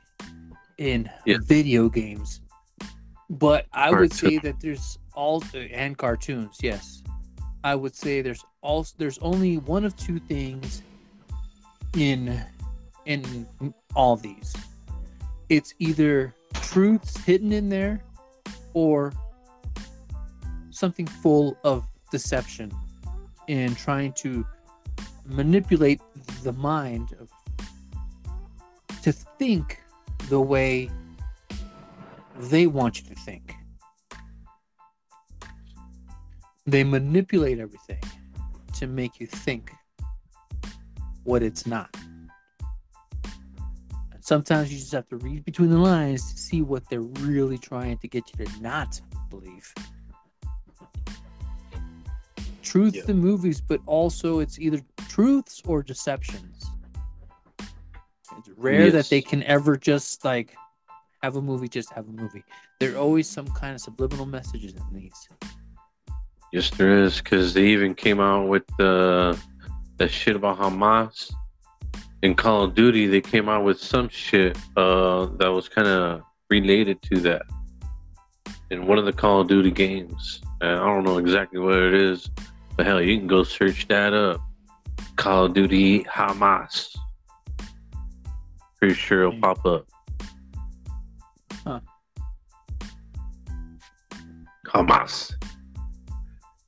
in 0.78 1.11
yeah. 1.26 1.38
video 1.42 1.88
games. 1.88 2.40
But 3.30 3.66
I 3.72 3.90
would 3.90 4.12
say 4.12 4.38
that 4.38 4.61
there's 4.61 4.99
all 5.14 5.42
and 5.55 5.97
cartoons. 5.97 6.59
Yes, 6.62 7.03
I 7.62 7.74
would 7.74 7.95
say 7.95 8.20
there's 8.20 8.45
also 8.61 8.95
there's 8.99 9.18
only 9.18 9.59
one 9.59 9.84
of 9.84 9.97
two 9.97 10.18
things 10.18 10.82
in 11.97 12.40
in 13.07 13.47
all 13.95 14.16
these. 14.16 14.55
It's 15.55 15.72
either 15.78 16.34
truths 16.55 17.16
hidden 17.18 17.52
in 17.52 17.68
there 17.68 18.02
or 18.72 19.12
something 20.70 21.07
full 21.07 21.57
of 21.62 21.86
deception 22.11 22.72
and 23.48 23.76
trying 23.76 24.14
to 24.14 24.44
manipulate 25.24 26.00
the 26.42 26.52
mind 26.55 27.14
of, 27.20 27.30
to 29.02 29.12
think 29.12 29.80
the 30.28 30.40
way 30.40 30.90
they 32.36 32.66
want 32.66 33.00
you 33.00 33.14
to 33.14 33.20
think. 33.20 33.55
They 36.66 36.82
manipulate 36.82 37.61
everything 37.61 38.02
to 38.72 38.88
make 38.88 39.20
you 39.20 39.28
think 39.28 39.70
what 41.22 41.44
it's 41.44 41.64
not. 41.64 41.94
And 44.25 44.27
sometimes 44.27 44.72
you 44.72 44.79
just 44.79 44.93
have 44.93 45.07
to 45.09 45.18
read 45.18 45.45
between 45.45 45.68
the 45.68 45.77
lines 45.77 46.33
to 46.33 46.39
see 46.39 46.62
what 46.62 46.89
they're 46.89 47.03
really 47.03 47.59
trying 47.59 47.99
to 47.99 48.09
get 48.09 48.25
you 48.33 48.47
to 48.47 48.62
not 48.62 48.99
believe. 49.29 49.75
Truth 52.62 52.95
Yeah. 52.95 53.03
in 53.09 53.18
movies, 53.18 53.61
but 53.61 53.83
also 53.85 54.39
it's 54.39 54.59
either 54.59 54.81
truths 55.09 55.61
or 55.66 55.83
deceptions. 55.83 56.64
It's 58.39 58.49
rare 58.57 58.91
that 58.93 59.11
they 59.11 59.20
can 59.20 59.43
ever 59.43 59.77
just 59.77 60.25
like 60.25 60.57
have 61.22 61.37
a 61.37 61.43
movie, 61.43 61.68
just 61.68 61.93
have 61.93 62.09
a 62.09 62.12
movie. 62.12 62.45
There 62.81 62.95
are 62.95 62.99
always 62.99 63.29
some 63.29 63.49
kind 63.49 63.75
of 63.75 63.83
subliminal 63.83 64.25
messages 64.25 64.72
in 64.72 64.95
these. 64.95 65.29
Yes, 66.51 66.70
there 66.70 67.05
is, 67.05 67.18
because 67.20 67.53
they 67.53 67.66
even 67.66 67.95
came 67.95 68.20
out 68.20 68.49
with 68.49 68.64
the 68.79 69.39
the 69.99 70.09
shit 70.09 70.35
about 70.35 70.59
Hamas. 70.59 71.31
In 72.25 72.35
Call 72.35 72.62
of 72.62 72.75
Duty, 72.75 73.07
they 73.07 73.20
came 73.20 73.51
out 73.51 73.64
with 73.64 73.79
some 73.79 74.09
shit 74.09 74.57
uh, 74.79 75.27
that 75.37 75.49
was 75.53 75.68
kind 75.68 75.87
of 75.87 76.22
related 76.49 77.03
to 77.03 77.20
that 77.20 77.43
in 78.70 78.87
one 78.87 78.97
of 78.97 79.05
the 79.05 79.12
Call 79.12 79.43
of 79.43 79.49
Duty 79.49 79.70
games. 79.70 80.41
And 80.62 80.70
I 80.70 80.87
don't 80.87 81.05
know 81.05 81.18
exactly 81.18 81.61
what 81.61 81.77
it 81.77 81.93
is, 81.93 82.31
but 82.79 82.87
hell, 82.87 83.03
you 83.03 83.18
can 83.18 83.27
go 83.27 83.45
search 83.45 83.89
that 83.89 84.14
up. 84.14 84.41
Call 85.16 85.45
of 85.45 85.53
Duty 85.53 86.05
Hamas. 86.05 86.97
Pretty 88.79 88.95
sure 88.95 89.25
it'll 89.25 89.39
pop 89.39 89.66
up. 89.66 89.87
Huh. 91.62 91.81
Hamas. 94.68 95.35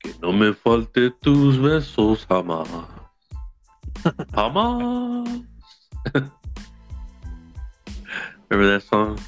Que 0.05 0.13
no 0.21 0.33
me 0.33 0.53
falte 0.53 1.11
tus 1.23 1.57
besos 1.57 2.27
jamás. 4.33 5.47
Jamás. 6.15 6.31
Remember 8.49 8.73
that 8.73 8.83
song? 8.83 9.19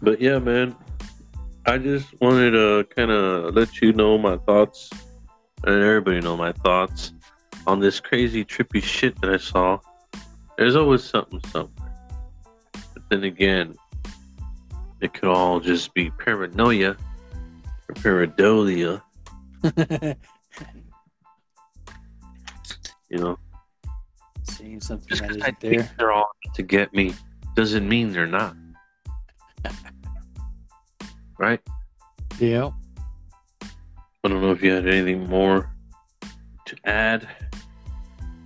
But 0.00 0.20
yeah, 0.20 0.38
man. 0.38 0.74
I 1.66 1.76
just 1.76 2.18
wanted 2.20 2.52
to 2.52 2.86
kind 2.96 3.10
of 3.10 3.54
let 3.54 3.82
you 3.82 3.92
know 3.92 4.16
my 4.16 4.38
thoughts 4.38 4.88
and 5.64 5.82
everybody 5.82 6.20
know 6.20 6.34
my 6.34 6.52
thoughts 6.52 7.12
on 7.66 7.80
this 7.80 8.00
crazy 8.00 8.42
trippy 8.42 8.82
shit 8.82 9.20
that 9.20 9.30
I 9.30 9.36
saw. 9.36 9.78
There's 10.56 10.76
always 10.76 11.04
something 11.04 11.40
somewhere. 11.50 11.94
But 12.72 13.02
then 13.10 13.24
again, 13.24 13.74
it 15.00 15.12
could 15.12 15.28
all 15.28 15.60
just 15.60 15.92
be 15.92 16.10
paranoia 16.10 16.96
or 17.88 17.94
pareidolia, 17.96 19.02
you 23.10 23.18
know. 23.18 23.38
Seeing 24.44 24.80
something 24.80 25.08
Just 25.08 25.22
that 25.22 25.28
because 25.28 25.42
I 25.42 25.48
isn't 25.48 25.60
think 25.60 25.76
there. 25.76 25.94
they're 25.98 26.12
all 26.12 26.30
to 26.54 26.62
get 26.62 26.92
me 26.94 27.14
doesn't 27.54 27.88
mean 27.88 28.12
they're 28.12 28.26
not. 28.26 28.56
right? 31.38 31.60
Yeah. 32.38 32.70
I 34.24 34.28
don't 34.28 34.40
know 34.40 34.50
if 34.50 34.62
you 34.62 34.72
had 34.72 34.86
anything 34.86 35.28
more 35.28 35.70
to 36.66 36.76
add. 36.84 37.28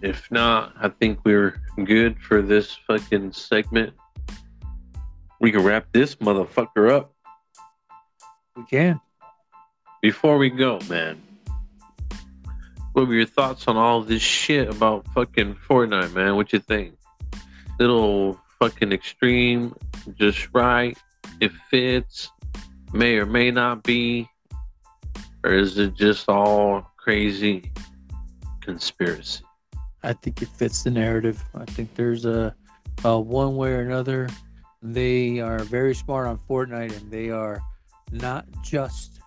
If 0.01 0.31
not, 0.31 0.75
I 0.81 0.89
think 0.89 1.21
we're 1.25 1.61
good 1.85 2.21
for 2.21 2.43
this 2.43 2.77
fucking 2.87 3.33
segment. 3.33 3.95
We 5.41 5.53
can 5.53 5.63
wrap 5.63 5.87
this 5.93 6.17
motherfucker 6.17 6.91
up. 6.91 7.15
We 8.57 8.65
can. 8.65 9.01
Before 10.01 10.39
we 10.39 10.51
go, 10.51 10.81
man, 10.89 11.23
what 12.93 13.09
were 13.09 13.15
your 13.15 13.27
thoughts 13.27 13.69
on 13.69 13.77
all 13.77 14.03
this 14.03 14.23
shit 14.23 14.69
about 14.69 15.07
fucking 15.15 15.57
Fortnite, 15.69 16.13
man? 16.13 16.37
What 16.37 16.53
you 16.53 16.59
think? 16.59 16.95
Little 17.79 18.39
fucking 18.59 18.93
extreme, 18.93 19.75
just 20.19 20.49
right. 20.53 20.97
It 21.41 21.53
fits, 21.71 22.31
may 22.93 23.17
or 23.17 23.27
may 23.27 23.51
not 23.51 23.83
be, 23.83 24.29
or 25.43 25.53
is 25.53 25.79
it 25.79 25.95
just 25.95 26.29
all 26.29 26.91
crazy 26.97 27.73
conspiracy? 28.61 29.43
I 30.03 30.13
think 30.13 30.43
it 30.43 30.49
fits 30.49 30.83
the 30.83 30.91
narrative. 30.91 31.43
I 31.55 31.65
think 31.65 31.95
there's 31.95 32.25
a, 32.25 32.55
a 33.05 33.19
one 33.19 33.57
way 33.57 33.73
or 33.73 33.81
another. 33.81 34.29
They 34.83 35.41
are 35.41 35.61
very 35.61 35.95
smart 35.95 36.27
on 36.27 36.39
Fortnite, 36.39 36.97
and 36.97 37.11
they 37.11 37.31
are 37.31 37.63
not 38.11 38.45
just 38.63 39.21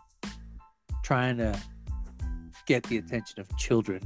trying 1.03 1.37
to 1.37 1.59
get 2.65 2.83
the 2.83 2.97
attention 2.97 3.39
of 3.39 3.57
children. 3.57 4.01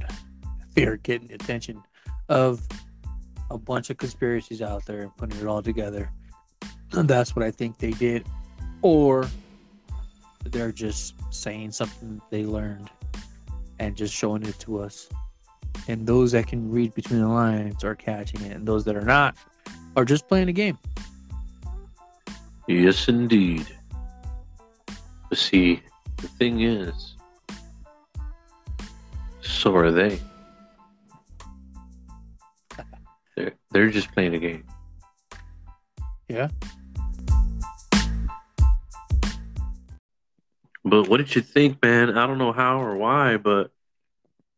They 0.74 0.84
are 0.84 0.96
getting 0.96 1.28
the 1.28 1.34
attention 1.34 1.82
of 2.28 2.66
a 3.50 3.58
bunch 3.58 3.90
of 3.90 3.98
conspiracies 3.98 4.62
out 4.62 4.86
there 4.86 5.02
and 5.02 5.16
putting 5.16 5.40
it 5.40 5.46
all 5.46 5.62
together. 5.62 6.10
And 6.92 7.08
that's 7.08 7.34
what 7.34 7.44
I 7.44 7.50
think 7.50 7.78
they 7.78 7.90
did. 7.92 8.26
Or 8.82 9.28
they're 10.44 10.72
just 10.72 11.14
saying 11.30 11.72
something 11.72 12.20
they 12.30 12.44
learned 12.44 12.90
and 13.78 13.96
just 13.96 14.14
showing 14.14 14.42
it 14.44 14.58
to 14.60 14.80
us 14.80 15.08
and 15.88 16.06
those 16.06 16.32
that 16.32 16.46
can 16.46 16.70
read 16.70 16.94
between 16.94 17.20
the 17.20 17.28
lines 17.28 17.84
are 17.84 17.94
catching 17.94 18.40
it, 18.42 18.52
and 18.52 18.66
those 18.66 18.84
that 18.84 18.96
are 18.96 19.04
not 19.04 19.36
are 19.96 20.04
just 20.04 20.28
playing 20.28 20.48
a 20.48 20.52
game. 20.52 20.78
Yes, 22.68 23.08
indeed. 23.08 23.66
See, 25.32 25.82
the 26.18 26.28
thing 26.28 26.60
is, 26.60 27.09
so 29.50 29.74
are 29.76 29.90
they. 29.90 30.18
They're, 33.36 33.52
they're 33.70 33.90
just 33.90 34.12
playing 34.12 34.34
a 34.34 34.38
game. 34.38 34.64
Yeah. 36.28 36.48
But 40.84 41.08
what 41.08 41.18
did 41.18 41.34
you 41.34 41.42
think, 41.42 41.82
man? 41.82 42.16
I 42.16 42.26
don't 42.26 42.38
know 42.38 42.52
how 42.52 42.80
or 42.80 42.96
why, 42.96 43.36
but 43.36 43.70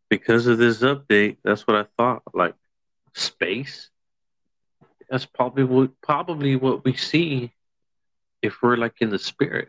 because 0.09 0.47
of 0.47 0.59
this 0.59 0.81
update, 0.81 1.39
that's 1.43 1.67
what 1.67 1.77
I 1.77 1.87
thought. 1.97 2.23
Like 2.35 2.55
space. 3.15 3.91
That's 5.11 5.27
probably 5.27 5.65
what 5.65 6.01
probably 6.01 6.57
what 6.57 6.85
we 6.85 6.95
see 6.95 7.53
if 8.41 8.63
we're 8.63 8.77
like 8.77 9.01
in 9.01 9.11
the 9.11 9.19
spirit. 9.19 9.69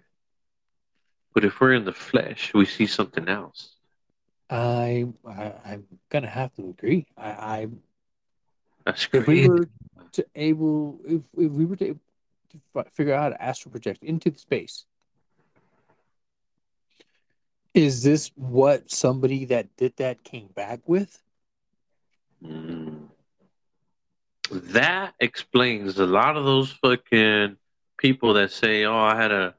But 1.33 1.43
if 1.43 1.59
we're 1.59 1.73
in 1.73 1.85
the 1.85 1.93
flesh, 1.93 2.53
we 2.53 2.65
see 2.65 2.85
something 2.85 3.27
else. 3.27 3.75
I, 4.53 5.05
I 5.27 5.53
I'm 5.65 5.85
gonna 6.09 6.27
have 6.27 6.53
to 6.55 6.69
agree. 6.69 7.07
I, 7.17 7.29
I 7.29 7.67
That's 8.85 9.07
if 9.11 9.25
we 9.25 9.47
were 9.47 9.67
to 10.11 10.25
able 10.35 10.99
if, 11.05 11.21
if 11.35 11.51
we 11.51 11.65
were 11.65 11.75
to, 11.77 11.99
to 12.51 12.83
figure 12.91 13.15
out 13.15 13.23
how 13.23 13.29
to 13.29 13.43
astral 13.43 13.71
project 13.71 14.03
into 14.03 14.29
the 14.29 14.37
space, 14.37 14.85
is 17.73 18.03
this 18.03 18.31
what 18.35 18.91
somebody 18.91 19.45
that 19.45 19.75
did 19.75 19.97
that 19.97 20.23
came 20.23 20.49
back 20.49 20.81
with? 20.85 21.19
Mm. 22.45 23.07
That 24.51 25.15
explains 25.19 25.97
a 25.97 26.05
lot 26.05 26.37
of 26.37 26.45
those 26.45 26.71
fucking 26.73 27.57
people 27.97 28.33
that 28.35 28.51
say, 28.51 28.83
"Oh, 28.85 28.99
I 28.99 29.15
had 29.15 29.31
a 29.31 29.55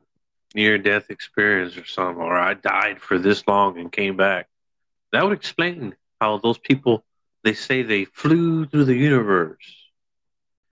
near-death 0.55 1.11
experience 1.11 1.77
or 1.77 1.85
something," 1.85 2.23
or 2.23 2.39
"I 2.39 2.55
died 2.55 3.01
for 3.01 3.19
this 3.19 3.43
long 3.49 3.77
and 3.77 3.91
came 3.91 4.17
back." 4.17 4.47
That 5.15 5.25
would 5.25 5.35
explain 5.35 5.97
how 6.21 6.39
those 6.39 6.59
people 6.59 7.05
they 7.45 7.55
say 7.55 7.83
they 7.83 8.07
flew 8.07 8.67
through 8.67 8.87
the 8.87 8.97
universe. 8.97 9.65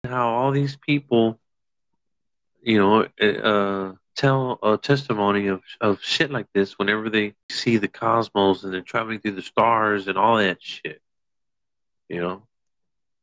How 0.05 0.29
all 0.29 0.51
these 0.51 0.77
people, 0.77 1.39
you 2.63 2.79
know, 2.79 3.03
uh, 3.21 3.95
tell 4.15 4.59
a 4.63 4.77
testimony 4.77 5.47
of 5.47 5.63
of 5.81 6.01
shit 6.03 6.31
like 6.31 6.47
this 6.53 6.79
whenever 6.79 7.09
they 7.09 7.35
see 7.51 7.77
the 7.77 7.89
cosmos 7.89 8.63
and 8.63 8.73
they're 8.73 8.81
traveling 8.81 9.19
through 9.21 9.33
the 9.33 9.43
stars 9.43 10.07
and 10.09 10.17
all 10.17 10.37
that 10.37 10.61
shit. 10.61 11.01
You 12.09 12.21
know, 12.21 12.43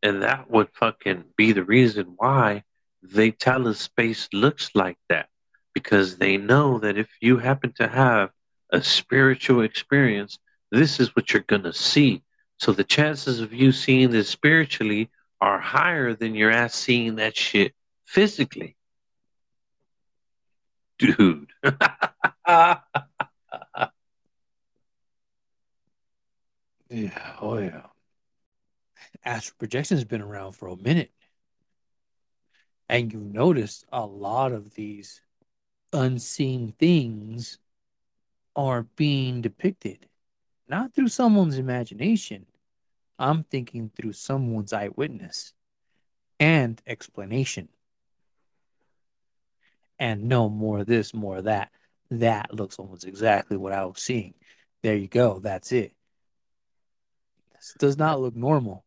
and 0.03 0.23
that 0.23 0.51
would 0.51 0.71
fucking 0.75 1.25
be 1.37 1.53
the 1.53 1.64
reason 1.64 2.14
why 2.19 2.64
they 3.03 3.33
tell 3.33 3.69
us 3.69 3.81
space 3.81 4.29
looks 4.35 4.71
like 4.75 4.99
that. 5.11 5.29
because 5.75 6.19
they 6.19 6.37
know 6.39 6.79
that 6.81 6.99
if 6.99 7.09
you 7.21 7.39
happen 7.39 7.73
to 7.75 7.89
have 7.89 8.31
a 8.73 8.83
spiritual 8.83 9.62
experience, 9.62 10.39
this 10.71 11.01
is 11.01 11.14
what 11.14 11.33
you're 11.33 11.43
going 11.43 11.62
to 11.62 11.73
see. 11.73 12.23
So 12.59 12.73
the 12.73 12.85
chances 12.85 13.41
of 13.41 13.53
you 13.53 13.73
seeing 13.73 14.11
this 14.11 14.29
spiritually 14.29 15.11
are 15.41 15.59
higher 15.59 16.14
than 16.14 16.35
your 16.35 16.51
ass 16.51 16.75
seeing 16.75 17.16
that 17.16 17.37
shit 17.37 17.75
physically. 18.05 18.77
Dude. 20.99 21.51
Yeah, 26.91 27.37
oh 27.41 27.59
yeah. 27.59 27.83
Astral 29.25 29.57
projection 29.59 29.97
has 29.97 30.05
been 30.05 30.23
around 30.23 30.53
for 30.53 30.69
a 30.69 30.77
minute. 30.77 31.12
And 32.89 33.12
you've 33.12 33.23
noticed 33.23 33.85
a 33.93 34.07
lot 34.07 34.53
of 34.53 34.75
these 34.75 35.21
unseen 35.93 36.73
things 36.79 37.59
are 38.57 38.83
being 38.97 39.43
depicted, 39.43 40.09
not 40.69 40.95
through 40.95 41.09
someone's 41.09 41.59
imagination. 41.59 42.47
I'm 43.19 43.43
thinking 43.45 43.91
through 43.95 44.12
someone's 44.12 44.73
eyewitness 44.73 45.53
and 46.39 46.81
explanation. 46.87 47.69
And 49.99 50.29
no 50.29 50.49
more 50.49 50.85
this, 50.85 51.12
more 51.12 51.43
that. 51.43 51.71
That 52.11 52.55
looks 52.55 52.79
almost 52.79 53.05
exactly 53.05 53.57
what 53.57 53.73
I 53.73 53.85
was 53.85 54.01
seeing. 54.01 54.35
There 54.83 54.97
you 54.97 55.09
go. 55.09 55.41
That's 55.41 55.73
it. 55.73 55.93
This 57.55 57.75
does 57.79 57.99
not 57.99 58.21
look 58.21 58.37
normal. 58.37 58.85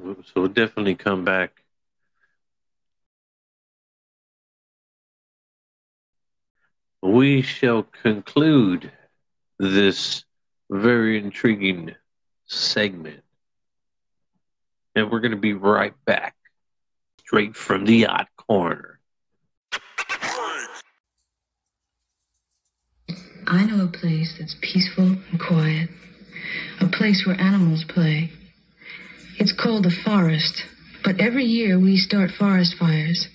So 0.00 0.14
we'll 0.36 0.48
definitely 0.48 0.94
come 0.94 1.24
back. 1.24 1.62
We 7.02 7.42
shall 7.42 7.82
conclude 7.82 8.92
this 9.58 10.24
very 10.78 11.18
intriguing 11.18 11.94
segment. 12.46 13.22
And 14.94 15.10
we're 15.10 15.20
going 15.20 15.32
to 15.32 15.36
be 15.36 15.54
right 15.54 15.94
back, 16.04 16.36
straight 17.18 17.56
from 17.56 17.84
the 17.84 18.06
odd 18.06 18.26
corner. 18.36 18.98
I 23.46 23.64
know 23.64 23.84
a 23.84 23.88
place 23.88 24.36
that's 24.38 24.56
peaceful 24.60 25.16
and 25.30 25.40
quiet, 25.40 25.90
a 26.80 26.86
place 26.86 27.26
where 27.26 27.38
animals 27.40 27.84
play. 27.84 28.30
It's 29.38 29.52
called 29.52 29.84
the 29.84 29.90
forest, 29.90 30.64
but 31.04 31.20
every 31.20 31.44
year 31.44 31.78
we 31.78 31.96
start 31.96 32.30
forest 32.30 32.76
fires. 32.76 33.28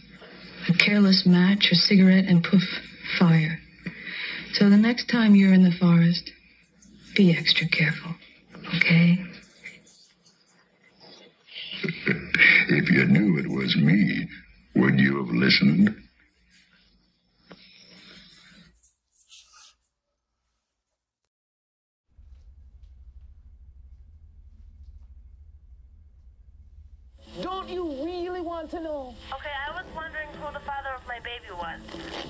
A 0.70 0.74
careless 0.74 1.26
match 1.26 1.72
a 1.72 1.76
cigarette 1.76 2.26
and 2.26 2.44
poof, 2.44 2.64
fire. 3.20 3.60
So 4.54 4.70
the 4.70 4.78
next 4.78 5.08
time 5.08 5.36
you're 5.36 5.54
in 5.54 5.64
the 5.64 5.72
forest, 5.72 6.32
be 7.18 7.36
extra 7.36 7.68
careful, 7.70 8.12
okay? 8.76 9.18
If 12.70 12.92
you 12.92 13.06
knew 13.06 13.40
it 13.40 13.50
was 13.50 13.76
me, 13.76 14.28
would 14.76 15.00
you 15.00 15.18
have 15.18 15.34
listened? 15.34 15.96
Don't 27.42 27.68
you 27.68 27.84
really 28.06 28.42
want 28.42 28.70
to 28.72 28.80
know? 28.80 29.16
Okay, 29.34 29.50
I 29.68 29.72
was 29.72 29.86
wondering 29.96 30.28
who 30.40 30.54
the 30.54 30.60
father 30.60 30.90
of 30.96 31.08
my 31.08 31.17
baby 31.28 31.54
was. 31.54 31.80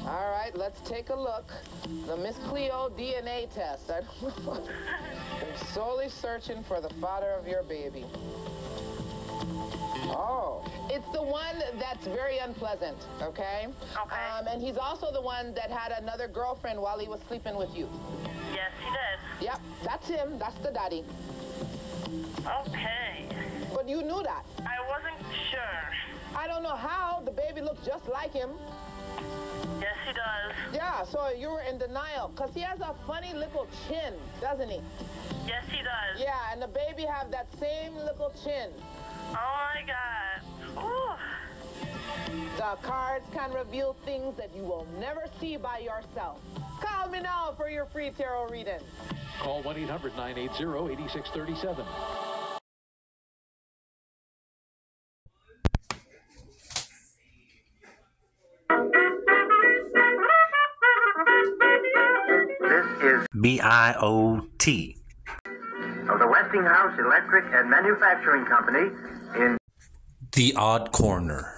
All 0.08 0.32
right, 0.32 0.56
let's 0.56 0.82
take 0.82 1.10
a 1.10 1.16
look. 1.16 1.52
The 2.08 2.18
Miss 2.18 2.36
Cleo 2.48 2.92
DNA 2.98 3.54
test. 3.54 3.92
I'm 3.92 5.58
solely 5.74 6.10
searching 6.10 6.64
for 6.64 6.82
the 6.82 6.90
father 6.96 7.32
of 7.32 7.48
your 7.48 7.64
baby. 7.64 8.06
Oh, 10.10 10.64
it's 10.90 11.08
the 11.12 11.22
one 11.22 11.62
that's 11.80 12.08
very 12.08 12.40
unpleasant, 12.40 12.98
okay? 13.22 13.68
Okay. 13.68 14.16
Um, 14.40 14.48
and 14.48 14.62
he's 14.62 14.78
also 14.78 15.12
the 15.12 15.22
one 15.22 15.54
that 15.54 15.70
had 15.70 15.92
another 16.02 16.28
girlfriend 16.28 16.82
while 16.82 16.98
he 16.98 17.08
was 17.08 17.20
sleeping 17.28 17.56
with 17.56 17.76
you. 17.76 17.88
Yes, 18.54 18.72
he 18.84 18.90
did. 18.90 19.46
Yep, 19.46 19.62
that's 19.84 20.08
him. 20.08 20.40
That's 20.40 20.58
the 20.60 20.72
daddy. 20.72 21.04
Okay. 22.68 23.26
But 23.76 23.88
you 23.88 24.02
knew 24.02 24.24
that. 24.24 24.46
I 24.60 24.78
wasn't 24.88 25.36
sure. 25.52 26.08
I 26.36 26.48
don't 26.48 26.64
know 26.64 26.76
how. 26.76 27.22
The 27.26 27.32
baby 27.32 27.62
looks 27.62 27.86
just 27.86 28.08
like 28.08 28.34
him. 28.34 28.50
Yes, 29.82 29.96
he 30.08 30.14
does. 30.14 30.54
Yeah, 30.74 31.04
so 31.06 31.30
you 31.30 31.50
were 31.50 31.62
in 31.62 31.78
denial. 31.78 32.30
Because 32.30 32.54
he 32.54 32.62
has 32.62 32.80
a 32.82 32.94
funny 33.06 33.34
little 33.34 33.68
chin, 33.88 34.14
doesn't 34.42 34.70
he? 34.70 34.82
Yes, 35.48 35.64
he 35.70 35.78
does. 35.78 36.20
Yeah, 36.20 36.52
and 36.52 36.62
the 36.62 36.68
baby 36.68 37.04
have 37.04 37.32
that 37.32 37.48
same 37.60 37.96
little 37.96 38.32
chin. 38.44 38.72
Oh 39.32 39.70
my 39.76 39.84
god. 39.86 40.42
Ooh. 40.84 41.16
The 42.58 42.78
cards 42.82 43.26
can 43.34 43.54
reveal 43.54 43.96
things 44.06 44.36
that 44.38 44.50
you 44.56 44.64
will 44.64 44.88
never 45.00 45.26
see 45.40 45.58
by 45.58 45.80
yourself. 45.80 46.40
Call 46.82 47.10
me 47.10 47.20
now 47.22 47.54
for 47.56 47.70
your 47.70 47.86
free 47.86 48.12
tarot 48.12 48.50
reading. 48.50 48.80
Call 49.40 49.62
1 49.62 49.76
B 63.42 63.60
I 63.60 63.94
O 64.00 64.42
T. 64.58 64.98
of 66.10 66.20
the 66.20 66.28
Westinghouse 66.28 66.98
Electric 66.98 67.46
and 67.54 67.70
Manufacturing 67.70 68.46
Company 68.46 68.90
in. 69.36 69.58
The 70.32 70.54
Odd 70.56 70.92
Corner. 70.92 71.54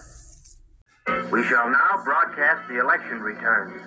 We 1.32 1.44
shall 1.44 1.70
now 1.70 2.02
broadcast 2.04 2.68
the 2.68 2.80
election 2.80 3.20
returns. 3.20 3.82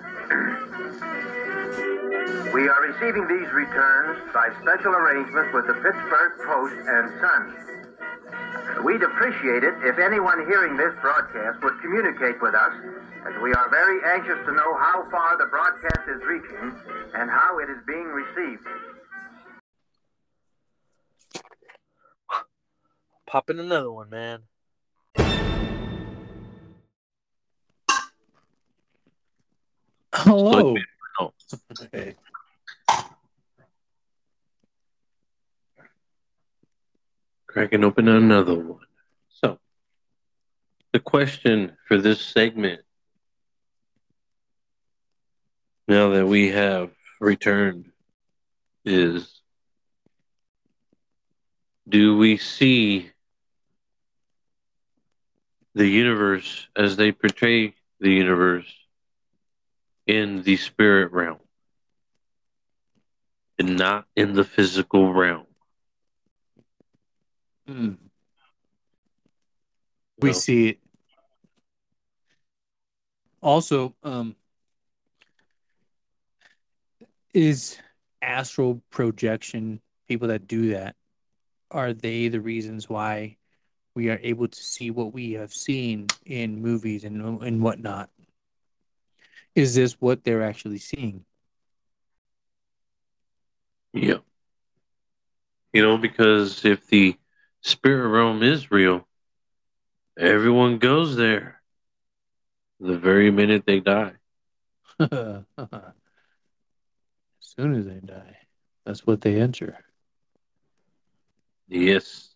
we 2.53 2.67
are 2.67 2.81
receiving 2.81 3.27
these 3.27 3.51
returns 3.51 4.19
by 4.33 4.49
special 4.61 4.93
arrangement 4.93 5.53
with 5.53 5.67
the 5.67 5.73
Pittsburgh 5.73 6.31
Post 6.45 6.75
and 6.87 7.09
Sun. 7.19 7.72
We'd 8.83 9.03
appreciate 9.03 9.63
it 9.63 9.73
if 9.83 9.97
anyone 9.97 10.45
hearing 10.47 10.75
this 10.75 10.93
broadcast 11.01 11.63
would 11.63 11.79
communicate 11.81 12.41
with 12.41 12.53
us, 12.53 12.73
as 13.25 13.33
we 13.41 13.53
are 13.53 13.69
very 13.69 13.99
anxious 14.13 14.37
to 14.45 14.51
know 14.51 14.77
how 14.77 15.07
far 15.09 15.37
the 15.37 15.45
broadcast 15.45 16.07
is 16.09 16.21
reaching 16.27 16.73
and 17.15 17.29
how 17.29 17.59
it 17.59 17.69
is 17.69 17.77
being 17.87 18.07
received. 18.07 18.67
Popping 23.25 23.59
another 23.59 23.91
one, 23.91 24.09
man. 24.09 24.43
Hello. 30.13 30.75
Hey. 31.91 32.15
Cracking 37.53 37.83
open 37.83 38.07
another 38.07 38.55
one. 38.55 38.79
So, 39.29 39.59
the 40.91 40.99
question 40.99 41.77
for 41.87 41.99
this 41.99 42.19
segment, 42.19 42.81
now 45.87 46.09
that 46.09 46.25
we 46.25 46.49
have 46.49 46.89
returned, 47.21 47.91
is 48.85 49.39
do 51.87 52.17
we 52.17 52.37
see 52.37 53.11
the 55.75 55.87
universe 55.87 56.67
as 56.75 56.95
they 56.95 57.11
portray 57.11 57.75
the 57.99 58.11
universe 58.11 58.65
in 60.07 60.41
the 60.41 60.57
spirit 60.57 61.11
realm 61.11 61.37
and 63.59 63.77
not 63.77 64.05
in 64.15 64.33
the 64.33 64.43
physical 64.43 65.13
realm? 65.13 65.45
Mm. 67.67 67.97
We 70.19 70.29
No. 70.29 70.33
see 70.33 70.67
it. 70.69 70.79
Also, 73.41 73.93
um, 74.03 74.35
is 77.33 77.77
astral 78.21 78.81
projection 78.89 79.81
people 80.07 80.29
that 80.29 80.47
do 80.47 80.69
that 80.69 80.95
are 81.73 81.91
they 81.91 82.27
the 82.27 82.39
reasons 82.39 82.87
why 82.87 83.35
we 83.95 84.09
are 84.09 84.19
able 84.21 84.47
to 84.47 84.63
see 84.63 84.91
what 84.91 85.13
we 85.13 85.33
have 85.33 85.53
seen 85.53 86.07
in 86.25 86.61
movies 86.61 87.03
and 87.03 87.41
and 87.41 87.61
whatnot? 87.61 88.09
Is 89.55 89.75
this 89.75 89.99
what 89.99 90.23
they're 90.23 90.43
actually 90.43 90.77
seeing? 90.77 91.25
Yeah. 93.93 94.19
You 95.73 95.81
know, 95.81 95.97
because 95.97 96.63
if 96.65 96.87
the 96.87 97.17
spirit 97.63 98.07
realm 98.09 98.43
is 98.43 98.71
real, 98.71 99.07
everyone 100.17 100.77
goes 100.77 101.15
there 101.15 101.61
the 102.79 102.97
very 102.97 103.31
minute 103.31 103.63
they 103.65 103.79
die. 103.79 104.13
as 104.99 105.43
soon 107.39 107.75
as 107.75 107.85
they 107.85 107.99
die, 108.05 108.37
that's 108.85 109.07
what 109.07 109.21
they 109.21 109.39
enter. 109.39 109.77
Yes. 111.67 112.29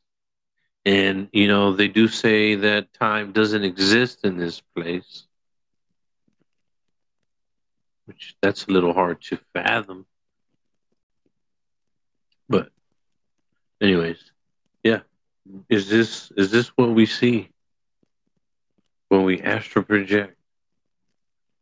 And, 0.86 1.28
you 1.34 1.50
know, 1.50 1.74
they 1.74 1.90
do 1.90 2.08
say 2.08 2.56
that 2.56 2.94
time 2.94 3.34
doesn't 3.34 3.64
exist 3.64 4.20
in 4.24 4.38
this 4.38 4.62
place, 4.74 5.28
which 8.06 8.36
that's 8.42 8.66
a 8.66 8.72
little 8.72 8.94
hard 8.94 9.22
to 9.24 9.38
fathom. 9.54 10.06
But, 12.48 12.70
anyways, 13.82 14.32
yeah. 14.82 15.02
Is 15.70 15.90
this 15.90 16.32
is 16.38 16.52
this 16.52 16.70
what 16.78 16.92
we 16.92 17.06
see 17.06 17.50
when 19.10 19.24
we 19.24 19.42
astral 19.42 19.86
project? 19.86 20.38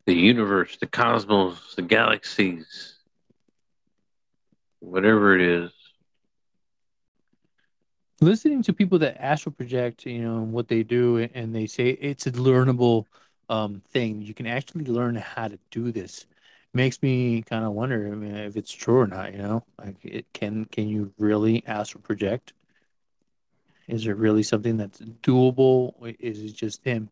The 0.05 0.13
universe, 0.15 0.77
the 0.77 0.87
cosmos, 0.87 1.75
the 1.75 1.81
galaxies, 1.81 2.95
whatever 4.79 5.35
it 5.35 5.41
is. 5.41 5.71
listening 8.21 8.63
to 8.63 8.73
people 8.73 8.99
that 8.99 9.21
astral 9.21 9.53
project, 9.53 10.05
you 10.05 10.21
know, 10.21 10.41
what 10.41 10.67
they 10.67 10.83
do, 10.83 11.17
and 11.33 11.55
they 11.55 11.67
say 11.67 11.89
it's 11.91 12.27
a 12.27 12.31
learnable 12.31 13.05
um, 13.49 13.81
thing. 13.89 14.21
You 14.21 14.33
can 14.33 14.47
actually 14.47 14.85
learn 14.85 15.15
how 15.15 15.47
to 15.49 15.59
do 15.71 15.91
this. 15.91 16.25
Makes 16.73 17.01
me 17.03 17.41
kind 17.43 17.65
of 17.65 17.73
wonder 17.73 18.07
I 18.11 18.15
mean, 18.15 18.35
if 18.35 18.57
it's 18.57 18.71
true 18.71 18.99
or 18.99 19.07
not. 19.07 19.33
You 19.33 19.39
know, 19.39 19.63
like 19.79 19.97
it 20.03 20.25
can 20.33 20.65
can 20.65 20.87
you 20.89 21.13
really 21.17 21.63
astral 21.67 22.01
project? 22.01 22.53
Is 23.87 24.07
it 24.07 24.17
really 24.17 24.43
something 24.43 24.77
that's 24.77 24.99
doable? 24.99 25.93
Is 26.19 26.39
it 26.39 26.53
just 26.55 26.83
him 26.83 27.09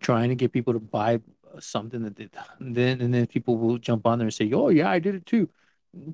trying 0.00 0.28
to 0.28 0.34
get 0.34 0.52
people 0.52 0.72
to 0.72 0.78
buy 0.78 1.20
something 1.58 2.02
that 2.02 2.16
they, 2.16 2.28
then 2.60 3.00
and 3.00 3.12
then 3.12 3.26
people 3.26 3.56
will 3.56 3.78
jump 3.78 4.06
on 4.06 4.18
there 4.18 4.26
and 4.26 4.34
say, 4.34 4.50
"Oh 4.52 4.68
yeah, 4.68 4.90
I 4.90 4.98
did 4.98 5.14
it 5.14 5.26
too." 5.26 5.48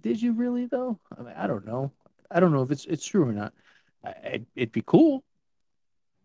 Did 0.00 0.22
you 0.22 0.32
really 0.32 0.66
though? 0.66 0.98
I 1.18 1.22
mean, 1.22 1.34
I 1.36 1.46
don't 1.46 1.66
know. 1.66 1.92
I 2.30 2.40
don't 2.40 2.52
know 2.52 2.62
if 2.62 2.70
it's 2.70 2.84
it's 2.86 3.04
true 3.04 3.28
or 3.28 3.32
not. 3.32 3.52
I, 4.04 4.14
it'd, 4.24 4.46
it'd 4.54 4.72
be 4.72 4.82
cool. 4.86 5.22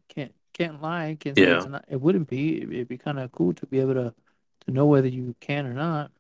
Can't 0.10 0.34
can't 0.54 0.82
lie. 0.82 1.18
Can't 1.20 1.36
say 1.36 1.44
it's 1.44 1.66
Yeah. 1.66 1.72
not. 1.72 1.86
It 1.90 2.00
wouldn't 2.00 2.28
be. 2.30 2.58
It'd, 2.58 2.72
it'd 2.74 2.88
be 2.88 2.98
kind 2.98 3.20
of 3.20 3.32
cool 3.32 3.54
to 3.54 3.66
be 3.66 3.80
able 3.80 3.96
to 3.96 4.14
to 4.66 4.72
know 4.72 4.86
whether 4.86 5.08
you 5.08 5.36
can 5.40 5.66
or 5.66 5.74
not. 5.74 6.12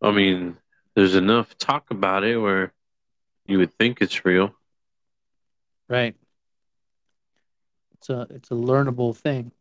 I 0.00 0.12
mean, 0.12 0.56
there's 0.94 1.16
enough 1.16 1.58
talk 1.58 1.90
about 1.90 2.22
it 2.22 2.36
where 2.38 2.72
you 3.48 3.58
would 3.58 3.76
think 3.78 4.00
it's 4.00 4.24
real. 4.24 4.54
Right. 5.88 6.14
It's 7.94 8.10
a 8.10 8.26
it's 8.30 8.50
a 8.50 8.54
learnable 8.54 9.16
thing. 9.16 9.52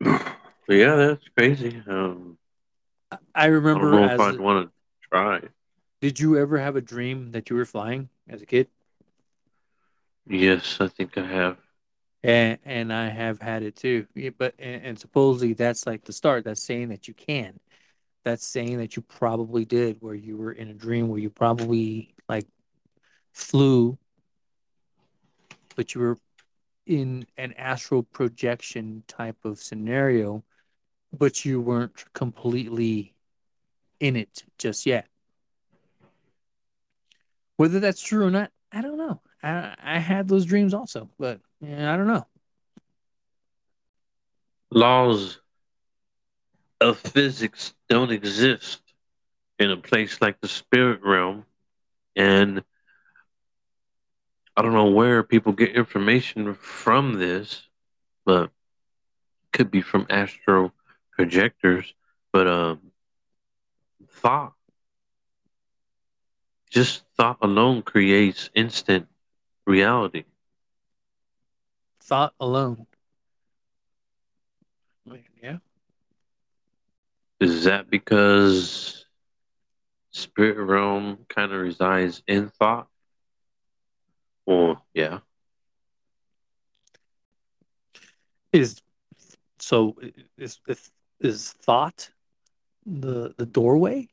But 0.66 0.76
yeah, 0.76 0.96
that's 0.96 1.28
crazy. 1.36 1.82
Um, 1.86 2.38
I 3.12 3.18
I 3.34 3.44
don't 3.48 3.54
remember 3.56 3.90
know 3.90 4.04
as 4.04 4.14
if 4.14 4.20
I'd 4.20 4.40
want 4.40 4.66
to 4.66 4.72
try. 5.10 5.40
did 6.00 6.18
you 6.18 6.38
ever 6.38 6.58
have 6.58 6.74
a 6.74 6.80
dream 6.80 7.32
that 7.32 7.50
you 7.50 7.56
were 7.56 7.66
flying 7.66 8.08
as 8.30 8.40
a 8.40 8.46
kid? 8.46 8.68
Yes, 10.26 10.78
I 10.80 10.88
think 10.88 11.18
I 11.18 11.26
have. 11.26 11.58
And 12.22 12.58
and 12.64 12.92
I 12.92 13.10
have 13.10 13.42
had 13.42 13.62
it 13.62 13.76
too. 13.76 14.06
Yeah, 14.14 14.30
but 14.36 14.54
and, 14.58 14.82
and 14.82 14.98
supposedly 14.98 15.52
that's 15.52 15.86
like 15.86 16.04
the 16.04 16.12
start. 16.14 16.44
That's 16.44 16.62
saying 16.62 16.88
that 16.88 17.06
you 17.08 17.12
can. 17.12 17.60
That's 18.24 18.46
saying 18.46 18.78
that 18.78 18.96
you 18.96 19.02
probably 19.02 19.64
did, 19.64 19.98
where 20.00 20.14
you 20.14 20.36
were 20.36 20.52
in 20.52 20.68
a 20.68 20.74
dream 20.74 21.08
where 21.08 21.18
you 21.18 21.28
probably 21.28 22.14
like 22.28 22.46
flew, 23.32 23.98
but 25.76 25.94
you 25.94 26.00
were 26.00 26.18
in 26.86 27.26
an 27.36 27.52
astral 27.54 28.02
projection 28.02 29.02
type 29.08 29.36
of 29.44 29.58
scenario, 29.58 30.42
but 31.12 31.44
you 31.44 31.60
weren't 31.60 32.12
completely 32.14 33.14
in 34.00 34.16
it 34.16 34.44
just 34.58 34.86
yet. 34.86 35.06
Whether 37.56 37.78
that's 37.78 38.02
true 38.02 38.26
or 38.26 38.30
not, 38.30 38.50
I 38.72 38.80
don't 38.80 38.98
know. 38.98 39.20
I 39.42 39.74
I 39.82 39.98
had 39.98 40.28
those 40.28 40.46
dreams 40.46 40.74
also, 40.74 41.10
but 41.18 41.40
yeah, 41.60 41.92
I 41.92 41.96
don't 41.96 42.08
know. 42.08 42.26
Laws 44.70 45.40
of 46.80 46.98
physics 46.98 47.74
don't 47.88 48.10
exist 48.10 48.80
in 49.58 49.70
a 49.70 49.76
place 49.76 50.20
like 50.20 50.40
the 50.40 50.48
spirit 50.48 51.00
realm. 51.02 51.44
And 52.16 52.62
I 54.56 54.62
don't 54.62 54.72
know 54.72 54.90
where 54.90 55.22
people 55.22 55.52
get 55.52 55.74
information 55.74 56.54
from 56.54 57.14
this, 57.14 57.68
but 58.24 58.50
could 59.52 59.70
be 59.70 59.82
from 59.82 60.06
astro 60.10 60.72
projectors. 61.12 61.94
But 62.32 62.46
um, 62.48 62.80
thought, 64.08 64.54
just 66.70 67.04
thought 67.16 67.38
alone 67.40 67.82
creates 67.82 68.50
instant 68.54 69.06
reality. 69.66 70.24
Thought 72.00 72.34
alone. 72.40 72.86
Yeah. 75.42 75.58
Is 77.44 77.64
that 77.64 77.90
because 77.90 79.04
spirit 80.12 80.56
realm 80.64 81.18
kind 81.28 81.52
of 81.52 81.60
resides 81.60 82.22
in 82.26 82.48
thought? 82.48 82.88
Well, 84.46 84.82
yeah. 84.94 85.18
Is 88.52 88.80
so 89.58 89.94
is 90.38 90.58
is, 90.66 90.90
is 91.20 91.52
thought 91.52 92.10
the 92.86 93.34
the 93.36 93.44
doorway 93.44 94.08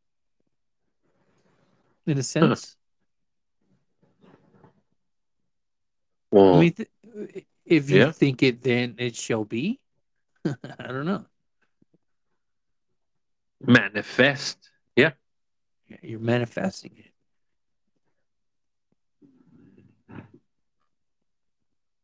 in 2.06 2.18
a 2.18 2.24
sense? 2.24 2.76
Well, 6.32 6.56
I 6.56 6.60
mean, 6.60 6.74
th- 6.74 6.90
if 7.66 7.90
you 7.90 8.00
yeah. 8.00 8.12
think 8.12 8.44
it, 8.44 8.62
then 8.62 8.96
it 8.98 9.16
shall 9.16 9.46
be. 9.46 9.80
I 10.46 10.88
don't 10.88 11.06
know. 11.06 11.26
Manifest. 13.66 14.70
Yeah. 14.96 15.12
yeah 15.88 15.98
You're 16.02 16.20
manifesting 16.20 16.92
it. 16.98 17.06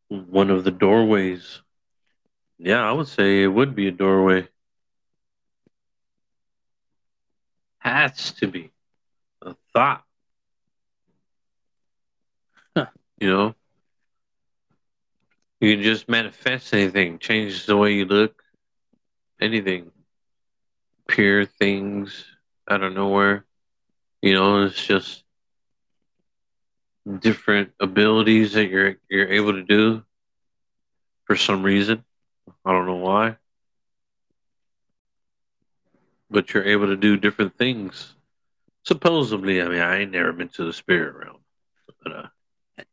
One 0.09 0.49
of 0.49 0.63
the 0.63 0.71
doorways. 0.71 1.61
Yeah, 2.57 2.87
I 2.87 2.91
would 2.91 3.07
say 3.07 3.43
it 3.43 3.47
would 3.47 3.75
be 3.75 3.87
a 3.87 3.91
doorway. 3.91 4.47
Has 7.79 8.31
to 8.33 8.47
be 8.47 8.71
a 9.41 9.55
thought. 9.73 10.03
Huh. 12.75 12.87
You 13.19 13.29
know, 13.29 13.55
you 15.59 15.75
can 15.75 15.83
just 15.83 16.07
manifest 16.09 16.73
anything, 16.73 17.19
change 17.19 17.65
the 17.65 17.77
way 17.77 17.93
you 17.93 18.05
look, 18.05 18.43
anything, 19.39 19.91
appear 21.07 21.45
things 21.45 22.25
out 22.69 22.83
of 22.83 22.93
nowhere. 22.93 23.45
You 24.21 24.33
know, 24.33 24.63
it's 24.65 24.85
just 24.85 25.23
different 27.19 27.71
abilities 27.79 28.53
that 28.53 28.67
you're 28.67 28.95
you're 29.09 29.29
able 29.31 29.53
to 29.53 29.63
do 29.63 30.03
for 31.25 31.35
some 31.35 31.63
reason. 31.63 32.03
I 32.65 32.71
don't 32.71 32.85
know 32.85 32.95
why. 32.95 33.37
But 36.29 36.53
you're 36.53 36.65
able 36.65 36.87
to 36.87 36.97
do 36.97 37.15
different 37.17 37.57
things. 37.57 38.13
Supposedly, 38.83 39.61
I 39.61 39.67
mean, 39.67 39.79
I 39.79 39.99
ain't 39.99 40.11
never 40.11 40.33
been 40.33 40.49
to 40.49 40.65
the 40.65 40.73
spirit 40.73 41.15
realm. 41.15 41.39
But 42.03 42.11
uh 42.13 42.27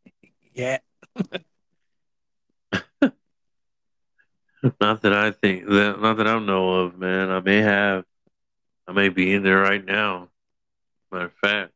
Yeah. 0.55 0.79
not 4.81 5.03
that 5.03 5.13
I 5.13 5.31
think 5.31 5.67
that 5.67 6.01
not 6.01 6.17
that 6.17 6.27
I 6.27 6.39
know 6.39 6.81
of, 6.81 6.99
man. 6.99 7.31
I 7.31 7.41
may 7.41 7.59
have 7.59 8.05
I 8.87 8.93
may 8.93 9.09
be 9.09 9.33
in 9.33 9.43
there 9.43 9.61
right 9.61 9.85
now. 9.85 10.29
Matter 11.11 11.27
of 11.27 11.33
fact. 11.33 11.73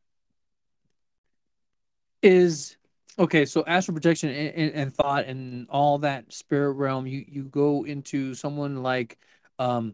Is 2.21 2.77
okay. 3.17 3.45
So 3.45 3.63
astral 3.65 3.93
projection 3.93 4.29
and, 4.29 4.55
and, 4.55 4.73
and 4.73 4.93
thought 4.93 5.25
and 5.25 5.67
all 5.69 5.99
that 5.99 6.33
spirit 6.33 6.71
realm. 6.73 7.05
You 7.07 7.25
you 7.27 7.43
go 7.43 7.85
into 7.85 8.33
someone 8.33 8.81
like 8.81 9.17
um 9.59 9.93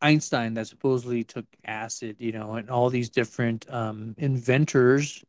Einstein 0.00 0.54
that 0.54 0.66
supposedly 0.66 1.22
took 1.24 1.44
acid, 1.64 2.16
you 2.18 2.32
know, 2.32 2.54
and 2.54 2.70
all 2.70 2.88
these 2.88 3.10
different 3.10 3.70
um, 3.72 4.14
inventors 4.16 5.22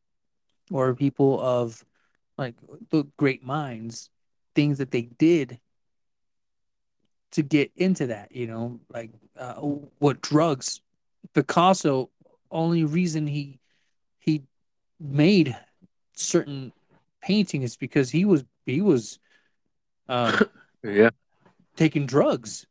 or 0.71 0.95
people 0.95 1.41
of 1.41 1.83
like 2.37 2.55
the 2.89 3.03
great 3.17 3.43
minds, 3.43 4.09
things 4.55 4.77
that 4.77 4.91
they 4.91 5.01
did 5.01 5.59
to 7.31 7.41
get 7.41 7.71
into 7.75 8.07
that, 8.07 8.31
you 8.35 8.47
know, 8.47 8.79
like 8.89 9.11
uh, 9.37 9.53
what 9.55 10.21
drugs. 10.21 10.81
Picasso, 11.33 12.09
only 12.49 12.83
reason 12.83 13.27
he 13.27 13.59
he 14.19 14.43
made 14.99 15.55
certain 16.13 16.73
painting 17.21 17.61
is 17.61 17.77
because 17.77 18.09
he 18.11 18.25
was 18.25 18.43
he 18.65 18.81
was 18.81 19.19
um, 20.09 20.39
Yeah. 20.83 21.11
taking 21.75 22.05
drugs, 22.05 22.65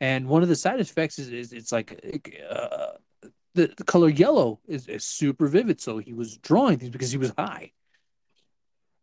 and 0.00 0.28
one 0.28 0.42
of 0.42 0.48
the 0.48 0.56
side 0.56 0.80
effects 0.80 1.18
is, 1.18 1.28
is 1.30 1.52
it's 1.52 1.70
like 1.72 2.04
uh, 2.50 2.92
the, 3.54 3.72
the 3.76 3.84
color 3.84 4.08
yellow 4.08 4.60
is, 4.66 4.88
is 4.88 5.04
super 5.04 5.46
vivid. 5.46 5.80
So 5.80 5.98
he 5.98 6.12
was 6.12 6.36
drawing 6.38 6.78
things 6.78 6.90
because 6.90 7.12
he 7.12 7.18
was 7.18 7.32
high. 7.36 7.72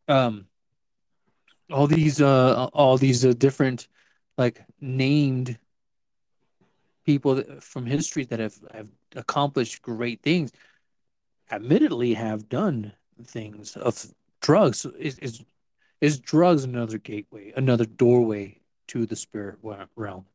Um, 0.07 0.47
all 1.71 1.87
these 1.87 2.21
uh, 2.21 2.69
all 2.73 2.97
these 2.97 3.25
uh, 3.25 3.33
different 3.33 3.87
like 4.37 4.63
named 4.79 5.57
people 7.05 7.35
that, 7.35 7.63
from 7.63 7.85
history 7.85 8.25
that 8.25 8.39
have 8.39 8.57
have 8.73 8.89
accomplished 9.15 9.81
great 9.81 10.21
things, 10.21 10.51
admittedly 11.49 12.13
have 12.13 12.49
done 12.49 12.93
things 13.23 13.75
of 13.77 14.05
drugs. 14.41 14.85
Is 14.99 15.43
is 15.99 16.19
drugs 16.19 16.63
another 16.63 16.97
gateway, 16.97 17.53
another 17.55 17.85
doorway 17.85 18.59
to 18.87 19.05
the 19.05 19.15
spirit 19.15 19.57
realm? 19.95 20.25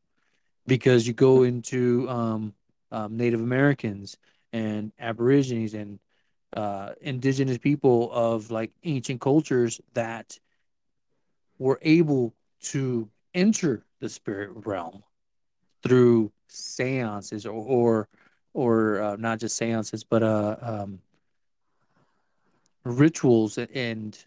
Because 0.67 1.07
you 1.07 1.13
go 1.13 1.43
into 1.43 2.09
um, 2.09 2.53
um, 2.91 3.17
Native 3.17 3.41
Americans 3.41 4.17
and 4.51 4.91
Aborigines 4.99 5.73
and 5.73 5.99
uh, 6.55 6.93
indigenous 7.01 7.57
people 7.57 8.11
of 8.11 8.51
like 8.51 8.71
ancient 8.83 9.19
cultures 9.19 9.81
that 9.93 10.39
were 11.57 11.79
able 11.81 12.33
to 12.61 13.09
enter 13.33 13.85
the 13.99 14.09
spirit 14.09 14.51
realm 14.65 15.03
through 15.81 16.31
seances 16.47 17.45
or 17.45 17.53
or, 17.53 18.09
or 18.53 19.01
uh, 19.01 19.15
not 19.17 19.39
just 19.39 19.57
seances 19.57 20.03
but 20.03 20.23
uh, 20.23 20.55
um, 20.61 20.99
rituals 22.83 23.57
and 23.57 24.25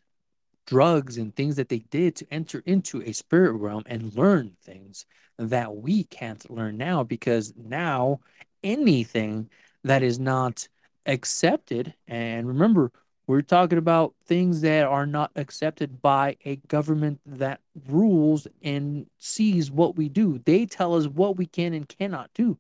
drugs 0.67 1.19
and 1.19 1.35
things 1.35 1.57
that 1.57 1.69
they 1.69 1.79
did 1.91 2.17
to 2.17 2.27
enter 2.31 2.63
into 2.67 3.03
a 3.03 3.13
spirit 3.13 3.53
realm 3.53 3.83
and 3.87 4.15
learn 4.17 4.57
things 4.63 5.07
that 5.39 5.75
we 5.75 6.05
can't 6.05 6.51
learn 6.51 6.77
now 6.77 7.03
because 7.03 7.53
now 7.57 8.19
anything 8.65 9.49
that 9.85 10.03
is 10.03 10.19
not 10.19 10.67
accepted 11.07 11.95
and 12.09 12.49
remember 12.49 12.91
we're 13.27 13.43
talking 13.43 13.79
about 13.79 14.14
things 14.24 14.61
that 14.61 14.87
are 14.87 15.07
not 15.07 15.33
accepted 15.35 16.01
by 16.01 16.37
a 16.45 16.57
government 16.68 17.20
that 17.27 17.61
rules 17.89 18.47
and 18.62 19.07
sees 19.18 19.70
what 19.70 19.97
we 19.97 20.09
do. 20.09 20.39
They 20.45 20.64
tell 20.64 20.95
us 20.95 21.09
what 21.09 21.37
we 21.37 21.47
can 21.47 21.74
and 21.74 21.89
cannot 21.89 22.31
do. 22.35 22.59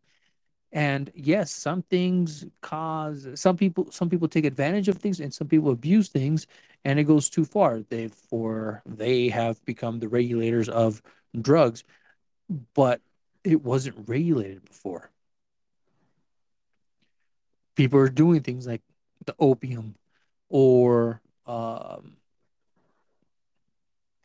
And 0.72 1.10
yes 1.14 1.52
some 1.52 1.82
things 1.82 2.44
cause 2.60 3.28
some 3.34 3.56
people 3.56 3.90
some 3.92 4.10
people 4.10 4.28
take 4.28 4.44
advantage 4.44 4.88
of 4.88 4.98
things 4.98 5.20
and 5.20 5.32
some 5.32 5.46
people 5.46 5.70
abuse 5.70 6.08
things 6.08 6.46
and 6.84 6.98
it 6.98 7.04
goes 7.04 7.30
too 7.30 7.44
far. 7.44 7.80
Therefore 7.88 8.82
they 8.84 9.28
have 9.28 9.64
become 9.64 10.00
the 10.00 10.08
regulators 10.08 10.68
of 10.68 11.00
drugs 11.40 11.84
but 12.74 13.00
it 13.44 13.62
wasn't 13.62 14.08
regulated 14.08 14.64
before. 14.64 15.10
People 17.76 18.00
are 18.00 18.08
doing 18.08 18.42
things 18.42 18.66
like 18.66 18.82
the 19.24 19.34
opium 19.38 19.94
or 20.48 21.20
um 21.46 22.16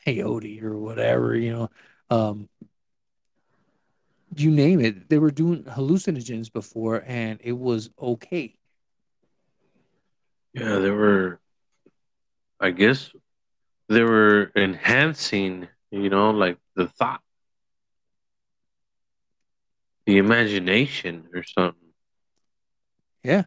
peyote 0.06 0.62
or 0.64 0.78
whatever 0.80 1.36
you 1.36 1.52
know 1.52 1.70
um 2.10 2.50
you 4.36 4.50
name 4.50 4.80
it 4.80 5.10
they 5.10 5.20
were 5.20 5.32
doing 5.32 5.64
hallucinogens 5.64 6.52
before 6.52 7.04
and 7.06 7.40
it 7.44 7.54
was 7.54 7.90
okay 8.02 8.56
Yeah, 10.54 10.80
they 10.80 10.90
were. 10.90 11.40
I 12.60 12.72
guess 12.72 13.10
they 13.88 14.04
were 14.04 14.52
enhancing, 14.56 15.68
you 15.92 16.10
know, 16.10 16.32
like 16.32 16.58
the 16.76 16.88
thought, 16.88 17.22
the 20.06 20.18
imagination, 20.18 21.28
or 21.34 21.44
something. 21.44 21.94
Yeah. 23.24 23.44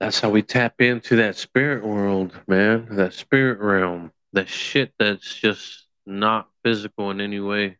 That's 0.00 0.20
how 0.20 0.30
we 0.30 0.42
tap 0.42 0.80
into 0.80 1.16
that 1.16 1.36
spirit 1.36 1.84
world, 1.84 2.32
man. 2.46 2.86
That 2.90 3.14
spirit 3.14 3.58
realm. 3.58 4.12
That 4.32 4.48
shit 4.48 4.92
that's 4.98 5.34
just 5.34 5.86
not 6.06 6.48
physical 6.62 7.10
in 7.10 7.20
any 7.20 7.40
way. 7.40 7.78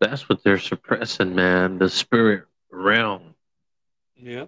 That's 0.00 0.28
what 0.28 0.42
they're 0.42 0.58
suppressing, 0.58 1.34
man. 1.34 1.78
The 1.78 1.88
spirit 1.88 2.44
realm. 2.70 3.34
yeah 4.16 4.46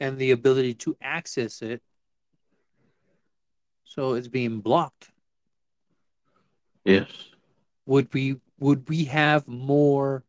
and 0.00 0.16
the 0.18 0.30
ability 0.30 0.74
to 0.74 0.96
access 1.02 1.60
it 1.62 1.82
so 3.84 4.14
it's 4.14 4.28
being 4.28 4.60
blocked 4.60 5.10
Yes. 6.84 7.10
would 7.86 8.12
we 8.14 8.36
would 8.60 8.88
we 8.88 9.04
have 9.06 9.48
more 9.48 10.22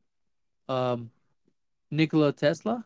um 0.67 1.11
Nikola 1.91 2.33
Tesla 2.33 2.83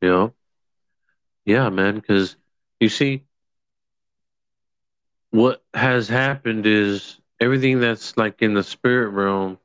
You 0.00 0.08
know? 0.08 0.34
Yeah, 1.44 1.68
man, 1.70 1.96
because 1.96 2.36
you 2.80 2.88
see, 2.88 3.24
what 5.30 5.62
has 5.74 6.08
happened 6.08 6.66
is 6.66 7.20
everything 7.40 7.80
that's 7.80 8.16
like 8.16 8.42
in 8.42 8.54
the 8.54 8.62
spirit 8.62 9.10
realm 9.10 9.58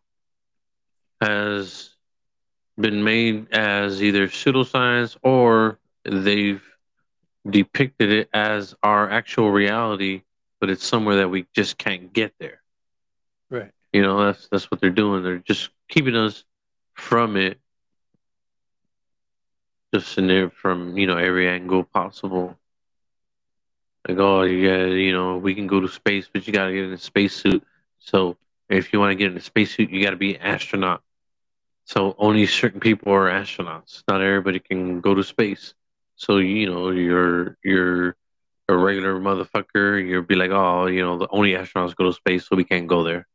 has 1.21 1.95
been 2.79 3.03
made 3.03 3.51
as 3.53 4.01
either 4.01 4.27
pseudoscience 4.27 5.17
or 5.23 5.79
they've 6.03 6.63
depicted 7.49 8.11
it 8.11 8.29
as 8.33 8.75
our 8.83 9.09
actual 9.09 9.51
reality, 9.51 10.23
but 10.59 10.69
it's 10.69 10.85
somewhere 10.85 11.17
that 11.17 11.29
we 11.29 11.45
just 11.53 11.77
can't 11.77 12.13
get 12.13 12.33
there. 12.39 12.61
right 13.49 13.71
You 13.93 14.01
know, 14.01 14.25
that's 14.25 14.47
that's 14.49 14.69
what 14.71 14.79
they're 14.81 14.89
doing. 14.89 15.23
They're 15.23 15.37
just 15.37 15.69
keeping 15.89 16.15
us 16.15 16.43
from 16.93 17.37
it, 17.37 17.59
just 19.93 20.17
in 20.17 20.27
there 20.27 20.49
from 20.49 20.97
you 20.97 21.07
know 21.07 21.17
every 21.17 21.47
angle 21.47 21.83
possible. 21.83 22.57
Like, 24.07 24.17
oh, 24.17 24.43
you 24.43 24.67
got 24.67 24.85
you 24.93 25.13
know, 25.13 25.37
we 25.37 25.53
can 25.53 25.67
go 25.67 25.79
to 25.79 25.87
space, 25.87 26.29
but 26.31 26.47
you 26.47 26.53
got 26.53 26.67
to 26.67 26.73
get 26.73 26.85
in 26.85 26.93
a 26.93 26.97
spacesuit. 26.97 27.63
So 27.99 28.37
if 28.69 28.93
you 28.93 28.99
want 28.99 29.11
to 29.11 29.15
get 29.15 29.31
in 29.31 29.37
a 29.37 29.41
spacesuit, 29.41 29.89
you 29.91 30.03
got 30.03 30.11
to 30.11 30.15
be 30.17 30.35
an 30.35 30.41
astronaut. 30.41 31.03
So 31.85 32.15
only 32.17 32.45
certain 32.47 32.79
people 32.79 33.11
are 33.13 33.29
astronauts. 33.29 34.03
Not 34.07 34.21
everybody 34.21 34.59
can 34.59 35.01
go 35.01 35.13
to 35.13 35.23
space. 35.23 35.73
So 36.15 36.37
you 36.37 36.67
know, 36.67 36.89
you're 36.91 37.57
you're 37.63 38.15
a 38.69 38.75
regular 38.77 39.19
motherfucker. 39.19 40.05
You'll 40.07 40.21
be 40.23 40.35
like, 40.35 40.51
oh, 40.51 40.87
you 40.87 41.01
know, 41.01 41.17
the 41.17 41.27
only 41.29 41.51
astronauts 41.51 41.95
go 41.95 42.05
to 42.05 42.13
space, 42.13 42.47
so 42.47 42.55
we 42.55 42.63
can't 42.63 42.87
go 42.87 43.03
there. 43.03 43.27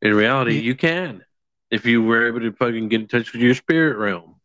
In 0.00 0.14
reality, 0.14 0.54
Yeah. 0.54 0.62
you 0.62 0.74
can 0.74 1.24
if 1.70 1.84
you 1.84 2.02
were 2.02 2.26
able 2.28 2.40
to 2.40 2.52
fucking 2.52 2.88
get 2.88 3.02
in 3.02 3.08
touch 3.08 3.32
with 3.32 3.42
your 3.42 3.54
spirit 3.54 3.98
realm. 3.98 4.37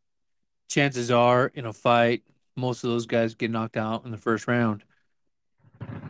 Chances 0.73 1.11
are 1.11 1.51
in 1.53 1.67
a 1.67 1.73
fight 1.73 2.23
most 2.55 2.83
of 2.83 2.89
those 2.89 3.05
guys 3.05 3.35
get 3.35 3.51
knocked 3.51 3.77
out 3.77 4.05
in 4.05 4.11
the 4.11 4.17
first 4.17 4.47
round. 4.47 4.83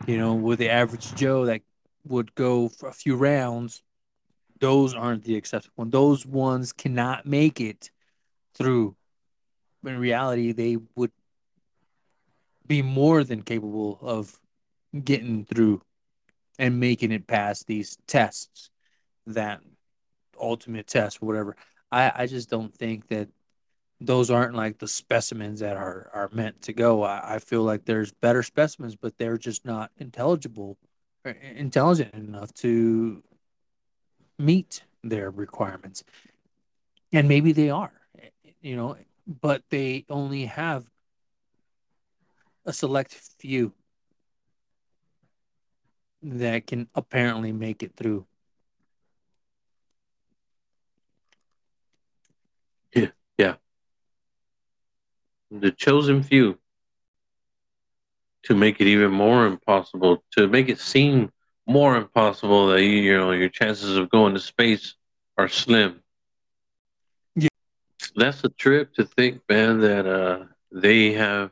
You 0.06 0.16
know 0.16 0.34
with 0.34 0.58
the 0.58 0.70
average 0.70 1.14
joe 1.14 1.44
that 1.46 1.60
would 2.06 2.34
go 2.34 2.70
for 2.70 2.88
a 2.88 2.92
few 2.92 3.16
rounds 3.16 3.82
those 4.60 4.94
aren't 4.94 5.24
the 5.24 5.36
acceptable 5.36 5.74
ones 5.76 5.92
those 5.92 6.26
ones 6.26 6.72
cannot 6.72 7.26
make 7.26 7.60
it 7.60 7.90
through. 8.54 8.96
In 9.84 9.98
reality 9.98 10.52
they 10.52 10.78
would 10.96 11.12
be 12.66 12.80
more 12.80 13.22
than 13.22 13.42
capable 13.42 13.98
of 14.00 14.38
getting 15.04 15.44
through 15.44 15.82
and 16.58 16.80
making 16.80 17.12
it 17.12 17.26
past 17.26 17.66
these 17.66 17.98
tests 18.06 18.70
that 19.26 19.60
ultimate 20.40 20.86
test 20.86 21.20
whatever. 21.20 21.54
I 21.92 22.12
i 22.14 22.26
just 22.26 22.48
don't 22.48 22.74
think 22.74 23.08
that 23.08 23.28
those 24.00 24.30
aren't 24.30 24.54
like 24.54 24.78
the 24.78 24.88
specimens 24.88 25.60
that 25.60 25.76
are 25.76 26.10
are 26.12 26.28
meant 26.32 26.62
to 26.62 26.72
go. 26.72 27.02
I, 27.02 27.36
I 27.36 27.38
feel 27.38 27.62
like 27.62 27.84
there's 27.84 28.12
better 28.12 28.42
specimens 28.42 28.96
but 28.96 29.16
they're 29.18 29.38
just 29.38 29.64
not 29.64 29.90
intelligible 29.98 30.76
uh, 31.24 31.32
intelligent 31.54 32.14
enough 32.14 32.52
to 32.54 33.22
meet 34.38 34.82
their 35.02 35.30
requirements. 35.30 36.04
And 37.12 37.28
maybe 37.28 37.52
they 37.52 37.70
are 37.70 37.92
you 38.60 38.76
know 38.76 38.96
but 39.26 39.62
they 39.70 40.04
only 40.10 40.46
have 40.46 40.84
a 42.66 42.72
select 42.72 43.12
few 43.38 43.72
that 46.22 46.66
can 46.66 46.88
apparently 46.94 47.52
make 47.52 47.82
it 47.82 47.94
through 47.96 48.26
the 55.60 55.70
chosen 55.70 56.22
few 56.22 56.58
to 58.44 58.54
make 58.54 58.80
it 58.80 58.86
even 58.86 59.10
more 59.10 59.46
impossible, 59.46 60.22
to 60.32 60.48
make 60.48 60.68
it 60.68 60.78
seem 60.78 61.30
more 61.66 61.96
impossible 61.96 62.68
that 62.68 62.82
you, 62.82 62.88
you 62.90 63.16
know 63.16 63.32
your 63.32 63.48
chances 63.48 63.96
of 63.96 64.10
going 64.10 64.34
to 64.34 64.40
space 64.40 64.94
are 65.38 65.48
slim. 65.48 66.02
Yeah. 67.36 67.48
That's 68.16 68.44
a 68.44 68.48
trip 68.50 68.94
to 68.94 69.04
think, 69.04 69.42
man, 69.48 69.80
that 69.80 70.06
uh 70.06 70.44
they 70.72 71.12
have 71.12 71.50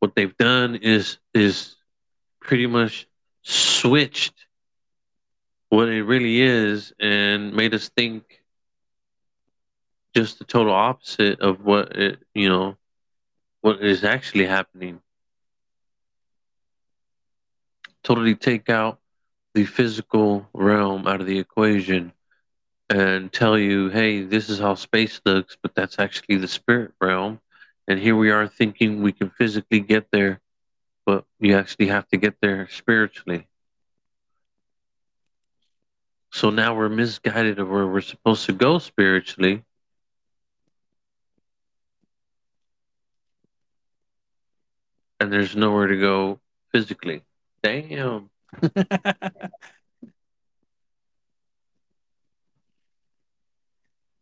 what 0.00 0.14
they've 0.14 0.36
done 0.36 0.76
is 0.76 1.18
is 1.34 1.76
pretty 2.40 2.66
much 2.66 3.06
switched 3.42 4.46
what 5.70 5.88
it 5.88 6.02
really 6.02 6.40
is 6.40 6.92
and 7.00 7.54
made 7.54 7.74
us 7.74 7.88
think 7.88 8.42
just 10.14 10.38
the 10.38 10.44
total 10.44 10.72
opposite 10.72 11.40
of 11.40 11.64
what 11.64 11.96
it 11.96 12.22
you 12.34 12.48
know 12.48 12.76
what 13.60 13.82
is 13.82 14.04
actually 14.04 14.46
happening. 14.46 15.00
Totally 18.02 18.34
take 18.34 18.70
out 18.70 18.98
the 19.54 19.64
physical 19.64 20.48
realm 20.52 21.06
out 21.06 21.20
of 21.20 21.26
the 21.26 21.38
equation 21.38 22.12
and 22.88 23.32
tell 23.32 23.58
you 23.58 23.88
hey 23.88 24.22
this 24.22 24.48
is 24.48 24.58
how 24.58 24.74
space 24.74 25.20
looks 25.24 25.56
but 25.62 25.74
that's 25.74 25.98
actually 25.98 26.36
the 26.36 26.48
spirit 26.48 26.92
realm. 27.00 27.40
And 27.88 27.98
here 27.98 28.16
we 28.16 28.30
are 28.30 28.46
thinking 28.46 29.02
we 29.02 29.12
can 29.12 29.30
physically 29.30 29.80
get 29.80 30.10
there 30.12 30.40
but 31.04 31.24
you 31.38 31.56
actually 31.56 31.88
have 31.88 32.06
to 32.08 32.16
get 32.16 32.36
there 32.40 32.68
spiritually. 32.68 33.46
So 36.32 36.50
now 36.50 36.76
we're 36.76 36.88
misguided 36.88 37.58
of 37.58 37.68
where 37.68 37.86
we're 37.86 38.00
supposed 38.00 38.46
to 38.46 38.52
go 38.52 38.78
spiritually. 38.78 39.64
And 45.20 45.32
there's 45.32 45.54
nowhere 45.54 45.86
to 45.86 45.96
go 45.98 46.40
physically. 46.72 47.22
Damn. 47.62 48.30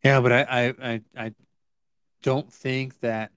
Yeah, 0.04 0.20
but 0.20 0.32
I, 0.32 0.42
I, 0.42 0.74
I, 0.80 1.00
I 1.16 1.34
don't 2.22 2.52
think 2.52 3.00
that 3.00 3.32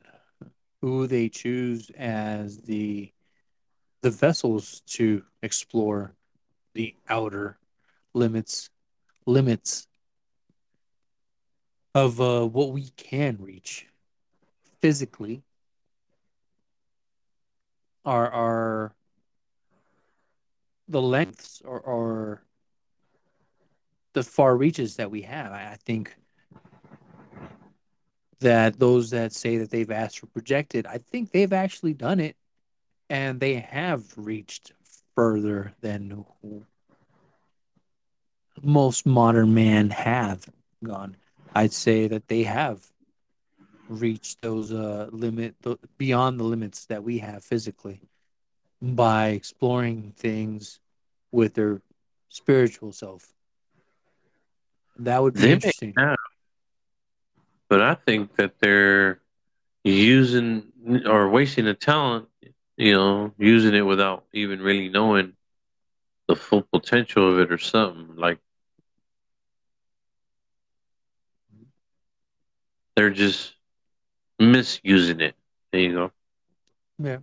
who 0.82 1.07
they 1.07 1.30
choose 1.30 1.89
as 1.97 2.59
the 2.62 3.12
the 4.01 4.09
vessels 4.09 4.82
to 4.88 5.24
explore 5.43 6.16
the 6.74 6.95
outer 7.07 7.57
limits 8.14 8.70
limits 9.26 9.88
of 11.93 12.20
uh, 12.20 12.45
what 12.45 12.72
we 12.72 12.89
can 12.97 13.38
reach 13.39 13.88
physically 14.80 15.43
are 18.06 18.30
are 18.32 18.95
the 20.88 21.02
lengths 21.02 21.62
or, 21.64 21.80
or 21.80 22.43
the 24.14 24.24
far 24.24 24.56
reaches 24.58 24.97
that 24.97 25.10
we 25.10 25.22
have. 25.22 25.52
I, 25.52 25.72
I 25.72 25.78
think 25.86 26.16
that 28.39 28.80
those 28.80 29.12
that 29.12 29.32
say 29.32 29.58
that 29.58 29.70
they've 29.70 29.89
astral 29.89 30.30
projected, 30.34 30.86
I 30.86 30.97
think 30.97 31.32
they've 31.32 31.54
actually 31.54 31.93
done 31.93 32.20
it 32.20 32.36
and 33.10 33.39
they 33.39 33.56
have 33.56 34.04
reached 34.16 34.74
further 35.16 35.74
than 35.82 36.26
most 38.62 39.06
modern 39.06 39.54
man 39.54 39.89
have 39.91 40.45
gone. 40.84 41.16
I'd 41.54 41.74
say 41.74 42.08
that 42.08 42.28
they 42.28 42.43
have 42.43 42.90
reached 43.91 44.41
those 44.41 44.71
uh 44.73 45.09
limit 45.11 45.55
th- 45.63 45.77
beyond 45.97 46.39
the 46.39 46.43
limits 46.43 46.85
that 46.85 47.03
we 47.03 47.19
have 47.19 47.43
physically 47.43 48.01
by 48.81 49.29
exploring 49.29 50.13
things 50.17 50.79
with 51.31 51.55
their 51.55 51.81
spiritual 52.29 52.91
self. 52.91 53.33
That 54.97 55.21
would 55.23 55.35
be 55.35 55.49
They 55.49 55.51
interesting. 55.51 55.97
have, 55.97 56.17
but 57.69 57.81
I 57.81 57.95
think 57.95 58.35
that 58.37 58.59
they're 58.59 59.19
using 59.83 60.71
or 61.05 61.29
wasting 61.29 61.67
a 61.67 61.73
talent, 61.73 62.27
you 62.77 62.93
know, 62.93 63.33
using 63.37 63.73
it 63.75 63.81
without 63.81 64.25
even 64.33 64.61
really 64.61 64.89
knowing 64.89 65.33
the 66.27 66.35
full 66.35 66.63
potential 66.63 67.31
of 67.31 67.39
it 67.39 67.51
or 67.51 67.57
something. 67.57 68.15
Like 68.15 68.39
they're 72.95 73.09
just 73.09 73.53
misusing 74.41 75.21
it. 75.21 75.35
There 75.71 75.81
you 75.81 75.93
go. 75.93 76.11
Yeah. 76.97 77.17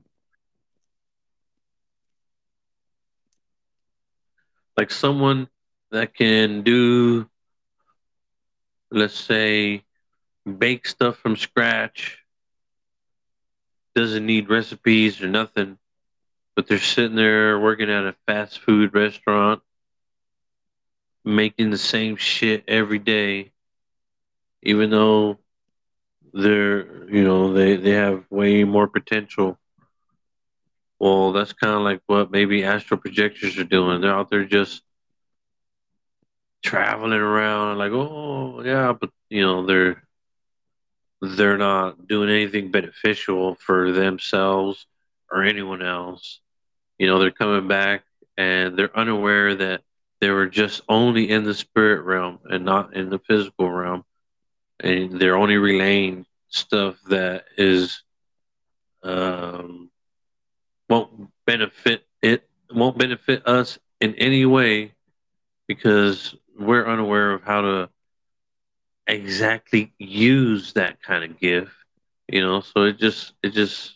Like 4.77 4.91
someone 4.91 5.49
that 5.91 6.15
can 6.15 6.63
do, 6.63 7.29
let's 8.91 9.19
say, 9.19 9.83
bake 10.47 10.87
stuff 10.87 11.17
from 11.17 11.37
scratch, 11.37 12.19
doesn't 13.95 14.25
need 14.25 14.49
recipes 14.49 15.21
or 15.21 15.27
nothing, 15.29 15.79
but 16.55 16.69
they're 16.69 16.79
sitting 16.79 17.17
there 17.17 17.59
working 17.59 17.91
at 17.91 18.05
a 18.05 18.15
fast 18.27 18.61
food 18.61 18.95
restaurant, 18.95 19.61
making 21.25 21.71
the 21.71 21.79
same 21.79 22.17
shit 22.17 22.65
every 22.69 23.01
day, 23.01 23.51
even 24.63 24.91
though 24.91 25.39
they're, 26.33 27.09
you 27.11 27.25
know, 27.25 27.53
they, 27.53 27.77
they 27.77 27.93
have 27.93 28.25
way 28.31 28.65
more 28.65 28.89
potential. 28.89 29.59
Well, 30.99 31.33
that's 31.33 31.53
kind 31.53 31.75
of 31.75 31.83
like 31.83 32.01
what 32.07 32.31
maybe 32.31 32.65
astral 32.65 33.01
projectors 33.01 33.57
are 33.59 33.65
doing. 33.65 34.01
They're 34.01 34.15
out 34.15 34.31
there 34.31 34.45
just 34.45 34.83
traveling 36.63 37.13
around, 37.13 37.79
like, 37.79 37.93
oh 37.93 38.63
yeah, 38.65 38.93
but 38.93 39.11
you 39.31 39.43
know, 39.43 39.67
they're 39.67 40.03
they're 41.21 41.59
not 41.59 42.07
doing 42.07 42.31
anything 42.31 42.71
beneficial 42.71 43.57
for 43.57 43.93
themselves 43.93 44.87
or 45.31 45.43
anyone 45.43 45.83
else. 45.83 46.41
You 46.99 47.07
know, 47.09 47.19
they're 47.19 47.31
coming 47.31 47.69
back 47.69 48.05
and 48.37 48.77
they're 48.77 48.97
unaware 48.97 49.55
that 49.57 49.83
they 50.21 50.31
were 50.31 50.47
just 50.47 50.83
only 50.89 51.31
in 51.31 51.45
the 51.45 51.55
spirit 51.55 52.05
realm 52.05 52.41
and 52.45 52.65
not 52.65 52.95
in 52.95 53.11
the 53.11 53.19
physical 53.19 53.71
realm. 53.71 54.05
And 54.81 55.19
they're 55.21 55.37
only 55.37 55.57
relaying 55.57 56.27
stuff 56.49 56.97
that 57.09 57.45
is 57.57 58.03
um, 59.03 59.91
won't 60.89 61.31
benefit 61.47 62.05
it 62.23 62.49
won't 62.71 62.99
benefit 62.99 63.47
us 63.47 63.79
in 64.01 64.15
any 64.17 64.45
way 64.45 64.93
because 65.67 66.35
we're 66.59 66.87
unaware 66.87 67.33
of 67.33 67.43
how 67.43 67.61
to 67.63 67.91
exactly 69.07 69.93
use 69.99 70.73
that 70.75 71.03
kind 71.03 71.25
of 71.25 71.39
gift 71.39 71.73
you 72.29 72.41
know? 72.41 72.61
So 72.61 72.83
it 72.85 72.99
just 72.99 73.33
it 73.43 73.51
just 73.53 73.95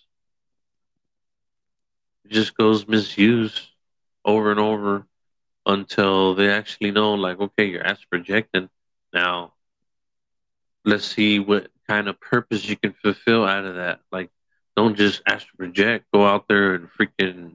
it 2.24 2.32
just 2.32 2.56
goes 2.56 2.86
misused 2.86 3.60
over 4.24 4.50
and 4.50 4.60
over 4.60 5.06
until 5.66 6.34
they 6.34 6.50
actually 6.50 6.90
know 6.90 7.14
like 7.14 7.38
okay 7.40 7.66
you're 7.66 7.86
astral 7.86 8.08
projecting. 8.10 8.68
Now 9.12 9.52
let's 10.84 11.04
see 11.04 11.38
what 11.38 11.68
kind 11.88 12.08
of 12.08 12.20
purpose 12.20 12.68
you 12.68 12.76
can 12.76 12.92
fulfill 12.92 13.44
out 13.44 13.64
of 13.64 13.76
that 13.76 14.00
like 14.10 14.30
don't 14.76 14.96
just 14.96 15.22
astral 15.26 15.56
project 15.58 16.06
go 16.12 16.24
out 16.26 16.46
there 16.48 16.74
and 16.74 16.88
freaking 16.90 17.52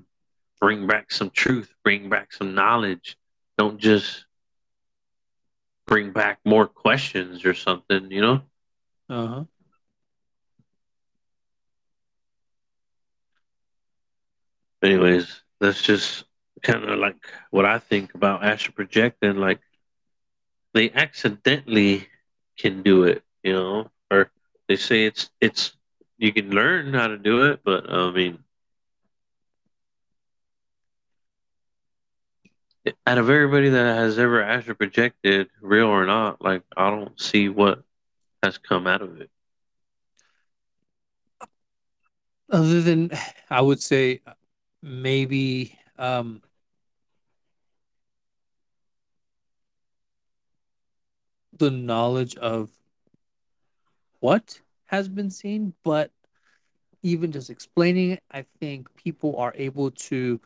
bring 0.59 0.87
back 0.87 1.11
some 1.11 1.29
truth 1.29 1.73
bring 1.83 2.09
back 2.09 2.31
some 2.33 2.53
knowledge 2.55 3.17
don't 3.57 3.79
just 3.79 4.25
bring 5.87 6.11
back 6.11 6.39
more 6.45 6.67
questions 6.67 7.45
or 7.45 7.53
something 7.53 8.11
you 8.11 8.21
know 8.21 8.41
Uh 9.09 9.27
huh. 9.27 9.43
anyways, 14.83 15.41
that's 15.59 15.81
just 15.81 16.25
kind 16.63 16.83
of 16.83 16.97
like 16.99 17.15
what 17.51 17.65
I 17.65 17.79
think 17.79 18.13
about 18.15 18.43
astral 18.43 18.75
projecting. 18.75 19.37
Like 19.37 19.59
they 20.73 20.91
accidentally 20.91 22.07
can 22.57 22.83
do 22.83 23.03
it, 23.03 23.23
you 23.43 23.53
know, 23.53 23.89
or 24.11 24.31
they 24.67 24.75
say 24.75 25.05
it's 25.05 25.29
it's 25.39 25.73
you 26.17 26.33
can 26.33 26.49
learn 26.51 26.93
how 26.93 27.07
to 27.07 27.17
do 27.17 27.43
it, 27.51 27.61
but 27.63 27.89
I 27.89 28.11
mean, 28.11 28.39
out 33.05 33.17
of 33.17 33.29
everybody 33.29 33.69
that 33.69 33.95
has 33.95 34.17
ever 34.19 34.41
astral 34.41 34.75
projected, 34.75 35.49
real 35.61 35.87
or 35.87 36.05
not, 36.05 36.41
like 36.41 36.63
I 36.75 36.89
don't 36.89 37.19
see 37.19 37.49
what 37.49 37.83
has 38.43 38.57
come 38.57 38.87
out 38.87 39.01
of 39.01 39.19
it. 39.21 39.29
Other 42.49 42.81
than, 42.81 43.11
I 43.49 43.61
would 43.61 43.81
say 43.81 44.21
maybe 44.81 45.77
um, 45.97 46.41
the 51.57 51.71
knowledge 51.71 52.35
of 52.35 52.69
what 54.19 54.59
has 54.85 55.07
been 55.07 55.29
seen, 55.29 55.73
but 55.83 56.11
even 57.03 57.31
just 57.31 57.49
explaining 57.49 58.11
it, 58.11 58.23
I 58.31 58.45
think 58.59 58.93
people 58.95 59.37
are 59.37 59.53
able 59.55 59.91
to 59.91 60.39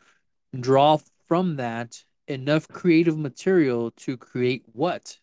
draw 0.58 0.98
from 1.26 1.56
that 1.56 2.02
enough 2.28 2.68
creative 2.68 3.18
material 3.18 3.90
to 3.92 4.16
create 4.16 4.62
what 4.72 5.18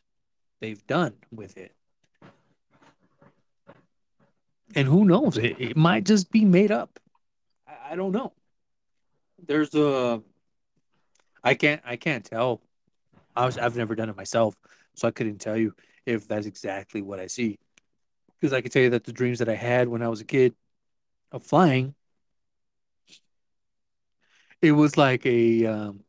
they've 0.59 0.85
done 0.87 1.13
with 1.31 1.57
it. 1.57 1.73
And 4.75 4.87
who 4.87 5.05
knows? 5.05 5.37
It, 5.37 5.59
it 5.59 5.77
might 5.77 6.05
just 6.05 6.31
be 6.31 6.45
made 6.45 6.71
up. 6.71 6.99
I, 7.67 7.93
I 7.93 7.95
don't 7.95 8.11
know. 8.11 8.33
There's 9.45 9.73
a 9.73 10.21
I 11.43 11.53
can't 11.53 11.81
I 11.85 11.95
can't 11.95 12.23
tell. 12.23 12.61
I 13.35 13.45
was 13.45 13.57
I've 13.57 13.77
never 13.77 13.95
done 13.95 14.09
it 14.09 14.17
myself, 14.17 14.55
so 14.95 15.07
I 15.07 15.11
couldn't 15.11 15.39
tell 15.39 15.57
you 15.57 15.73
if 16.05 16.27
that's 16.27 16.47
exactly 16.47 17.01
what 17.01 17.19
I 17.19 17.27
see. 17.27 17.59
Because 18.39 18.53
I 18.53 18.61
can 18.61 18.71
tell 18.71 18.81
you 18.81 18.91
that 18.91 19.03
the 19.03 19.13
dreams 19.13 19.39
that 19.39 19.49
I 19.49 19.55
had 19.55 19.87
when 19.87 20.01
I 20.01 20.07
was 20.07 20.21
a 20.21 20.25
kid 20.25 20.55
of 21.31 21.43
flying, 21.43 21.95
it 24.61 24.71
was 24.71 24.97
like 24.97 25.25
a 25.25 25.65
um, 25.65 26.03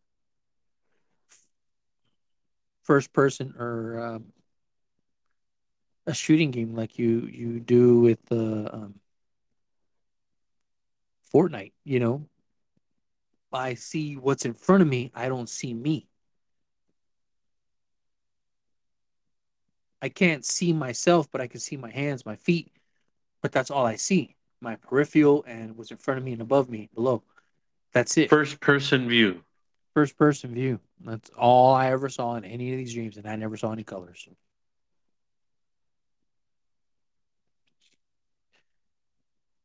first 2.83 3.13
person 3.13 3.55
or 3.59 4.01
um, 4.01 4.33
a 6.07 6.15
shooting 6.15 6.51
game 6.51 6.75
like 6.75 6.99
you 6.99 7.29
you 7.31 7.61
do 7.61 8.01
with 8.01 8.19
the 8.27 8.73
um, 8.75 8.95
Fortnite. 11.33 11.73
You 11.85 12.01
know, 12.01 12.29
I 13.53 13.75
see 13.75 14.17
what's 14.17 14.45
in 14.45 14.55
front 14.55 14.83
of 14.83 14.89
me. 14.89 15.11
I 15.15 15.29
don't 15.29 15.49
see 15.49 15.75
me. 15.75 16.10
I 20.03 20.09
can't 20.09 20.45
see 20.45 20.73
myself, 20.73 21.29
but 21.31 21.41
I 21.41 21.47
can 21.47 21.61
see 21.61 21.77
my 21.77 21.91
hands, 21.91 22.25
my 22.25 22.37
feet. 22.37 22.73
But 23.43 23.53
that's 23.53 23.71
all 23.71 23.87
I 23.87 23.97
see. 23.97 24.37
My 24.61 24.77
peripheral 24.77 25.45
and 25.47 25.77
what's 25.77 25.91
in 25.91 25.97
front 25.97 26.19
of 26.19 26.25
me 26.25 26.33
and 26.33 26.43
above 26.43 26.69
me, 26.69 26.89
below. 26.95 27.23
That's 27.93 28.17
it. 28.17 28.31
First 28.31 28.61
person 28.61 29.09
view. 29.09 29.43
First 29.95 30.17
person 30.17 30.55
view. 30.55 30.81
That's 31.05 31.31
all 31.31 31.75
I 31.75 31.91
ever 31.91 32.09
saw 32.09 32.37
in 32.37 32.45
any 32.45 32.73
of 32.73 32.79
these 32.79 32.95
dreams, 32.95 33.17
and 33.17 33.27
I 33.27 33.37
never 33.37 33.57
saw 33.57 33.73
any 33.73 33.85
colors. 33.85 34.29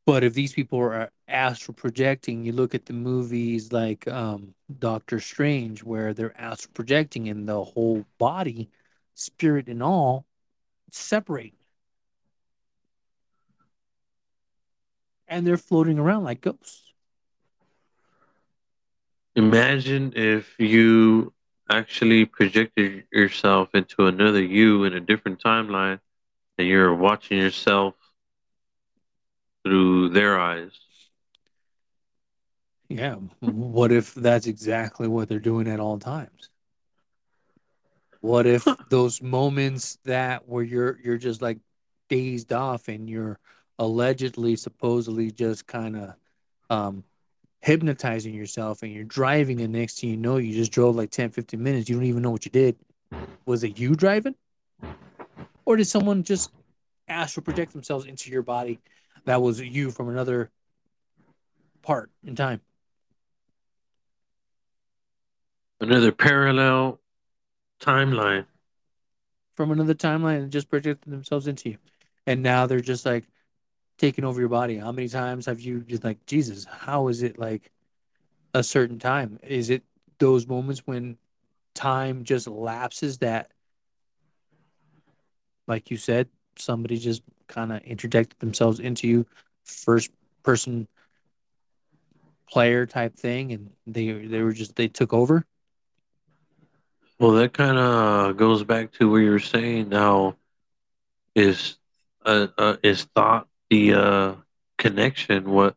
But 0.06 0.22
if 0.22 0.34
these 0.34 0.52
people 0.52 0.78
are 0.78 1.10
astral 1.26 1.74
projecting, 1.74 2.44
you 2.44 2.52
look 2.52 2.74
at 2.76 2.86
the 2.86 2.92
movies 2.92 3.72
like 3.72 4.06
um, 4.06 4.54
Doctor 4.78 5.18
Strange, 5.18 5.82
where 5.82 6.14
they're 6.14 6.40
astral 6.40 6.70
projecting 6.74 7.28
and 7.28 7.48
the 7.48 7.62
whole 7.62 8.04
body, 8.16 8.70
spirit 9.16 9.66
and 9.66 9.82
all, 9.82 10.26
separate. 10.90 11.54
And 15.26 15.44
they're 15.44 15.56
floating 15.56 15.98
around 15.98 16.22
like 16.22 16.40
ghosts. 16.40 16.92
Imagine 19.34 20.12
if 20.14 20.54
you 20.58 21.32
actually 21.68 22.24
projected 22.24 23.04
yourself 23.12 23.74
into 23.74 24.06
another 24.06 24.42
you 24.42 24.84
in 24.84 24.94
a 24.94 25.00
different 25.00 25.42
timeline 25.42 25.98
and 26.58 26.68
you're 26.68 26.94
watching 26.94 27.38
yourself 27.38 27.94
through 29.64 30.10
their 30.10 30.38
eyes. 30.38 30.70
Yeah. 32.88 33.16
What 33.40 33.90
if 33.90 34.14
that's 34.14 34.46
exactly 34.46 35.08
what 35.08 35.28
they're 35.28 35.40
doing 35.40 35.66
at 35.66 35.80
all 35.80 35.98
times? 35.98 36.50
What 38.26 38.44
if 38.44 38.66
those 38.90 39.22
moments 39.22 39.98
that 40.04 40.48
where 40.48 40.64
you're 40.64 40.98
you're 41.00 41.16
just 41.16 41.40
like 41.40 41.58
dazed 42.08 42.52
off 42.52 42.88
and 42.88 43.08
you're 43.08 43.38
allegedly 43.78 44.56
supposedly 44.56 45.30
just 45.30 45.68
kind 45.68 45.96
of 45.96 46.14
um 46.68 47.04
hypnotizing 47.60 48.34
yourself 48.34 48.82
and 48.82 48.92
you're 48.92 49.04
driving 49.04 49.60
and 49.60 49.72
next 49.72 50.00
thing 50.00 50.10
you 50.10 50.16
know 50.16 50.38
you 50.38 50.52
just 50.52 50.72
drove 50.72 50.96
like 50.96 51.10
10 51.10 51.30
15 51.30 51.62
minutes 51.62 51.88
you 51.88 51.94
don't 51.94 52.04
even 52.04 52.20
know 52.20 52.32
what 52.32 52.44
you 52.44 52.50
did. 52.50 52.76
Was 53.44 53.62
it 53.62 53.78
you 53.78 53.94
driving? 53.94 54.34
Or 55.64 55.76
did 55.76 55.86
someone 55.86 56.24
just 56.24 56.50
astral 57.06 57.44
project 57.44 57.74
themselves 57.74 58.06
into 58.06 58.32
your 58.32 58.42
body 58.42 58.80
that 59.24 59.40
was 59.40 59.60
you 59.60 59.92
from 59.92 60.08
another 60.08 60.50
part 61.82 62.10
in 62.26 62.34
time? 62.34 62.60
Another 65.80 66.10
parallel 66.10 66.98
timeline. 67.80 68.46
from 69.56 69.70
another 69.70 69.94
timeline 69.94 70.42
and 70.42 70.52
just 70.52 70.68
projected 70.68 71.10
themselves 71.12 71.46
into 71.46 71.70
you. 71.70 71.78
And 72.26 72.42
now 72.42 72.66
they're 72.66 72.80
just 72.80 73.06
like 73.06 73.24
taking 73.98 74.24
over 74.24 74.40
your 74.40 74.48
body. 74.48 74.76
How 74.76 74.92
many 74.92 75.08
times 75.08 75.46
have 75.46 75.60
you 75.60 75.80
just 75.80 76.04
like 76.04 76.24
jesus 76.26 76.66
how 76.66 77.08
is 77.08 77.22
it 77.22 77.38
like 77.38 77.70
a 78.54 78.62
certain 78.62 78.98
time? 78.98 79.38
Is 79.42 79.70
it 79.70 79.82
those 80.18 80.46
moments 80.46 80.86
when 80.86 81.16
time 81.74 82.24
just 82.24 82.48
lapses 82.48 83.18
that 83.18 83.50
like 85.66 85.90
you 85.90 85.96
said 85.96 86.28
somebody 86.58 86.96
just 86.98 87.22
kind 87.48 87.72
of 87.72 87.82
interjected 87.82 88.38
themselves 88.38 88.80
into 88.80 89.06
you 89.06 89.26
first 89.64 90.10
person 90.42 90.88
player 92.48 92.86
type 92.86 93.16
thing 93.16 93.52
and 93.52 93.70
they 93.86 94.10
they 94.26 94.40
were 94.40 94.52
just 94.52 94.74
they 94.76 94.88
took 94.88 95.12
over 95.12 95.44
Well, 97.18 97.32
that 97.32 97.52
kind 97.52 97.78
of 97.78 98.36
goes 98.36 98.64
back 98.64 98.92
to 98.92 99.10
what 99.10 99.18
you 99.18 99.30
were 99.30 99.38
saying 99.38 99.88
now 99.88 100.36
is 101.34 101.76
uh, 102.24 102.48
uh, 102.58 102.76
is 102.82 103.04
thought 103.14 103.48
the 103.70 103.94
uh, 103.94 104.34
connection 104.78 105.50
what 105.50 105.76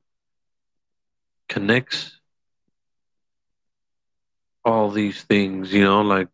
connects 1.50 2.20
all 4.66 4.90
these 4.92 5.24
things, 5.24 5.74
you 5.74 5.84
know, 5.84 6.02
like 6.02 6.28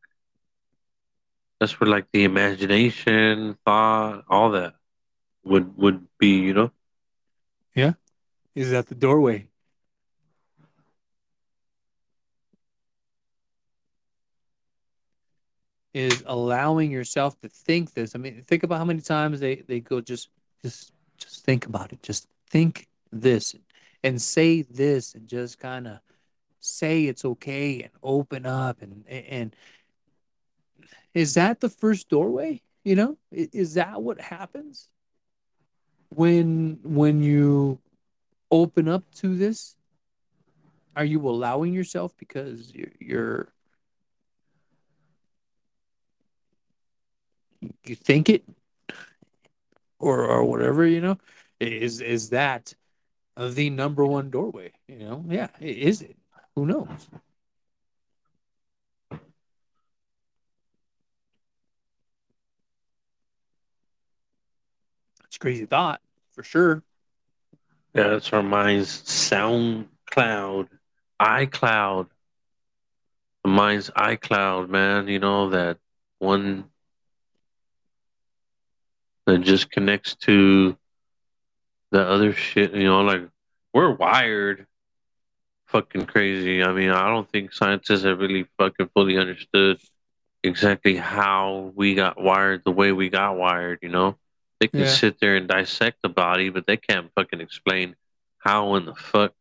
that's 1.59 1.79
where 1.79 1.89
like 1.89 2.05
the 2.11 2.23
imagination, 2.23 3.57
thought, 3.65 4.23
all 4.29 4.51
that 4.51 4.75
would 5.43 5.77
would 5.77 6.05
be, 6.19 6.37
you 6.39 6.53
know. 6.53 6.71
yeah 7.75 7.93
is 8.55 8.71
that 8.71 8.87
the 8.87 8.95
doorway 8.95 9.47
is 15.95 16.25
allowing 16.27 16.91
yourself 16.91 17.39
to 17.39 17.47
think 17.47 17.93
this. 17.93 18.15
I 18.15 18.17
mean 18.17 18.43
think 18.45 18.63
about 18.63 18.79
how 18.79 18.85
many 18.85 18.99
times 18.99 19.39
they 19.39 19.55
they 19.55 19.79
go 19.79 20.01
just 20.01 20.27
just 20.61 20.91
just 21.17 21.45
think 21.45 21.65
about 21.65 21.93
it. 21.93 22.03
Just 22.03 22.27
think 22.49 22.89
this 23.13 23.55
and 24.03 24.21
say 24.21 24.61
this 24.63 25.15
and 25.15 25.25
just 25.25 25.57
kind 25.57 25.87
of 25.87 25.99
say 26.59 27.05
it's 27.05 27.23
okay 27.23 27.81
and 27.81 27.91
open 28.03 28.45
up 28.45 28.81
and 28.81 29.07
and 29.07 29.55
is 31.13 31.35
that 31.35 31.61
the 31.61 31.69
first 31.69 32.09
doorway? 32.09 32.61
You 32.83 32.95
know 32.95 33.17
is 33.31 33.75
that 33.75 34.01
what 34.01 34.19
happens 34.19 34.89
when 36.09 36.79
when 36.83 37.23
you 37.23 37.79
open 38.51 38.89
up 38.89 39.09
to 39.15 39.33
this? 39.37 39.77
Are 40.93 41.05
you 41.05 41.21
allowing 41.27 41.73
yourself 41.73 42.13
because 42.17 42.73
you're, 42.73 42.91
you're 42.99 43.54
you 47.85 47.95
think 47.95 48.29
it 48.29 48.43
or 49.99 50.25
or 50.25 50.43
whatever 50.45 50.85
you 50.85 51.01
know 51.01 51.17
is 51.59 52.01
is 52.01 52.29
that 52.29 52.73
the 53.37 53.69
number 53.69 54.05
one 54.05 54.29
doorway 54.29 54.71
you 54.87 54.97
know 54.97 55.23
yeah 55.27 55.47
is 55.59 56.01
it 56.01 56.15
who 56.55 56.65
knows 56.65 57.09
it's 65.25 65.37
crazy 65.37 65.65
thought 65.65 66.01
for 66.31 66.43
sure 66.43 66.83
Yeah, 67.93 68.09
that's 68.09 68.31
our 68.33 68.43
mind's 68.43 68.89
sound 69.09 69.89
cloud, 70.09 70.69
iCloud. 71.19 72.07
The 73.43 73.49
mind's 73.49 73.89
iCloud, 73.91 74.69
man. 74.69 75.07
You 75.07 75.19
know 75.19 75.49
that 75.49 75.79
one 76.19 76.69
that 79.25 79.39
just 79.39 79.71
connects 79.71 80.15
to 80.15 80.77
the 81.91 82.01
other 82.01 82.33
shit. 82.33 82.73
You 82.73 82.83
know, 82.85 83.01
like 83.01 83.21
we're 83.73 83.91
wired 83.91 84.67
fucking 85.67 86.05
crazy. 86.05 86.63
I 86.63 86.71
mean, 86.73 86.89
I 86.89 87.07
don't 87.07 87.29
think 87.29 87.53
scientists 87.53 88.03
have 88.03 88.19
really 88.19 88.45
fucking 88.57 88.89
fully 88.93 89.17
understood 89.17 89.79
exactly 90.43 90.95
how 90.95 91.71
we 91.75 91.95
got 91.95 92.21
wired 92.21 92.63
the 92.63 92.71
way 92.71 92.91
we 92.91 93.09
got 93.09 93.37
wired. 93.37 93.79
You 93.81 93.89
know, 93.89 94.17
they 94.59 94.67
can 94.67 94.81
Yeah. 94.81 94.85
sit 94.85 95.19
there 95.19 95.35
and 95.35 95.47
dissect 95.47 96.01
the 96.01 96.09
body, 96.09 96.49
but 96.49 96.67
they 96.67 96.77
can't 96.77 97.11
fucking 97.15 97.41
explain 97.41 97.95
how 98.37 98.75
in 98.75 98.85
the 98.85 98.95
fuck 98.95 99.33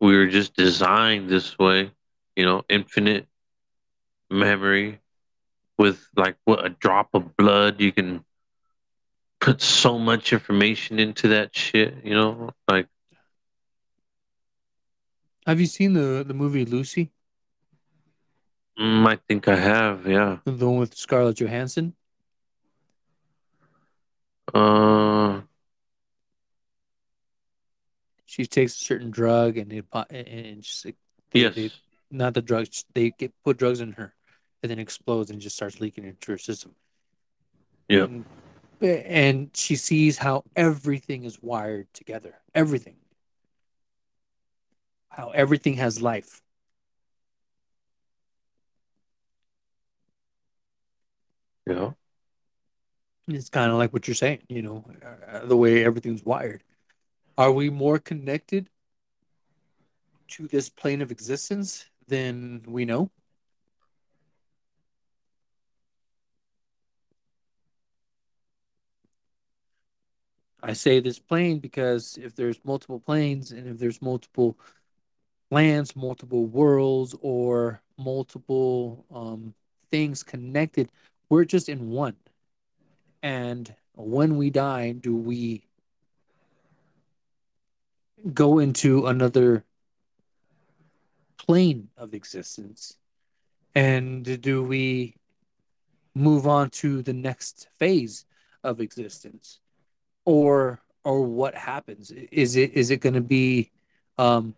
we 0.00 0.16
were 0.16 0.26
just 0.26 0.54
designed 0.54 1.28
this 1.28 1.58
way. 1.58 1.90
You 2.36 2.44
know, 2.44 2.64
infinite 2.68 3.26
memory 4.30 5.00
with 5.78 6.06
like 6.16 6.36
what 6.44 6.64
a 6.64 6.68
drop 6.70 7.10
of 7.14 7.36
blood 7.36 7.80
you 7.80 7.92
can 7.92 8.24
put 9.46 9.62
so 9.62 9.96
much 9.96 10.32
information 10.32 10.98
into 10.98 11.28
that 11.28 11.54
shit. 11.54 11.94
You 12.02 12.14
know, 12.14 12.50
like 12.66 12.88
have 15.46 15.60
you 15.60 15.66
seen 15.66 15.92
the 15.92 16.24
the 16.26 16.34
movie 16.34 16.64
lucy 16.64 17.12
mm, 18.76 19.06
I 19.06 19.16
think 19.28 19.46
I 19.46 19.54
have. 19.54 20.04
Yeah. 20.06 20.38
the 20.44 20.66
one 20.68 20.78
with 20.78 20.96
scarlett 20.96 21.38
johansson 21.38 21.94
Uh, 24.54 25.40
she 28.26 28.46
takes 28.46 28.74
a 28.80 28.84
certain 28.84 29.10
drug 29.10 29.58
and 29.58 29.72
it 29.72 29.84
and 30.10 30.64
like, 30.84 30.96
they- 31.30 31.40
Yes. 31.40 31.54
they- 31.54 31.70
not 32.10 32.34
the 32.34 32.42
drugs 32.42 32.84
they 32.94 33.10
get 33.10 33.32
put 33.44 33.58
drugs 33.58 33.80
in 33.80 33.92
her 33.92 34.14
and 34.62 34.70
then 34.70 34.78
explodes 34.78 35.30
and 35.30 35.40
just 35.40 35.56
starts 35.56 35.80
leaking 35.80 36.04
into 36.04 36.30
her 36.32 36.38
system. 36.38 36.74
Yep. 37.88 38.08
And, 38.08 38.24
and 38.80 39.50
she 39.54 39.76
sees 39.76 40.18
how 40.18 40.44
everything 40.54 41.24
is 41.24 41.42
wired 41.42 41.92
together. 41.92 42.34
Everything. 42.54 42.96
How 45.08 45.30
everything 45.30 45.74
has 45.74 46.02
life. 46.02 46.42
Yeah. 51.66 51.92
It's 53.28 53.48
kind 53.48 53.72
of 53.72 53.78
like 53.78 53.92
what 53.92 54.06
you're 54.06 54.14
saying, 54.14 54.42
you 54.48 54.62
know, 54.62 54.84
uh, 55.28 55.46
the 55.46 55.56
way 55.56 55.84
everything's 55.84 56.24
wired. 56.24 56.62
Are 57.36 57.50
we 57.50 57.70
more 57.70 57.98
connected 57.98 58.70
to 60.28 60.46
this 60.46 60.68
plane 60.68 61.02
of 61.02 61.10
existence 61.10 61.86
than 62.06 62.62
we 62.66 62.84
know? 62.84 63.10
I 70.66 70.72
say 70.72 70.98
this 70.98 71.20
plane 71.20 71.60
because 71.60 72.18
if 72.20 72.34
there's 72.34 72.58
multiple 72.64 72.98
planes 72.98 73.52
and 73.52 73.68
if 73.68 73.78
there's 73.78 74.02
multiple 74.02 74.58
lands, 75.48 75.94
multiple 75.94 76.44
worlds, 76.44 77.14
or 77.20 77.80
multiple 77.96 79.04
um, 79.14 79.54
things 79.92 80.24
connected, 80.24 80.90
we're 81.28 81.44
just 81.44 81.68
in 81.68 81.90
one. 81.90 82.16
And 83.22 83.72
when 83.94 84.36
we 84.36 84.50
die, 84.50 84.90
do 84.90 85.14
we 85.14 85.62
go 88.34 88.58
into 88.58 89.06
another 89.06 89.64
plane 91.36 91.90
of 91.96 92.12
existence? 92.12 92.96
And 93.76 94.40
do 94.40 94.64
we 94.64 95.14
move 96.12 96.44
on 96.48 96.70
to 96.70 97.02
the 97.02 97.12
next 97.12 97.68
phase 97.78 98.24
of 98.64 98.80
existence? 98.80 99.60
Or 100.26 100.80
or 101.04 101.22
what 101.22 101.54
happens? 101.54 102.10
Is 102.10 102.56
it 102.56 102.74
is 102.74 102.90
it 102.90 103.00
going 103.00 103.14
to 103.14 103.20
be 103.20 103.70
um 104.18 104.54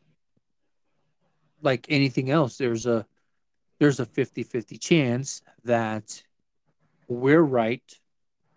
like 1.63 1.87
anything 1.89 2.31
else? 2.31 2.57
There's 2.57 2.87
a 2.87 3.07
there's 3.79 4.01
a 4.01 4.07
50-50 4.07 4.81
chance 4.81 5.43
that 5.65 6.25
we're 7.07 7.43
right 7.43 7.83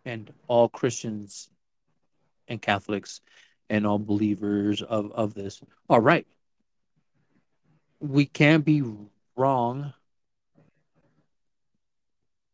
and 0.03 0.31
all 0.47 0.67
Christians 0.67 1.49
and 2.47 2.59
Catholics 2.59 3.21
and 3.69 3.85
all 3.85 3.99
believers 3.99 4.81
of, 4.81 5.11
of 5.11 5.33
this 5.33 5.61
are 5.89 6.01
right. 6.01 6.25
We 7.99 8.25
can't 8.25 8.65
be 8.65 8.83
wrong 9.35 9.93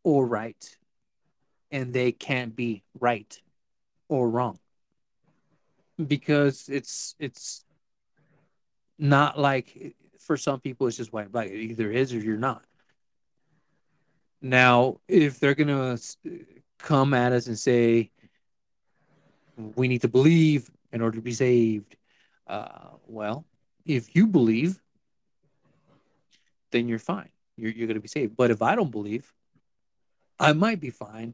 or 0.04 0.26
right, 0.26 0.78
and 1.72 1.94
they 1.94 2.12
can't 2.12 2.56
be 2.56 2.84
right 3.00 3.40
or 4.10 4.30
wrong 4.30 4.60
because 6.06 6.70
it's 6.70 7.16
it's 7.20 7.66
not 9.00 9.40
like 9.40 9.96
for 10.20 10.38
some 10.38 10.60
people 10.60 10.88
it's 10.88 10.98
just 10.98 11.14
white 11.14 11.24
and 11.24 11.32
black. 11.32 11.48
It 11.48 11.56
either 11.56 11.92
is 11.92 12.14
or 12.14 12.20
you're 12.20 12.38
not. 12.38 12.64
Now, 14.42 14.98
if 15.08 15.40
they're 15.40 15.56
gonna 15.56 15.98
come 16.78 17.14
at 17.14 17.32
us 17.32 17.48
and 17.48 17.58
say 17.58 18.12
we 19.76 19.88
need 19.88 20.02
to 20.02 20.08
believe 20.08 20.70
in 20.92 21.02
order 21.02 21.18
to 21.18 21.24
be 21.24 21.34
saved, 21.34 21.96
uh, 22.46 22.90
well, 23.08 23.46
if 23.86 24.16
you 24.16 24.28
believe, 24.28 24.80
then 26.72 26.88
you're 26.88 27.00
fine. 27.00 27.30
You're 27.56 27.72
you're 27.72 27.88
gonna 27.88 28.00
be 28.00 28.08
saved. 28.08 28.38
But 28.38 28.52
if 28.52 28.62
I 28.62 28.76
don't 28.76 28.92
believe, 28.92 29.34
I 30.40 30.54
might 30.54 30.80
be 30.80 30.92
fine, 30.92 31.34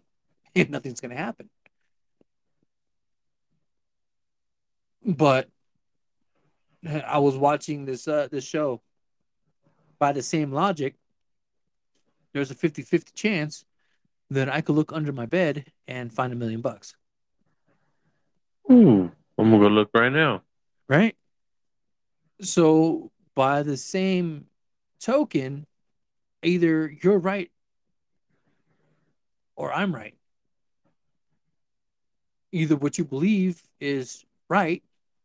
and 0.56 0.70
nothing's 0.70 1.02
gonna 1.02 1.18
happen. 1.18 1.50
But 5.06 5.50
I 6.86 7.20
was 7.20 7.38
watching 7.38 7.86
this 7.86 8.08
uh 8.08 8.28
this 8.32 8.44
show. 8.44 8.82
By 10.00 10.12
the 10.12 10.24
same 10.24 10.52
logic, 10.52 10.96
there's 12.34 12.52
a 12.52 12.56
50-50 12.56 13.14
chance 13.14 13.64
that 14.32 14.50
I 14.50 14.60
could 14.60 14.76
look 14.76 14.92
under 14.92 15.14
my 15.14 15.26
bed 15.26 15.72
and 15.88 16.12
find 16.12 16.34
a 16.34 16.36
million 16.36 16.60
bucks. 16.60 16.96
Ooh, 18.70 19.10
I'm 19.38 19.52
gonna 19.52 19.64
go 19.64 19.70
look 19.70 19.92
right 19.94 20.12
now. 20.12 20.42
Right? 20.90 21.16
So 22.42 23.12
by 23.36 23.64
the 23.64 23.78
same 23.78 24.48
token, 25.00 25.66
either 26.42 26.94
you're 27.02 27.20
right 27.20 27.50
or 29.56 29.72
I'm 29.72 29.94
right. 29.94 30.16
Either 32.52 32.76
what 32.76 32.98
you 32.98 33.06
believe 33.06 33.62
is 33.80 34.26
right 34.50 34.84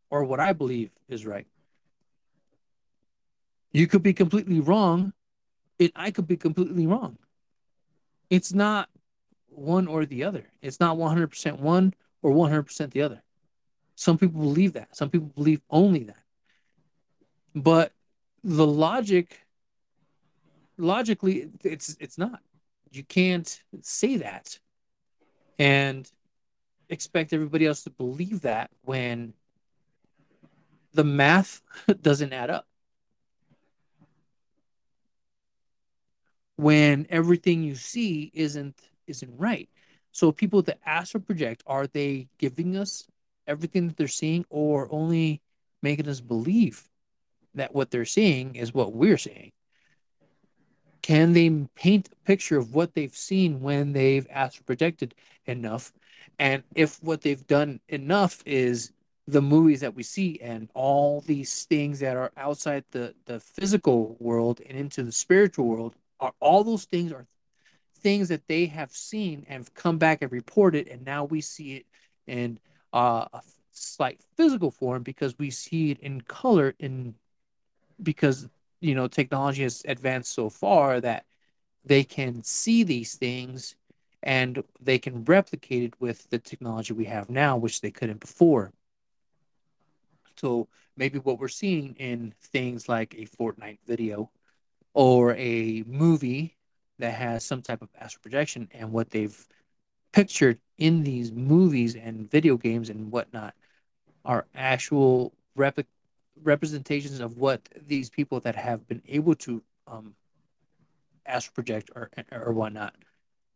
or 0.09 0.23
what 0.23 0.39
I 0.39 0.53
believe 0.53 0.91
is 1.07 1.25
right. 1.25 1.47
You 3.71 3.87
could 3.87 4.03
be 4.03 4.13
completely 4.13 4.59
wrong, 4.59 5.13
and 5.79 5.91
I 5.95 6.11
could 6.11 6.27
be 6.27 6.37
completely 6.37 6.87
wrong. 6.87 7.17
It's 8.29 8.53
not 8.53 8.89
one 9.49 9.87
or 9.87 10.05
the 10.05 10.23
other. 10.23 10.45
It's 10.61 10.79
not 10.79 10.97
100% 10.97 11.59
one 11.59 11.93
or 12.21 12.31
100% 12.31 12.91
the 12.91 13.01
other. 13.01 13.21
Some 13.95 14.17
people 14.17 14.41
believe 14.41 14.73
that. 14.73 14.95
Some 14.95 15.09
people 15.09 15.27
believe 15.27 15.61
only 15.69 16.03
that. 16.05 16.23
But 17.53 17.91
the 18.43 18.65
logic 18.65 19.45
logically 20.77 21.49
it's 21.63 21.95
it's 21.99 22.17
not. 22.17 22.41
You 22.91 23.03
can't 23.03 23.61
say 23.81 24.17
that 24.17 24.57
and 25.59 26.09
expect 26.87 27.33
everybody 27.33 27.67
else 27.67 27.83
to 27.83 27.89
believe 27.91 28.41
that 28.41 28.71
when 28.83 29.33
the 30.93 31.03
math 31.03 31.61
doesn't 32.01 32.33
add 32.33 32.49
up. 32.49 32.67
When 36.55 37.07
everything 37.09 37.63
you 37.63 37.75
see 37.75 38.31
isn't 38.33 38.75
isn't 39.07 39.33
right. 39.37 39.69
So 40.11 40.31
people 40.31 40.61
that 40.63 40.79
ask 40.85 41.09
astral 41.09 41.23
project, 41.23 41.63
are 41.65 41.87
they 41.87 42.27
giving 42.37 42.75
us 42.75 43.07
everything 43.47 43.87
that 43.87 43.97
they're 43.97 44.07
seeing 44.07 44.45
or 44.49 44.87
only 44.91 45.41
making 45.81 46.07
us 46.07 46.19
believe 46.19 46.89
that 47.55 47.73
what 47.73 47.91
they're 47.91 48.05
seeing 48.05 48.55
is 48.55 48.73
what 48.73 48.93
we're 48.93 49.17
seeing? 49.17 49.51
Can 51.01 51.33
they 51.33 51.49
paint 51.75 52.09
a 52.11 52.15
picture 52.25 52.57
of 52.57 52.73
what 52.75 52.93
they've 52.93 53.15
seen 53.15 53.61
when 53.61 53.93
they've 53.93 54.27
asked 54.29 54.55
astral 54.55 54.65
projected 54.65 55.15
enough? 55.45 55.93
And 56.37 56.63
if 56.75 57.01
what 57.01 57.21
they've 57.21 57.47
done 57.47 57.79
enough 57.87 58.43
is 58.45 58.91
the 59.29 59.41
movies 59.41 59.81
that 59.81 59.95
we 59.95 60.01
see 60.01 60.39
and 60.41 60.69
all 60.73 61.21
these 61.21 61.65
things 61.65 61.99
that 61.99 62.17
are 62.17 62.31
outside 62.35 62.83
the, 62.91 63.13
the 63.25 63.39
physical 63.39 64.17
world 64.19 64.59
and 64.67 64.77
into 64.77 65.03
the 65.03 65.11
spiritual 65.11 65.65
world, 65.65 65.95
are 66.19 66.33
all 66.39 66.63
those 66.63 66.85
things 66.85 67.11
are 67.11 67.27
things 67.99 68.29
that 68.29 68.47
they 68.47 68.65
have 68.65 68.91
seen 68.91 69.45
and 69.47 69.59
have 69.59 69.73
come 69.73 69.97
back 69.97 70.21
and 70.21 70.31
reported, 70.31 70.87
and 70.87 71.05
now 71.05 71.25
we 71.25 71.41
see 71.41 71.75
it 71.75 71.85
in 72.27 72.59
uh, 72.93 73.25
a 73.31 73.41
slight 73.71 74.19
physical 74.35 74.71
form 74.71 75.03
because 75.03 75.37
we 75.37 75.51
see 75.51 75.91
it 75.91 75.99
in 75.99 76.21
color 76.21 76.73
in 76.79 77.13
because 78.01 78.47
you 78.81 78.95
know 78.95 79.07
technology 79.07 79.63
has 79.63 79.83
advanced 79.87 80.33
so 80.33 80.49
far 80.49 80.99
that 80.99 81.25
they 81.85 82.03
can 82.03 82.43
see 82.43 82.83
these 82.83 83.15
things 83.15 83.75
and 84.23 84.63
they 84.81 84.97
can 84.97 85.23
replicate 85.25 85.83
it 85.83 85.93
with 86.01 86.29
the 86.29 86.39
technology 86.39 86.93
we 86.93 87.05
have 87.05 87.29
now 87.29 87.55
which 87.55 87.81
they 87.81 87.91
couldn't 87.91 88.19
before 88.19 88.71
so 90.39 90.67
maybe 90.95 91.19
what 91.19 91.39
we're 91.39 91.47
seeing 91.47 91.95
in 91.95 92.33
things 92.41 92.87
like 92.87 93.13
a 93.15 93.25
Fortnite 93.25 93.79
video 93.85 94.29
or 94.93 95.35
a 95.35 95.83
movie 95.85 96.57
that 96.97 97.13
has 97.13 97.45
some 97.45 97.61
type 97.61 97.81
of 97.81 97.89
astral 97.99 98.21
projection 98.21 98.69
and 98.71 98.91
what 98.91 99.09
they've 99.09 99.47
pictured 100.11 100.59
in 100.77 101.03
these 101.03 101.31
movies 101.31 101.95
and 101.95 102.29
video 102.31 102.57
games 102.57 102.89
and 102.89 103.11
whatnot 103.11 103.53
are 104.25 104.45
actual 104.55 105.33
rep- 105.55 105.85
representations 106.43 107.19
of 107.19 107.37
what 107.37 107.61
these 107.87 108.09
people 108.09 108.39
that 108.39 108.55
have 108.55 108.87
been 108.87 109.01
able 109.07 109.35
to 109.35 109.61
um, 109.87 110.13
astral 111.25 111.53
project 111.53 111.89
or 111.95 112.09
or 112.31 112.53
whatnot. 112.53 112.95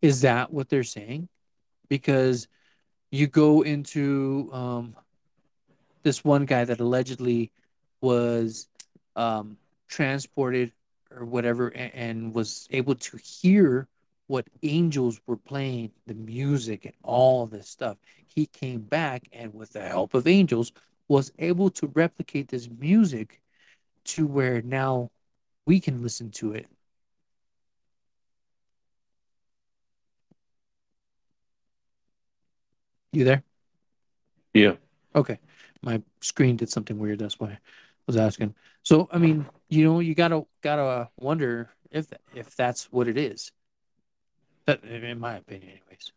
Is 0.01 0.21
that 0.21 0.51
what 0.51 0.69
they're 0.69 0.83
saying? 0.83 1.29
Because 1.87 2.47
you 3.11 3.27
go 3.27 3.61
into 3.61 4.49
um, 4.51 4.95
this 6.03 6.23
one 6.23 6.45
guy 6.45 6.65
that 6.65 6.79
allegedly 6.79 7.51
was 8.01 8.67
um, 9.15 9.57
transported 9.87 10.71
or 11.11 11.25
whatever 11.25 11.69
and, 11.69 11.93
and 11.93 12.33
was 12.35 12.67
able 12.71 12.95
to 12.95 13.17
hear 13.17 13.87
what 14.27 14.47
angels 14.63 15.19
were 15.27 15.37
playing, 15.37 15.91
the 16.07 16.13
music 16.13 16.85
and 16.85 16.93
all 17.03 17.45
this 17.45 17.69
stuff. 17.69 17.97
He 18.27 18.45
came 18.47 18.81
back 18.81 19.27
and 19.31 19.53
with 19.53 19.73
the 19.73 19.81
help 19.81 20.13
of 20.13 20.27
angels 20.27 20.71
was 21.07 21.31
able 21.39 21.69
to 21.71 21.87
replicate 21.87 22.47
this 22.47 22.69
music 22.69 23.41
to 24.05 24.25
where 24.25 24.61
now 24.61 25.11
we 25.65 25.79
can 25.79 26.01
listen 26.01 26.31
to 26.31 26.53
it. 26.53 26.67
You 33.11 33.23
there? 33.25 33.43
Yeah. 34.53 34.75
Okay. 35.15 35.39
My 35.83 36.01
screen 36.21 36.55
did 36.55 36.69
something 36.69 36.97
weird. 36.97 37.19
That's 37.19 37.39
why 37.39 37.49
I 37.49 37.59
was 38.07 38.17
asking. 38.17 38.55
So, 38.83 39.09
I 39.11 39.17
mean, 39.17 39.45
you 39.69 39.83
know, 39.83 39.99
you 39.99 40.15
gotta 40.15 40.45
gotta 40.61 41.09
wonder 41.19 41.69
if 41.91 42.07
if 42.33 42.55
that's 42.55 42.91
what 42.91 43.07
it 43.07 43.17
is. 43.17 43.51
That, 44.65 44.83
in 44.83 45.19
my 45.19 45.35
opinion, 45.35 45.71
anyways. 45.71 46.13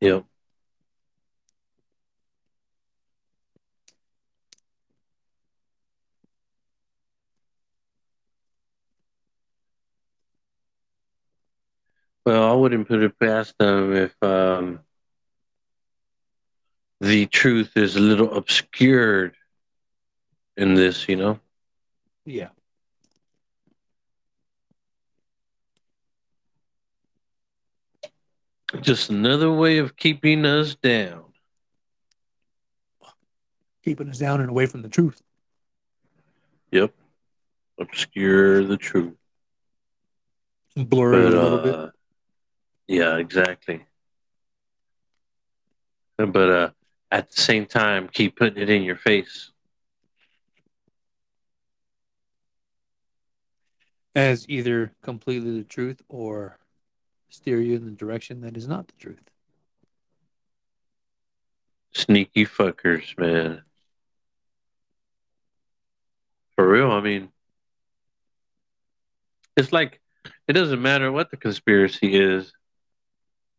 Yep. 0.00 0.24
Well, 12.26 12.50
I 12.50 12.54
wouldn't 12.54 12.88
put 12.88 13.02
it 13.02 13.18
past 13.18 13.54
them 13.58 13.94
if 13.94 14.14
um, 14.22 14.80
the 17.00 17.26
truth 17.26 17.76
is 17.76 17.96
a 17.96 18.00
little 18.00 18.34
obscured 18.36 19.34
in 20.56 20.74
this, 20.74 21.08
you 21.08 21.16
know? 21.16 21.40
Yeah. 22.26 22.48
Just 28.80 29.10
another 29.10 29.50
way 29.50 29.78
of 29.78 29.96
keeping 29.96 30.44
us 30.46 30.74
down. 30.76 31.24
Keeping 33.84 34.08
us 34.10 34.18
down 34.18 34.40
and 34.40 34.50
away 34.50 34.66
from 34.66 34.82
the 34.82 34.88
truth. 34.88 35.20
Yep. 36.70 36.92
Obscure 37.80 38.62
the 38.64 38.76
truth. 38.76 39.16
Blur 40.76 41.14
it 41.14 41.34
a 41.34 41.40
little 41.42 41.58
bit. 41.58 41.74
uh, 41.74 41.90
Yeah, 42.86 43.16
exactly. 43.16 43.84
But 46.16 46.50
uh, 46.50 46.70
at 47.10 47.30
the 47.30 47.40
same 47.40 47.66
time, 47.66 48.08
keep 48.08 48.36
putting 48.36 48.62
it 48.62 48.70
in 48.70 48.82
your 48.82 48.96
face. 48.96 49.50
As 54.14 54.44
either 54.48 54.92
completely 55.02 55.56
the 55.56 55.64
truth 55.64 56.02
or 56.08 56.58
steer 57.28 57.60
you 57.60 57.76
in 57.76 57.84
the 57.84 57.90
direction 57.92 58.40
that 58.40 58.56
is 58.56 58.66
not 58.66 58.88
the 58.88 58.94
truth. 58.98 59.30
Sneaky 61.92 62.46
fuckers, 62.46 63.16
man. 63.18 63.62
For 66.54 66.68
real, 66.68 66.90
I 66.90 67.00
mean, 67.00 67.30
it's 69.56 69.72
like 69.72 70.00
it 70.46 70.52
doesn't 70.52 70.82
matter 70.82 71.10
what 71.10 71.30
the 71.30 71.36
conspiracy 71.36 72.14
is. 72.14 72.52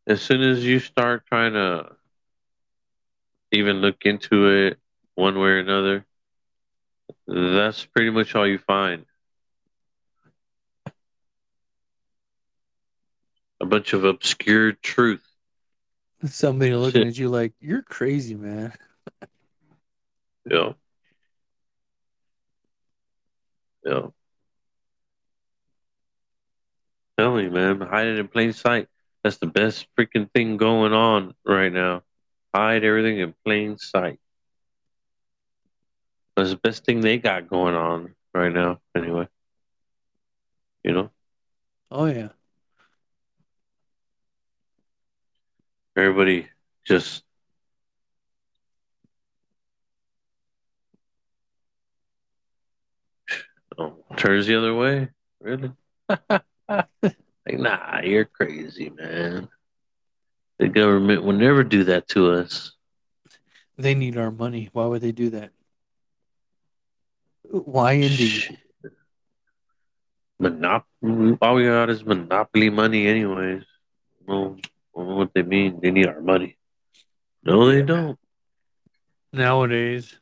As 0.08 0.22
soon 0.22 0.42
as 0.42 0.66
you 0.66 0.80
start 0.80 1.26
trying 1.26 1.54
to 1.54 1.96
even 3.52 3.78
look 3.78 4.06
into 4.06 4.48
it 4.50 4.80
one 5.16 5.38
way 5.38 5.50
or 5.50 5.60
another, 5.60 6.06
that's 7.28 7.86
pretty 7.86 8.10
much 8.10 8.36
all 8.36 8.48
you 8.48 8.58
find. 8.58 9.06
A 13.60 13.66
bunch 13.66 13.94
of 13.94 14.06
obscure 14.06 14.72
truth. 14.72 15.24
Somebody 16.26 16.74
looking 16.76 17.02
Shit. 17.02 17.08
at 17.10 17.18
you 17.18 17.30
like, 17.30 17.54
you're 17.60 17.84
crazy, 17.84 18.36
man. 18.36 18.74
Yeah. 20.50 20.74
Yeah. 23.86 24.08
Telling 27.16 27.46
you, 27.46 27.52
man, 27.52 27.80
hide 27.80 28.08
it 28.08 28.18
in 28.18 28.28
plain 28.28 28.54
sight. 28.54 28.88
That's 29.24 29.38
the 29.38 29.46
best 29.46 29.86
freaking 29.96 30.32
thing 30.32 30.58
going 30.58 30.94
on 30.94 31.36
right 31.46 31.72
now. 31.72 32.02
Hide 32.54 32.84
everything 32.84 33.20
in 33.20 33.34
plain 33.46 33.78
sight. 33.78 34.20
That's 36.36 36.50
the 36.52 36.58
best 36.58 36.86
thing 36.86 37.02
they 37.02 37.18
got 37.18 37.48
going 37.50 37.76
on 37.76 38.16
right 38.34 38.52
now, 38.52 38.80
anyway. 38.96 39.28
You 40.84 40.94
know, 40.94 41.12
Oh, 41.92 42.06
yeah. 42.06 42.30
everybody 45.96 46.48
just 46.86 47.24
oh, 53.78 53.96
turns 54.18 54.48
the 54.48 54.56
other 54.58 54.74
way. 54.76 55.10
Really? 55.40 55.72
like, 56.70 56.88
nah, 57.48 58.02
you're 58.02 58.26
crazy, 58.26 58.90
man. 58.90 59.50
The 60.62 60.68
government 60.70 61.24
will 61.24 61.34
never 61.34 61.64
do 61.64 61.86
that 61.86 62.08
to 62.10 62.34
us. 62.34 62.74
They 63.80 63.96
need 63.96 64.16
our 64.16 64.30
money. 64.30 64.70
Why 64.72 64.86
would 64.86 65.02
they 65.02 65.12
do 65.12 65.32
that? 65.32 65.50
Why 67.50 67.94
indeed? 67.94 68.60
Monopoly. 70.38 71.40
All 71.42 71.56
we 71.56 71.64
got 71.64 71.90
is 71.90 72.06
monopoly 72.06 72.70
money, 72.70 73.08
anyways. 73.08 73.64
Well, 74.28 74.56
I 74.96 75.00
don't 75.00 75.10
know 75.10 75.16
what 75.16 75.34
they 75.34 75.42
mean. 75.42 75.80
They 75.82 75.90
need 75.90 76.06
our 76.06 76.22
money. 76.22 76.60
No, 77.44 77.66
they 77.66 77.82
don't. 77.82 78.20
Nowadays, 79.34 80.16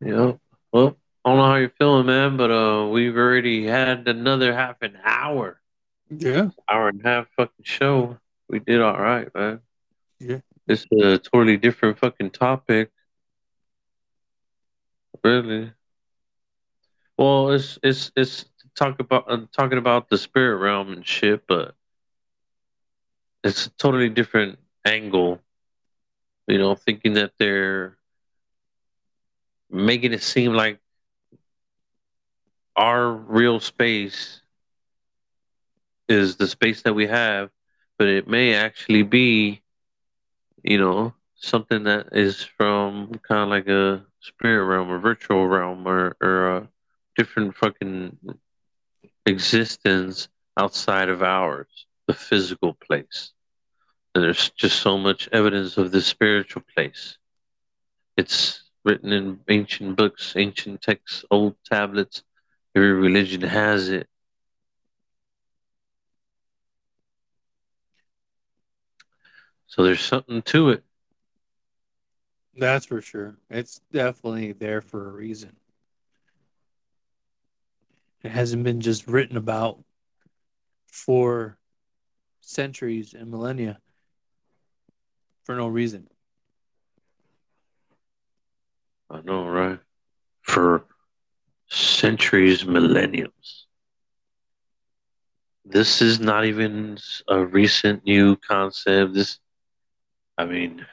Yeah. 0.00 0.32
Well, 0.72 0.96
I 1.24 1.28
don't 1.28 1.38
know 1.38 1.46
how 1.46 1.56
you're 1.56 1.68
feeling, 1.68 2.06
man, 2.06 2.36
but 2.36 2.50
uh, 2.50 2.88
we've 2.88 3.16
already 3.16 3.66
had 3.66 4.08
another 4.08 4.54
half 4.54 4.80
an 4.80 4.96
hour, 5.04 5.60
yeah, 6.08 6.48
hour 6.70 6.88
and 6.88 7.04
a 7.04 7.08
half 7.08 7.26
fucking 7.36 7.64
show. 7.64 8.18
We 8.48 8.58
did 8.58 8.80
all 8.80 8.98
right, 8.98 9.28
man. 9.34 9.60
Yeah. 10.18 10.38
It's 10.66 10.86
a 10.92 11.18
totally 11.18 11.58
different 11.58 11.98
fucking 11.98 12.30
topic. 12.30 12.90
Really. 15.22 15.72
Well, 17.18 17.50
it's 17.50 17.78
it's 17.82 18.10
it's 18.16 18.46
talk 18.74 18.98
about 18.98 19.30
uh, 19.30 19.46
talking 19.56 19.78
about 19.78 20.08
the 20.08 20.16
spirit 20.16 20.56
realm 20.56 20.92
and 20.92 21.06
shit, 21.06 21.46
but 21.46 21.74
it's 23.44 23.66
a 23.66 23.70
totally 23.70 24.08
different 24.08 24.58
angle. 24.86 25.40
You 26.48 26.58
know, 26.58 26.74
thinking 26.74 27.14
that 27.14 27.32
they're 27.38 27.96
making 29.72 30.12
it 30.12 30.22
seem 30.22 30.52
like 30.52 30.78
our 32.76 33.10
real 33.10 33.60
space 33.60 34.40
is 36.08 36.36
the 36.36 36.46
space 36.46 36.82
that 36.82 36.94
we 36.94 37.06
have, 37.06 37.50
but 37.98 38.08
it 38.08 38.28
may 38.28 38.54
actually 38.54 39.02
be, 39.02 39.62
you 40.62 40.78
know, 40.78 41.14
something 41.36 41.84
that 41.84 42.08
is 42.12 42.42
from 42.42 43.12
kind 43.26 43.42
of 43.42 43.48
like 43.48 43.66
a 43.68 44.04
spirit 44.20 44.64
realm 44.64 44.90
or 44.90 44.98
virtual 44.98 45.46
realm 45.46 45.86
or, 45.86 46.16
or 46.20 46.56
a 46.56 46.68
different 47.16 47.56
fucking 47.56 48.16
existence 49.26 50.28
outside 50.56 51.08
of 51.08 51.22
ours, 51.22 51.86
the 52.06 52.14
physical 52.14 52.74
place. 52.74 53.32
And 54.14 54.24
there's 54.24 54.50
just 54.50 54.80
so 54.80 54.98
much 54.98 55.28
evidence 55.32 55.76
of 55.78 55.90
the 55.90 56.02
spiritual 56.02 56.62
place. 56.74 57.18
It's 58.16 58.61
written 58.84 59.12
in 59.12 59.40
ancient 59.48 59.96
books, 59.96 60.34
ancient 60.36 60.82
texts, 60.82 61.24
old 61.30 61.56
tablets. 61.64 62.22
Every 62.74 62.92
religion 62.92 63.42
has 63.42 63.88
it. 63.88 64.08
So 69.66 69.82
there's 69.84 70.02
something 70.02 70.42
to 70.42 70.70
it. 70.70 70.84
that's 72.56 72.86
for 72.86 73.00
sure. 73.00 73.36
It's 73.48 73.80
definitely 73.90 74.52
there 74.52 74.80
for 74.80 75.08
a 75.08 75.12
reason. 75.12 75.56
It 78.22 78.30
hasn't 78.30 78.62
been 78.64 78.80
just 78.80 79.08
written 79.08 79.36
about 79.36 79.82
for 80.86 81.58
centuries 82.40 83.14
and 83.14 83.30
millennia 83.30 83.80
for 85.44 85.56
no 85.56 85.66
reason. 85.66 86.08
I 89.12 89.20
know, 89.22 89.46
right? 89.48 89.78
For 90.42 90.84
centuries, 91.68 92.64
millenniums. 92.64 93.66
This 95.64 96.02
is 96.02 96.20
not 96.20 96.44
even 96.46 96.98
a 97.28 97.44
recent 97.44 98.04
new 98.04 98.36
concept. 98.36 99.14
This, 99.14 99.38
I 100.38 100.44
mean, 100.46 100.86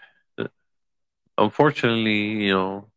unfortunately, 1.38 2.46
you 2.46 2.54
know, 2.54 2.92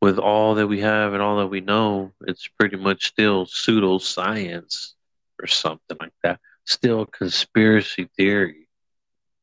with 0.00 0.18
all 0.18 0.54
that 0.56 0.66
we 0.66 0.80
have 0.80 1.12
and 1.14 1.22
all 1.22 1.38
that 1.38 1.48
we 1.48 1.60
know, 1.60 2.12
it's 2.26 2.48
pretty 2.48 2.76
much 2.76 3.06
still 3.06 3.46
pseudoscience 3.46 4.94
or 5.40 5.46
something 5.46 5.96
like 6.00 6.14
that. 6.22 6.40
Still 6.64 7.06
conspiracy 7.06 8.08
theory, 8.16 8.68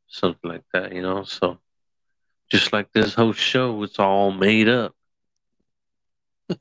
something 0.07 0.49
like 0.49 0.63
that, 0.73 0.93
you 0.93 1.01
know? 1.01 1.23
So, 1.23 1.59
just 2.49 2.73
like 2.73 2.91
this 2.93 3.13
whole 3.13 3.33
show, 3.33 3.83
it's 3.83 3.99
all 3.99 4.31
made 4.31 4.69
up. 4.69 4.95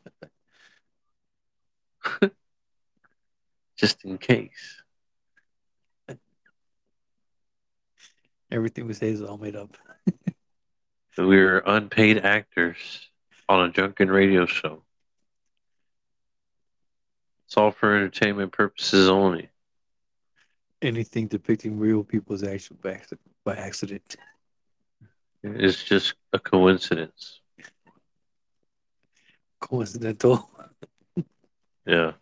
just 3.76 4.04
in 4.04 4.18
case. 4.18 4.82
Everything 8.50 8.86
we 8.86 8.94
say 8.94 9.10
is 9.10 9.22
all 9.22 9.38
made 9.38 9.54
up. 9.56 9.76
We're 11.18 11.62
unpaid 11.64 12.18
actors 12.18 13.08
on 13.48 13.68
a 13.68 13.72
drunken 13.72 14.10
radio 14.10 14.46
show. 14.46 14.82
It's 17.46 17.56
all 17.56 17.70
for 17.70 17.94
entertainment 17.94 18.52
purposes 18.52 19.08
only. 19.08 19.48
Anything 20.82 21.28
depicting 21.28 21.78
real 21.78 22.04
people 22.04 22.34
is 22.34 22.42
actually 22.42 22.78
by 23.44 23.54
accident. 23.54 24.16
It's 25.54 25.82
just 25.84 26.14
a 26.32 26.38
coincidence. 26.38 27.40
Coincidental. 29.60 30.50
Yeah. 31.86 32.12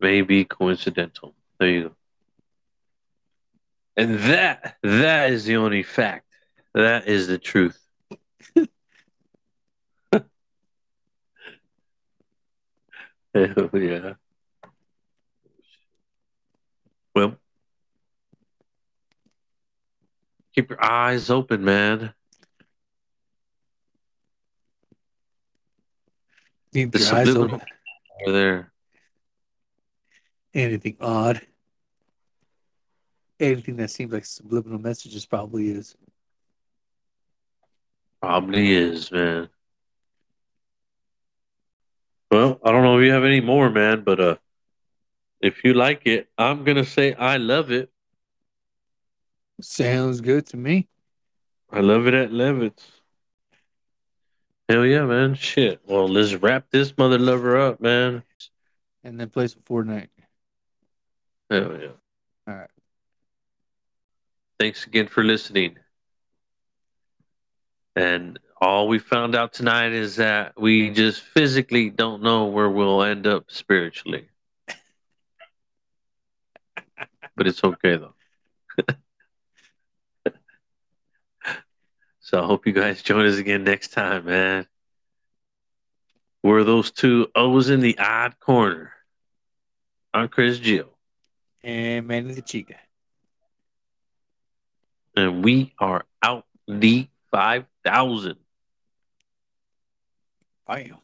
Maybe 0.00 0.44
coincidental. 0.44 1.34
There 1.58 1.68
you 1.68 1.82
go. 1.84 1.94
And 3.96 4.18
that 4.20 4.76
that 4.82 5.30
is 5.30 5.44
the 5.44 5.56
only 5.56 5.82
fact. 5.82 6.24
That 6.74 7.06
is 7.08 7.26
the 7.28 7.38
truth. 7.38 7.78
Hell 13.34 13.70
yeah. 13.74 14.14
Well, 17.14 17.36
keep 20.58 20.70
your 20.70 20.84
eyes 20.84 21.30
open, 21.30 21.64
man. 21.64 22.14
Keep 26.72 26.92
The 26.92 26.98
your 26.98 27.10
eyes 27.10 27.36
open. 27.36 27.60
over 28.20 28.32
there. 28.32 28.72
Anything 30.54 30.96
odd. 31.00 31.40
Anything 33.40 33.76
that 33.76 33.90
seems 33.90 34.12
like 34.12 34.24
subliminal 34.24 34.78
messages 34.78 35.26
probably 35.26 35.70
is. 35.70 35.96
Probably 38.20 38.72
is, 38.74 39.10
man. 39.12 39.48
Well, 42.30 42.60
I 42.64 42.72
don't 42.72 42.82
know 42.82 42.98
if 42.98 43.04
you 43.04 43.12
have 43.12 43.24
any 43.24 43.40
more, 43.40 43.70
man, 43.70 44.02
but 44.04 44.20
uh 44.20 44.36
if 45.40 45.64
you 45.64 45.74
like 45.74 46.06
it, 46.06 46.28
I'm 46.38 46.64
gonna 46.64 46.84
say 46.84 47.14
I 47.14 47.36
love 47.36 47.70
it. 47.70 47.90
Sounds 49.60 50.20
good 50.20 50.46
to 50.46 50.56
me. 50.56 50.88
I 51.70 51.80
love 51.80 52.06
it 52.06 52.14
at 52.14 52.32
Levitt's. 52.32 52.90
Hell 54.68 54.84
yeah, 54.84 55.04
man. 55.04 55.34
Shit. 55.34 55.80
Well, 55.86 56.08
let's 56.08 56.34
wrap 56.34 56.70
this 56.70 56.96
mother 56.96 57.18
lover 57.18 57.56
up, 57.56 57.80
man. 57.80 58.22
And 59.02 59.18
then 59.18 59.30
play 59.30 59.46
some 59.48 59.62
Fortnite. 59.62 60.08
Hell 61.50 61.78
yeah. 61.80 61.88
All 62.46 62.54
right. 62.54 62.70
Thanks 64.58 64.86
again 64.86 65.08
for 65.08 65.24
listening. 65.24 65.78
And 67.96 68.38
all 68.60 68.88
we 68.88 68.98
found 68.98 69.34
out 69.34 69.52
tonight 69.52 69.92
is 69.92 70.16
that 70.16 70.60
we 70.60 70.90
just 70.90 71.22
physically 71.22 71.90
don't 71.90 72.22
know 72.22 72.46
where 72.46 72.68
we'll 72.68 73.02
end 73.02 73.26
up 73.26 73.44
spiritually. 73.48 74.28
but 77.36 77.46
it's 77.46 77.64
okay 77.64 77.96
though. 77.96 78.14
so 82.28 82.42
I 82.42 82.44
hope 82.44 82.66
you 82.66 82.74
guys 82.74 83.00
join 83.10 83.24
us 83.24 83.38
again 83.38 83.64
next 83.64 83.88
time, 83.88 84.26
man. 84.26 84.66
We're 86.42 86.62
those 86.62 86.90
two 86.90 87.28
O's 87.34 87.70
in 87.70 87.80
the 87.80 87.98
odd 87.98 88.38
corner. 88.38 88.92
I'm 90.12 90.28
Chris 90.28 90.58
Gill. 90.58 90.90
And 91.64 92.06
Manny 92.06 92.34
the 92.34 92.42
Chica. 92.42 92.74
and 95.16 95.42
we 95.42 95.74
are 95.78 96.04
out 96.22 96.44
the 96.68 97.08
5,000. 97.30 98.36
Bam. 100.66 100.98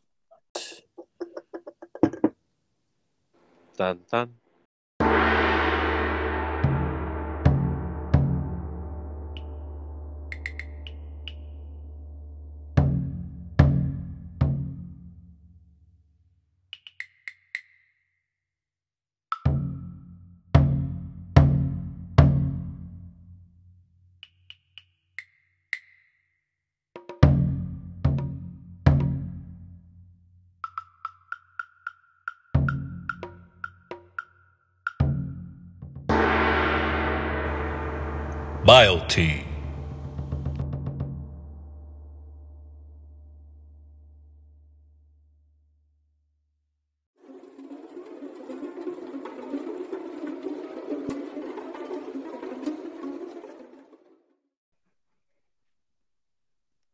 Dun, 3.77 4.01
dun. 4.11 4.35
BioT. 38.75 39.45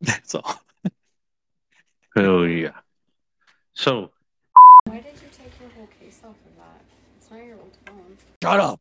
That's 0.02 0.35
all. 0.35 0.61
Hell 2.15 2.47
yeah. 2.47 2.73
So, 3.73 4.11
Why 4.85 4.97
did 4.97 5.15
you 5.15 5.28
take 5.32 5.59
your 5.59 5.70
whole 5.70 5.89
case 5.98 6.20
off 6.23 6.28
of 6.28 6.57
that? 6.59 6.82
It's 7.16 7.31
not 7.31 7.43
your 7.43 7.57
old 7.57 7.74
phone. 7.86 8.19
Shut 8.43 8.61
up. 8.61 8.81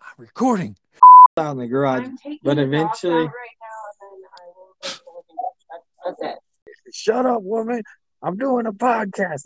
I'm 0.00 0.14
recording. 0.18 0.76
Out 1.38 1.52
in 1.52 1.58
the 1.58 1.66
garage, 1.66 2.08
but 2.42 2.58
eventually. 2.58 3.28
That's 4.82 6.22
it. 6.22 6.38
Shut 6.92 7.26
up, 7.26 7.42
woman! 7.42 7.82
I'm 8.22 8.36
doing 8.36 8.66
a 8.66 8.72
podcast. 8.72 9.42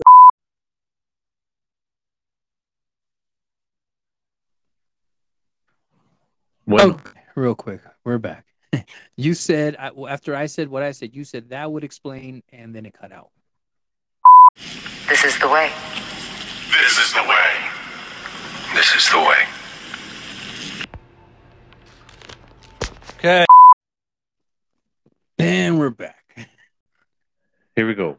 well, 6.66 6.92
Oh, 7.04 7.10
real 7.34 7.54
quick. 7.54 7.80
We're 8.04 8.18
back. 8.18 8.46
you 9.16 9.34
said, 9.34 9.76
I- 9.78 9.90
after 10.08 10.34
I 10.34 10.46
said 10.46 10.68
what 10.68 10.82
I 10.82 10.92
said, 10.92 11.14
you 11.14 11.24
said 11.24 11.50
that 11.50 11.70
would 11.70 11.84
explain, 11.84 12.42
and 12.52 12.74
then 12.74 12.86
it 12.86 12.94
cut 12.94 13.12
out. 13.12 13.28
This 15.08 15.24
is 15.24 15.38
the 15.38 15.48
way. 15.48 15.70
This 16.80 16.98
is 16.98 17.12
the 17.14 17.22
way. 17.22 17.50
This 18.74 18.94
is 18.94 19.08
the 19.10 19.18
way. 19.20 19.33
Okay. 23.24 23.46
And 25.38 25.78
we're 25.78 25.88
back. 25.88 26.46
here 27.74 27.86
we 27.86 27.94
go. 27.94 28.18